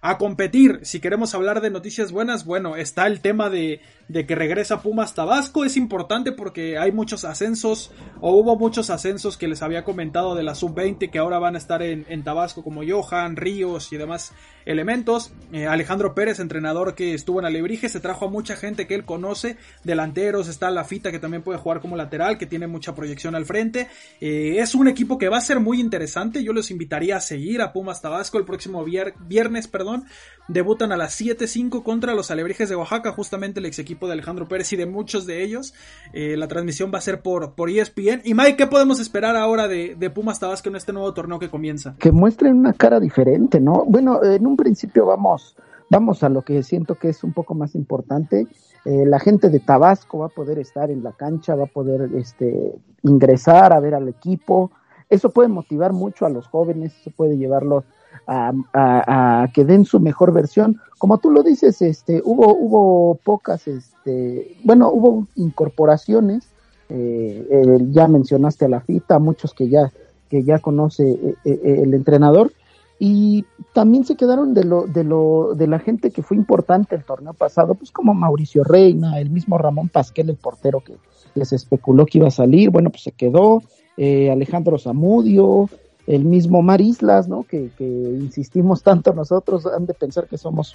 a 0.00 0.18
competir. 0.18 0.80
Si 0.82 1.00
queremos 1.00 1.34
hablar 1.34 1.60
de 1.60 1.70
noticias 1.70 2.12
buenas, 2.12 2.44
bueno, 2.44 2.76
está 2.76 3.06
el 3.06 3.20
tema 3.20 3.50
de, 3.50 3.80
de, 4.08 4.26
que 4.26 4.34
regresa 4.34 4.82
Pumas 4.82 5.14
Tabasco. 5.14 5.64
Es 5.64 5.76
importante 5.76 6.32
porque 6.32 6.78
hay 6.78 6.92
muchos 6.92 7.24
ascensos, 7.24 7.90
o 8.20 8.32
hubo 8.32 8.56
muchos 8.56 8.90
ascensos 8.90 9.36
que 9.36 9.48
les 9.48 9.62
había 9.62 9.84
comentado 9.84 10.34
de 10.34 10.42
la 10.42 10.54
sub-20 10.54 11.10
que 11.10 11.18
ahora 11.18 11.38
van 11.38 11.54
a 11.54 11.58
estar 11.58 11.82
en, 11.82 12.06
en, 12.08 12.22
Tabasco, 12.22 12.62
como 12.62 12.82
Johan, 12.86 13.36
Ríos 13.36 13.92
y 13.92 13.96
demás 13.96 14.32
elementos. 14.68 15.32
Eh, 15.50 15.66
Alejandro 15.66 16.14
Pérez, 16.14 16.40
entrenador 16.40 16.94
que 16.94 17.14
estuvo 17.14 17.40
en 17.40 17.46
Alebrije, 17.46 17.88
se 17.88 18.00
trajo 18.00 18.26
a 18.26 18.30
mucha 18.30 18.54
gente 18.54 18.86
que 18.86 18.94
él 18.94 19.06
conoce, 19.06 19.56
delanteros, 19.82 20.46
está 20.46 20.70
Lafita 20.70 21.10
que 21.10 21.18
también 21.18 21.42
puede 21.42 21.58
jugar 21.58 21.80
como 21.80 21.96
lateral, 21.96 22.36
que 22.36 22.44
tiene 22.44 22.66
mucha 22.66 22.94
proyección 22.94 23.34
al 23.34 23.46
frente. 23.46 23.88
Eh, 24.20 24.56
es 24.58 24.74
un 24.74 24.86
equipo 24.86 25.16
que 25.16 25.30
va 25.30 25.38
a 25.38 25.40
ser 25.40 25.58
muy 25.58 25.80
interesante. 25.80 26.44
Yo 26.44 26.52
los 26.52 26.70
invitaría 26.70 27.16
a 27.16 27.20
seguir 27.20 27.62
a 27.62 27.72
Pumas 27.72 28.02
Tabasco 28.02 28.36
el 28.36 28.44
próximo 28.44 28.84
viernes, 28.84 29.68
perdón 29.68 30.04
debutan 30.48 30.92
a 30.92 30.96
las 30.96 31.20
7.05 31.20 31.82
contra 31.82 32.14
los 32.14 32.30
Alebrijes 32.30 32.68
de 32.68 32.76
Oaxaca, 32.76 33.12
justamente 33.12 33.60
el 33.60 33.66
ex 33.66 33.78
equipo 33.78 34.06
de 34.06 34.14
Alejandro 34.14 34.48
Pérez 34.48 34.72
y 34.72 34.76
de 34.76 34.86
muchos 34.86 35.26
de 35.26 35.44
ellos. 35.44 35.74
Eh, 36.12 36.36
la 36.36 36.48
transmisión 36.48 36.90
va 36.92 36.98
a 36.98 37.02
ser 37.02 37.20
por, 37.20 37.54
por 37.54 37.70
ESPN. 37.70 38.22
Y 38.24 38.34
Mike, 38.34 38.56
¿qué 38.56 38.66
podemos 38.66 38.98
esperar 38.98 39.36
ahora 39.36 39.68
de, 39.68 39.94
de 39.94 40.10
Pumas 40.10 40.40
Tabasco 40.40 40.68
en 40.70 40.76
este 40.76 40.92
nuevo 40.92 41.12
torneo 41.12 41.38
que 41.38 41.50
comienza? 41.50 41.94
Que 41.98 42.10
muestren 42.10 42.56
una 42.56 42.72
cara 42.72 42.98
diferente, 42.98 43.60
¿no? 43.60 43.84
Bueno, 43.86 44.24
en 44.24 44.46
un 44.46 44.56
principio 44.56 45.06
vamos, 45.06 45.54
vamos 45.90 46.22
a 46.22 46.28
lo 46.28 46.42
que 46.42 46.62
siento 46.62 46.96
que 46.96 47.10
es 47.10 47.22
un 47.22 47.32
poco 47.32 47.54
más 47.54 47.74
importante. 47.74 48.46
Eh, 48.84 49.04
la 49.04 49.18
gente 49.18 49.50
de 49.50 49.60
Tabasco 49.60 50.18
va 50.18 50.26
a 50.26 50.30
poder 50.30 50.58
estar 50.58 50.90
en 50.90 51.02
la 51.02 51.12
cancha, 51.12 51.54
va 51.54 51.64
a 51.64 51.66
poder 51.66 52.08
este, 52.14 52.74
ingresar 53.02 53.72
a 53.72 53.80
ver 53.80 53.94
al 53.94 54.08
equipo. 54.08 54.70
Eso 55.10 55.30
puede 55.30 55.48
motivar 55.48 55.92
mucho 55.92 56.26
a 56.26 56.30
los 56.30 56.46
jóvenes, 56.46 56.94
eso 56.98 57.10
puede 57.10 57.36
llevarlos 57.36 57.84
a, 58.26 59.48
que 59.52 59.64
den 59.64 59.84
su 59.84 60.00
mejor 60.00 60.32
versión. 60.32 60.80
Como 60.98 61.18
tú 61.18 61.30
lo 61.30 61.42
dices, 61.42 61.80
este, 61.82 62.20
hubo, 62.24 62.54
hubo 62.54 63.14
pocas, 63.16 63.68
este, 63.68 64.56
bueno, 64.64 64.90
hubo 64.90 65.26
incorporaciones, 65.36 66.48
eh, 66.88 67.78
ya 67.90 68.08
mencionaste 68.08 68.64
a 68.64 68.68
la 68.68 68.80
FITA, 68.80 69.18
muchos 69.18 69.54
que 69.54 69.68
ya, 69.68 69.92
que 70.28 70.42
ya 70.42 70.58
conoce 70.58 71.10
eh, 71.10 71.34
eh, 71.44 71.80
el 71.82 71.94
entrenador, 71.94 72.52
y 72.98 73.44
también 73.74 74.04
se 74.04 74.16
quedaron 74.16 74.54
de 74.54 74.64
lo, 74.64 74.86
de 74.86 75.04
lo, 75.04 75.54
de 75.54 75.68
la 75.68 75.78
gente 75.78 76.10
que 76.10 76.22
fue 76.22 76.36
importante 76.36 76.96
el 76.96 77.04
torneo 77.04 77.32
pasado, 77.32 77.74
pues 77.74 77.92
como 77.92 78.12
Mauricio 78.12 78.64
Reina, 78.64 79.20
el 79.20 79.30
mismo 79.30 79.56
Ramón 79.56 79.88
Pasquel, 79.88 80.30
el 80.30 80.36
portero 80.36 80.80
que 80.80 80.94
les 81.34 81.52
especuló 81.52 82.06
que 82.06 82.18
iba 82.18 82.28
a 82.28 82.32
salir, 82.32 82.70
bueno, 82.70 82.90
pues 82.90 83.02
se 83.02 83.12
quedó, 83.12 83.62
Alejandro 83.96 84.78
Zamudio, 84.78 85.68
el 86.08 86.24
mismo 86.24 86.62
Mar 86.62 86.80
Islas, 86.80 87.28
¿no? 87.28 87.44
Que, 87.44 87.70
que 87.76 87.84
insistimos 87.84 88.82
tanto 88.82 89.12
nosotros, 89.12 89.66
han 89.66 89.84
de 89.84 89.92
pensar 89.92 90.26
que 90.26 90.38
somos 90.38 90.74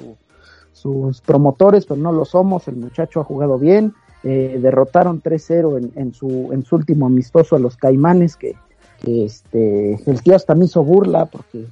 sus 0.71 1.21
promotores, 1.21 1.85
pero 1.85 1.99
no 1.99 2.11
lo 2.11 2.23
somos, 2.23 2.67
el 2.67 2.75
muchacho 2.75 3.19
ha 3.19 3.23
jugado 3.23 3.57
bien, 3.57 3.93
eh, 4.23 4.59
derrotaron 4.61 5.21
3-0 5.21 5.77
en, 5.77 5.91
en, 5.95 6.13
su, 6.13 6.49
en 6.53 6.63
su 6.63 6.75
último 6.75 7.07
amistoso 7.07 7.55
a 7.55 7.59
los 7.59 7.77
Caimanes, 7.77 8.35
que, 8.35 8.55
que 9.01 9.25
este, 9.25 9.99
el 10.05 10.21
tío 10.21 10.35
hasta 10.35 10.53
me 10.53 10.65
hizo 10.65 10.83
burla 10.83 11.25
porque 11.25 11.65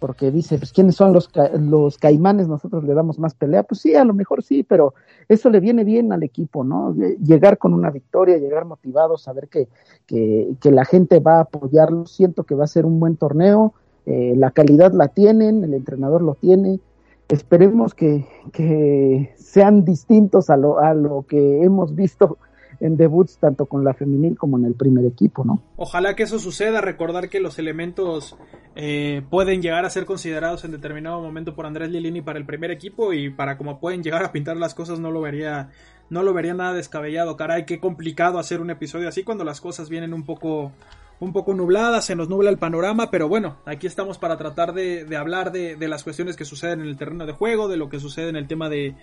porque 0.00 0.30
dice, 0.30 0.58
pues 0.58 0.72
quiénes 0.72 0.96
son 0.96 1.12
los, 1.12 1.30
los 1.52 1.98
caimanes, 1.98 2.48
nosotros 2.48 2.82
le 2.84 2.94
damos 2.94 3.18
más 3.18 3.34
pelea, 3.34 3.62
pues 3.62 3.82
sí, 3.82 3.94
a 3.94 4.04
lo 4.04 4.14
mejor 4.14 4.42
sí, 4.42 4.64
pero 4.64 4.94
eso 5.28 5.50
le 5.50 5.60
viene 5.60 5.84
bien 5.84 6.12
al 6.12 6.22
equipo, 6.22 6.64
¿no? 6.64 6.94
Llegar 7.22 7.58
con 7.58 7.74
una 7.74 7.90
victoria, 7.90 8.38
llegar 8.38 8.64
motivado, 8.64 9.18
saber 9.18 9.48
que, 9.48 9.68
que, 10.06 10.54
que 10.60 10.72
la 10.72 10.84
gente 10.84 11.20
va 11.20 11.36
a 11.36 11.40
apoyarlo, 11.42 12.06
siento 12.06 12.44
que 12.44 12.54
va 12.54 12.64
a 12.64 12.68
ser 12.68 12.86
un 12.86 12.98
buen 12.98 13.16
torneo, 13.16 13.74
eh, 14.06 14.34
la 14.36 14.50
calidad 14.50 14.92
la 14.92 15.08
tienen, 15.08 15.62
el 15.62 15.74
entrenador 15.74 16.22
lo 16.22 16.34
tiene, 16.34 16.80
esperemos 17.28 17.94
que, 17.94 18.26
que 18.52 19.32
sean 19.36 19.84
distintos 19.84 20.50
a 20.50 20.56
lo, 20.56 20.80
a 20.80 20.94
lo 20.94 21.26
que 21.28 21.62
hemos 21.62 21.94
visto 21.94 22.38
en 22.80 22.96
debuts 22.96 23.38
tanto 23.38 23.66
con 23.66 23.84
la 23.84 23.94
femenil 23.94 24.36
como 24.36 24.58
en 24.58 24.64
el 24.64 24.74
primer 24.74 25.04
equipo, 25.04 25.44
¿no? 25.44 25.62
Ojalá 25.76 26.16
que 26.16 26.22
eso 26.22 26.38
suceda, 26.38 26.80
recordar 26.80 27.28
que 27.28 27.40
los 27.40 27.58
elementos 27.58 28.36
eh, 28.74 29.22
pueden 29.30 29.62
llegar 29.62 29.84
a 29.84 29.90
ser 29.90 30.06
considerados 30.06 30.64
en 30.64 30.72
determinado 30.72 31.20
momento 31.20 31.54
por 31.54 31.66
Andrés 31.66 31.90
Lilini 31.90 32.22
para 32.22 32.38
el 32.38 32.46
primer 32.46 32.70
equipo 32.70 33.12
y 33.12 33.30
para 33.30 33.58
como 33.58 33.78
pueden 33.78 34.02
llegar 34.02 34.24
a 34.24 34.32
pintar 34.32 34.56
las 34.56 34.74
cosas 34.74 34.98
no 34.98 35.10
lo 35.10 35.20
vería 35.20 35.70
no 36.08 36.24
lo 36.24 36.34
vería 36.34 36.54
nada 36.54 36.72
descabellado, 36.72 37.36
caray, 37.36 37.64
qué 37.66 37.78
complicado 37.78 38.38
hacer 38.38 38.60
un 38.60 38.70
episodio 38.70 39.08
así 39.08 39.22
cuando 39.22 39.44
las 39.44 39.60
cosas 39.60 39.88
vienen 39.88 40.12
un 40.12 40.24
poco 40.24 40.72
un 41.20 41.34
poco 41.34 41.54
nubladas, 41.54 42.06
se 42.06 42.16
nos 42.16 42.30
nubla 42.30 42.48
el 42.48 42.56
panorama, 42.56 43.10
pero 43.10 43.28
bueno, 43.28 43.58
aquí 43.66 43.86
estamos 43.86 44.16
para 44.16 44.38
tratar 44.38 44.72
de, 44.72 45.06
hablar 45.16 45.52
de, 45.52 45.76
las 45.86 46.02
cuestiones 46.02 46.34
que 46.34 46.46
suceden 46.46 46.80
en 46.80 46.86
el 46.86 46.96
terreno 46.96 47.26
de 47.26 47.32
juego, 47.32 47.68
de 47.68 47.76
lo 47.76 47.90
que 47.90 48.00
sucede 48.00 48.30
en 48.30 48.36
el 48.36 48.48
tema 48.48 48.70
de, 48.70 48.94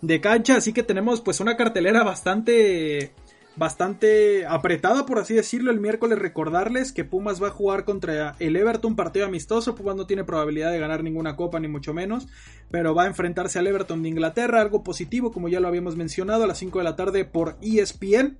de 0.00 0.20
cancha, 0.20 0.56
así 0.56 0.72
que 0.72 0.82
tenemos 0.82 1.20
pues 1.20 1.40
una 1.40 1.56
cartelera 1.56 2.04
bastante 2.04 3.12
bastante 3.56 4.46
apretada 4.46 5.04
por 5.04 5.18
así 5.18 5.34
decirlo 5.34 5.70
el 5.70 5.80
miércoles. 5.80 6.18
Recordarles 6.18 6.92
que 6.92 7.04
Pumas 7.04 7.42
va 7.42 7.48
a 7.48 7.50
jugar 7.50 7.84
contra 7.84 8.36
el 8.38 8.56
Everton 8.56 8.94
partido 8.94 9.26
amistoso. 9.26 9.74
Pumas 9.74 9.96
no 9.96 10.06
tiene 10.06 10.24
probabilidad 10.24 10.70
de 10.70 10.78
ganar 10.78 11.02
ninguna 11.02 11.36
copa 11.36 11.58
ni 11.58 11.68
mucho 11.68 11.92
menos 11.92 12.28
pero 12.70 12.94
va 12.94 13.04
a 13.04 13.06
enfrentarse 13.06 13.58
al 13.58 13.66
Everton 13.66 14.02
de 14.02 14.10
Inglaterra. 14.10 14.60
Algo 14.60 14.82
positivo 14.82 15.32
como 15.32 15.48
ya 15.48 15.60
lo 15.60 15.68
habíamos 15.68 15.96
mencionado 15.96 16.44
a 16.44 16.46
las 16.46 16.58
5 16.58 16.78
de 16.78 16.84
la 16.84 16.96
tarde 16.96 17.24
por 17.24 17.56
ESPN 17.60 18.38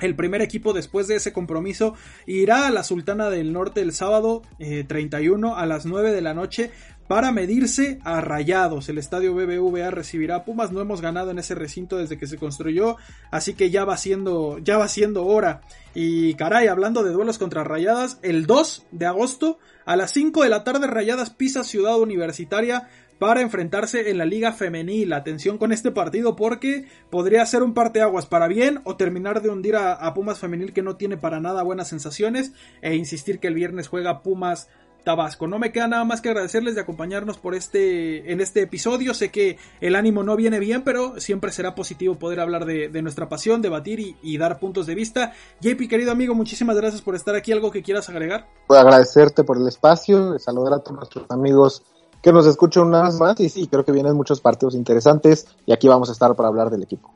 el 0.00 0.16
primer 0.16 0.42
equipo 0.42 0.72
después 0.72 1.06
de 1.06 1.16
ese 1.16 1.32
compromiso 1.32 1.94
irá 2.26 2.66
a 2.66 2.70
la 2.70 2.82
Sultana 2.82 3.30
del 3.30 3.52
Norte 3.52 3.80
el 3.80 3.92
sábado 3.92 4.42
eh, 4.58 4.84
31 4.84 5.56
a 5.56 5.66
las 5.66 5.86
9 5.86 6.12
de 6.12 6.20
la 6.20 6.34
noche 6.34 6.70
para 7.06 7.32
medirse 7.32 7.98
a 8.04 8.20
Rayados. 8.20 8.88
El 8.88 8.98
estadio 8.98 9.34
BBVA 9.34 9.90
recibirá 9.90 10.36
a 10.36 10.44
Pumas. 10.44 10.72
No 10.72 10.80
hemos 10.80 11.00
ganado 11.00 11.30
en 11.30 11.38
ese 11.38 11.54
recinto 11.54 11.98
desde 11.98 12.18
que 12.18 12.26
se 12.26 12.38
construyó, 12.38 12.96
así 13.30 13.54
que 13.54 13.70
ya 13.70 13.84
va 13.84 13.96
siendo, 13.96 14.58
ya 14.58 14.78
va 14.78 14.88
siendo 14.88 15.26
hora. 15.26 15.62
Y 15.94 16.34
caray, 16.34 16.68
hablando 16.68 17.02
de 17.02 17.12
duelos 17.12 17.38
contra 17.38 17.64
Rayadas, 17.64 18.18
el 18.22 18.46
2 18.46 18.86
de 18.90 19.06
agosto 19.06 19.58
a 19.84 19.96
las 19.96 20.12
5 20.12 20.42
de 20.42 20.48
la 20.48 20.64
tarde 20.64 20.86
Rayadas 20.86 21.30
pisa 21.30 21.62
Ciudad 21.62 21.98
Universitaria 21.98 22.88
para 23.18 23.42
enfrentarse 23.42 24.10
en 24.10 24.18
la 24.18 24.24
liga 24.24 24.52
femenil. 24.52 25.12
Atención 25.12 25.58
con 25.58 25.72
este 25.72 25.90
partido 25.90 26.36
porque 26.36 26.86
podría 27.10 27.46
ser 27.46 27.62
un 27.62 27.74
parteaguas 27.74 28.26
para 28.26 28.48
bien 28.48 28.80
o 28.84 28.96
terminar 28.96 29.40
de 29.40 29.50
hundir 29.50 29.76
a, 29.76 29.92
a, 29.92 30.14
Pumas 30.14 30.38
femenil 30.38 30.72
que 30.72 30.82
no 30.82 30.96
tiene 30.96 31.16
para 31.16 31.40
nada 31.40 31.62
buenas 31.62 31.88
sensaciones 31.88 32.52
e 32.82 32.96
insistir 32.96 33.38
que 33.38 33.48
el 33.48 33.54
viernes 33.54 33.88
juega 33.88 34.22
Pumas 34.22 34.68
Tabasco. 35.04 35.46
No 35.46 35.58
me 35.58 35.70
queda 35.70 35.86
nada 35.86 36.04
más 36.04 36.20
que 36.20 36.30
agradecerles 36.30 36.74
de 36.74 36.80
acompañarnos 36.80 37.38
por 37.38 37.54
este 37.54 38.32
en 38.32 38.40
este 38.40 38.62
episodio. 38.62 39.14
Sé 39.14 39.30
que 39.30 39.58
el 39.80 39.94
ánimo 39.94 40.22
no 40.22 40.34
viene 40.36 40.58
bien, 40.58 40.82
pero 40.82 41.20
siempre 41.20 41.52
será 41.52 41.74
positivo 41.74 42.16
poder 42.16 42.40
hablar 42.40 42.64
de, 42.64 43.02
nuestra 43.02 43.28
pasión, 43.28 43.62
debatir 43.62 44.00
y, 44.00 44.16
y, 44.22 44.38
dar 44.38 44.58
puntos 44.58 44.86
de 44.86 44.94
vista. 44.94 45.32
JP, 45.60 45.88
querido 45.88 46.10
amigo, 46.10 46.34
muchísimas 46.34 46.76
gracias 46.76 47.02
por 47.02 47.14
estar 47.14 47.34
aquí. 47.34 47.52
¿Algo 47.52 47.70
que 47.70 47.82
quieras 47.82 48.08
agregar? 48.08 48.48
Pues 48.66 48.80
agradecerte 48.80 49.44
por 49.44 49.58
el 49.58 49.68
espacio, 49.68 50.38
saludar 50.38 50.74
a 50.74 50.78
todos 50.78 50.96
nuestros 50.96 51.30
amigos 51.30 51.82
que 52.22 52.32
nos 52.32 52.46
escuchan 52.46 52.84
una 52.84 53.02
vez 53.02 53.20
más 53.20 53.38
y 53.38 53.50
sí, 53.50 53.66
creo 53.66 53.84
que 53.84 53.92
vienen 53.92 54.16
muchos 54.16 54.40
partidos 54.40 54.74
interesantes 54.74 55.46
y 55.66 55.72
aquí 55.72 55.88
vamos 55.88 56.08
a 56.08 56.12
estar 56.12 56.34
para 56.34 56.48
hablar 56.48 56.70
del 56.70 56.82
equipo 56.82 57.12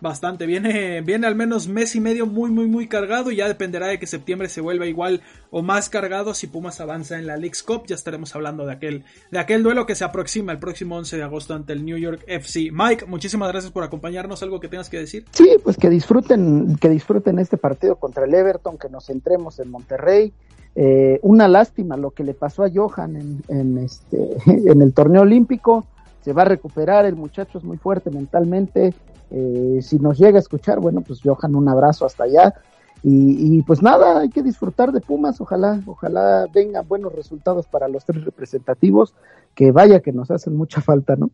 bastante. 0.00 0.46
Viene, 0.46 1.00
viene 1.02 1.26
al 1.26 1.34
menos 1.34 1.68
mes 1.68 1.94
y 1.94 2.00
medio 2.00 2.26
muy, 2.26 2.50
muy, 2.50 2.66
muy 2.66 2.88
cargado. 2.88 3.30
Y 3.30 3.36
ya 3.36 3.48
dependerá 3.48 3.88
de 3.88 3.98
que 3.98 4.06
septiembre 4.06 4.48
se 4.48 4.60
vuelva 4.60 4.86
igual 4.86 5.22
o 5.50 5.62
más 5.62 5.88
cargado. 5.88 6.34
Si 6.34 6.46
Pumas 6.46 6.80
avanza 6.80 7.18
en 7.18 7.26
la 7.26 7.36
League's 7.36 7.62
Cup, 7.62 7.86
ya 7.86 7.94
estaremos 7.94 8.34
hablando 8.34 8.66
de 8.66 8.72
aquel, 8.72 9.04
de 9.30 9.38
aquel 9.38 9.62
duelo 9.62 9.86
que 9.86 9.94
se 9.94 10.04
aproxima 10.04 10.52
el 10.52 10.58
próximo 10.58 10.96
11 10.96 11.16
de 11.16 11.22
agosto 11.22 11.54
ante 11.54 11.72
el 11.72 11.84
New 11.84 11.98
York 11.98 12.22
FC. 12.26 12.70
Mike, 12.72 13.06
muchísimas 13.06 13.50
gracias 13.50 13.72
por 13.72 13.84
acompañarnos. 13.84 14.42
¿Algo 14.42 14.60
que 14.60 14.68
tengas 14.68 14.88
que 14.88 14.98
decir? 14.98 15.24
Sí, 15.32 15.56
pues 15.62 15.76
que 15.76 15.90
disfruten, 15.90 16.76
que 16.80 16.88
disfruten 16.88 17.38
este 17.38 17.56
partido 17.56 17.96
contra 17.96 18.24
el 18.24 18.34
Everton, 18.34 18.78
que 18.78 18.88
nos 18.88 19.06
centremos 19.06 19.58
en 19.58 19.70
Monterrey. 19.70 20.32
Eh, 20.76 21.18
una 21.22 21.48
lástima 21.48 21.96
lo 21.96 22.12
que 22.12 22.22
le 22.22 22.32
pasó 22.32 22.62
a 22.62 22.70
Johan 22.72 23.16
en, 23.16 23.42
en, 23.48 23.78
este, 23.78 24.36
en 24.46 24.82
el 24.82 24.92
torneo 24.92 25.22
olímpico 25.22 25.86
se 26.20 26.32
va 26.32 26.42
a 26.42 26.46
recuperar, 26.46 27.06
el 27.06 27.16
muchacho 27.16 27.58
es 27.58 27.64
muy 27.64 27.76
fuerte 27.76 28.10
mentalmente, 28.10 28.94
eh, 29.30 29.78
si 29.82 29.98
nos 29.98 30.18
llega 30.18 30.38
a 30.38 30.40
escuchar, 30.40 30.80
bueno, 30.80 31.02
pues 31.02 31.20
Johan, 31.22 31.54
un 31.54 31.68
abrazo 31.68 32.04
hasta 32.06 32.24
allá, 32.24 32.54
y, 33.02 33.62
pues 33.62 33.80
nada, 33.80 34.20
hay 34.20 34.28
que 34.28 34.42
disfrutar 34.42 34.92
de 34.92 35.00
Pumas, 35.00 35.40
ojalá, 35.40 35.80
ojalá 35.86 36.46
vengan 36.52 36.86
buenos 36.86 37.14
resultados 37.14 37.66
para 37.66 37.88
los 37.88 38.04
tres 38.04 38.24
representativos, 38.24 39.14
que 39.54 39.72
vaya 39.72 40.00
que 40.00 40.12
nos 40.12 40.30
hacen 40.30 40.54
mucha 40.54 40.80
falta, 40.82 41.16
¿no? 41.16 41.30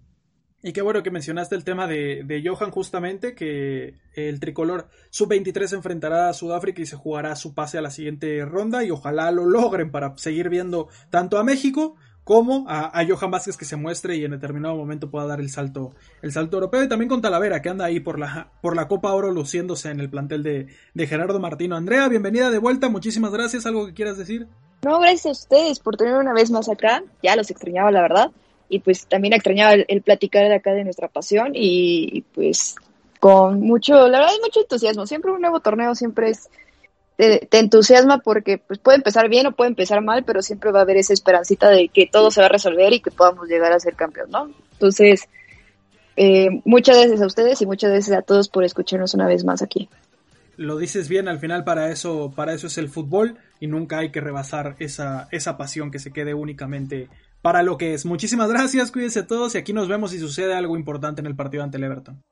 Y 0.62 0.72
qué 0.72 0.82
bueno 0.82 1.02
que 1.02 1.10
mencionaste 1.10 1.54
el 1.54 1.64
tema 1.64 1.86
de, 1.86 2.24
de 2.24 2.42
Johan 2.44 2.70
justamente, 2.70 3.34
que 3.34 3.94
el 4.14 4.40
tricolor 4.40 4.88
sub-23 5.10 5.66
se 5.66 5.76
enfrentará 5.76 6.28
a 6.28 6.32
Sudáfrica 6.32 6.82
y 6.82 6.86
se 6.86 6.96
jugará 6.96 7.36
su 7.36 7.54
pase 7.54 7.78
a 7.78 7.82
la 7.82 7.90
siguiente 7.90 8.44
ronda 8.44 8.82
y 8.82 8.90
ojalá 8.90 9.30
lo 9.30 9.44
logren 9.44 9.90
para 9.90 10.16
seguir 10.16 10.48
viendo 10.48 10.88
tanto 11.10 11.38
a 11.38 11.44
México 11.44 11.96
como 12.26 12.64
a, 12.68 12.90
a, 12.98 13.06
Johan 13.06 13.30
Vázquez 13.30 13.56
que 13.56 13.64
se 13.64 13.76
muestre 13.76 14.16
y 14.16 14.24
en 14.24 14.32
determinado 14.32 14.74
momento 14.74 15.08
pueda 15.08 15.28
dar 15.28 15.38
el 15.38 15.48
salto, 15.48 15.94
el 16.22 16.32
salto 16.32 16.56
europeo. 16.56 16.82
Y 16.82 16.88
también 16.88 17.08
con 17.08 17.22
Talavera 17.22 17.62
que 17.62 17.68
anda 17.68 17.84
ahí 17.84 18.00
por 18.00 18.18
la, 18.18 18.50
por 18.60 18.74
la 18.74 18.88
Copa 18.88 19.12
Oro 19.12 19.30
luciéndose 19.30 19.90
en 19.90 20.00
el 20.00 20.10
plantel 20.10 20.42
de, 20.42 20.66
de 20.92 21.06
Gerardo 21.06 21.38
Martino. 21.38 21.76
Andrea, 21.76 22.08
bienvenida 22.08 22.50
de 22.50 22.58
vuelta, 22.58 22.88
muchísimas 22.88 23.30
gracias, 23.30 23.64
¿algo 23.64 23.86
que 23.86 23.94
quieras 23.94 24.18
decir? 24.18 24.48
No, 24.82 24.98
gracias 24.98 25.26
a 25.26 25.30
ustedes 25.30 25.78
por 25.78 25.96
tener 25.96 26.16
una 26.16 26.32
vez 26.32 26.50
más 26.50 26.68
acá, 26.68 27.04
ya 27.22 27.36
los 27.36 27.48
extrañaba 27.48 27.92
la 27.92 28.02
verdad, 28.02 28.32
y 28.68 28.80
pues 28.80 29.06
también 29.06 29.32
extrañaba 29.32 29.74
el, 29.74 30.02
platicar 30.02 30.48
de 30.48 30.56
acá 30.56 30.72
de 30.72 30.82
nuestra 30.82 31.06
pasión 31.06 31.52
y, 31.54 32.08
y 32.12 32.22
pues 32.22 32.74
con 33.20 33.60
mucho, 33.60 34.08
la 34.08 34.18
verdad 34.18 34.32
mucho 34.42 34.62
entusiasmo, 34.62 35.06
siempre 35.06 35.30
un 35.30 35.42
nuevo 35.42 35.60
torneo 35.60 35.94
siempre 35.94 36.30
es 36.30 36.50
te, 37.16 37.58
entusiasma 37.58 38.18
porque 38.18 38.58
pues 38.58 38.78
puede 38.78 38.98
empezar 38.98 39.28
bien 39.28 39.46
o 39.46 39.52
puede 39.52 39.70
empezar 39.70 40.02
mal, 40.02 40.24
pero 40.24 40.42
siempre 40.42 40.70
va 40.70 40.80
a 40.80 40.82
haber 40.82 40.98
esa 40.98 41.12
esperancita 41.12 41.70
de 41.70 41.88
que 41.88 42.06
todo 42.06 42.30
se 42.30 42.40
va 42.40 42.46
a 42.46 42.50
resolver 42.50 42.92
y 42.92 43.00
que 43.00 43.10
podamos 43.10 43.48
llegar 43.48 43.72
a 43.72 43.80
ser 43.80 43.94
campeón, 43.94 44.30
¿no? 44.30 44.50
Entonces, 44.72 45.28
eh, 46.16 46.48
muchas 46.64 46.96
gracias 46.96 47.22
a 47.22 47.26
ustedes 47.26 47.60
y 47.62 47.66
muchas 47.66 47.90
gracias 47.90 48.18
a 48.18 48.22
todos 48.22 48.48
por 48.48 48.64
escucharnos 48.64 49.14
una 49.14 49.26
vez 49.26 49.44
más 49.44 49.62
aquí. 49.62 49.88
Lo 50.56 50.78
dices 50.78 51.08
bien, 51.08 51.28
al 51.28 51.38
final 51.38 51.64
para 51.64 51.90
eso, 51.90 52.32
para 52.34 52.54
eso 52.54 52.66
es 52.66 52.78
el 52.78 52.88
fútbol 52.88 53.36
y 53.60 53.66
nunca 53.66 53.98
hay 53.98 54.10
que 54.10 54.20
rebasar 54.20 54.76
esa, 54.78 55.28
esa 55.30 55.56
pasión 55.58 55.90
que 55.90 55.98
se 55.98 56.12
quede 56.12 56.32
únicamente 56.34 57.08
para 57.42 57.62
lo 57.62 57.76
que 57.76 57.94
es. 57.94 58.06
Muchísimas 58.06 58.50
gracias, 58.50 58.90
cuídense 58.90 59.22
todos 59.22 59.54
y 59.54 59.58
aquí 59.58 59.72
nos 59.72 59.88
vemos 59.88 60.12
si 60.12 60.18
sucede 60.18 60.54
algo 60.54 60.76
importante 60.76 61.20
en 61.20 61.26
el 61.26 61.36
partido 61.36 61.62
ante 61.62 61.76
el 61.76 61.84
Everton. 61.84 62.22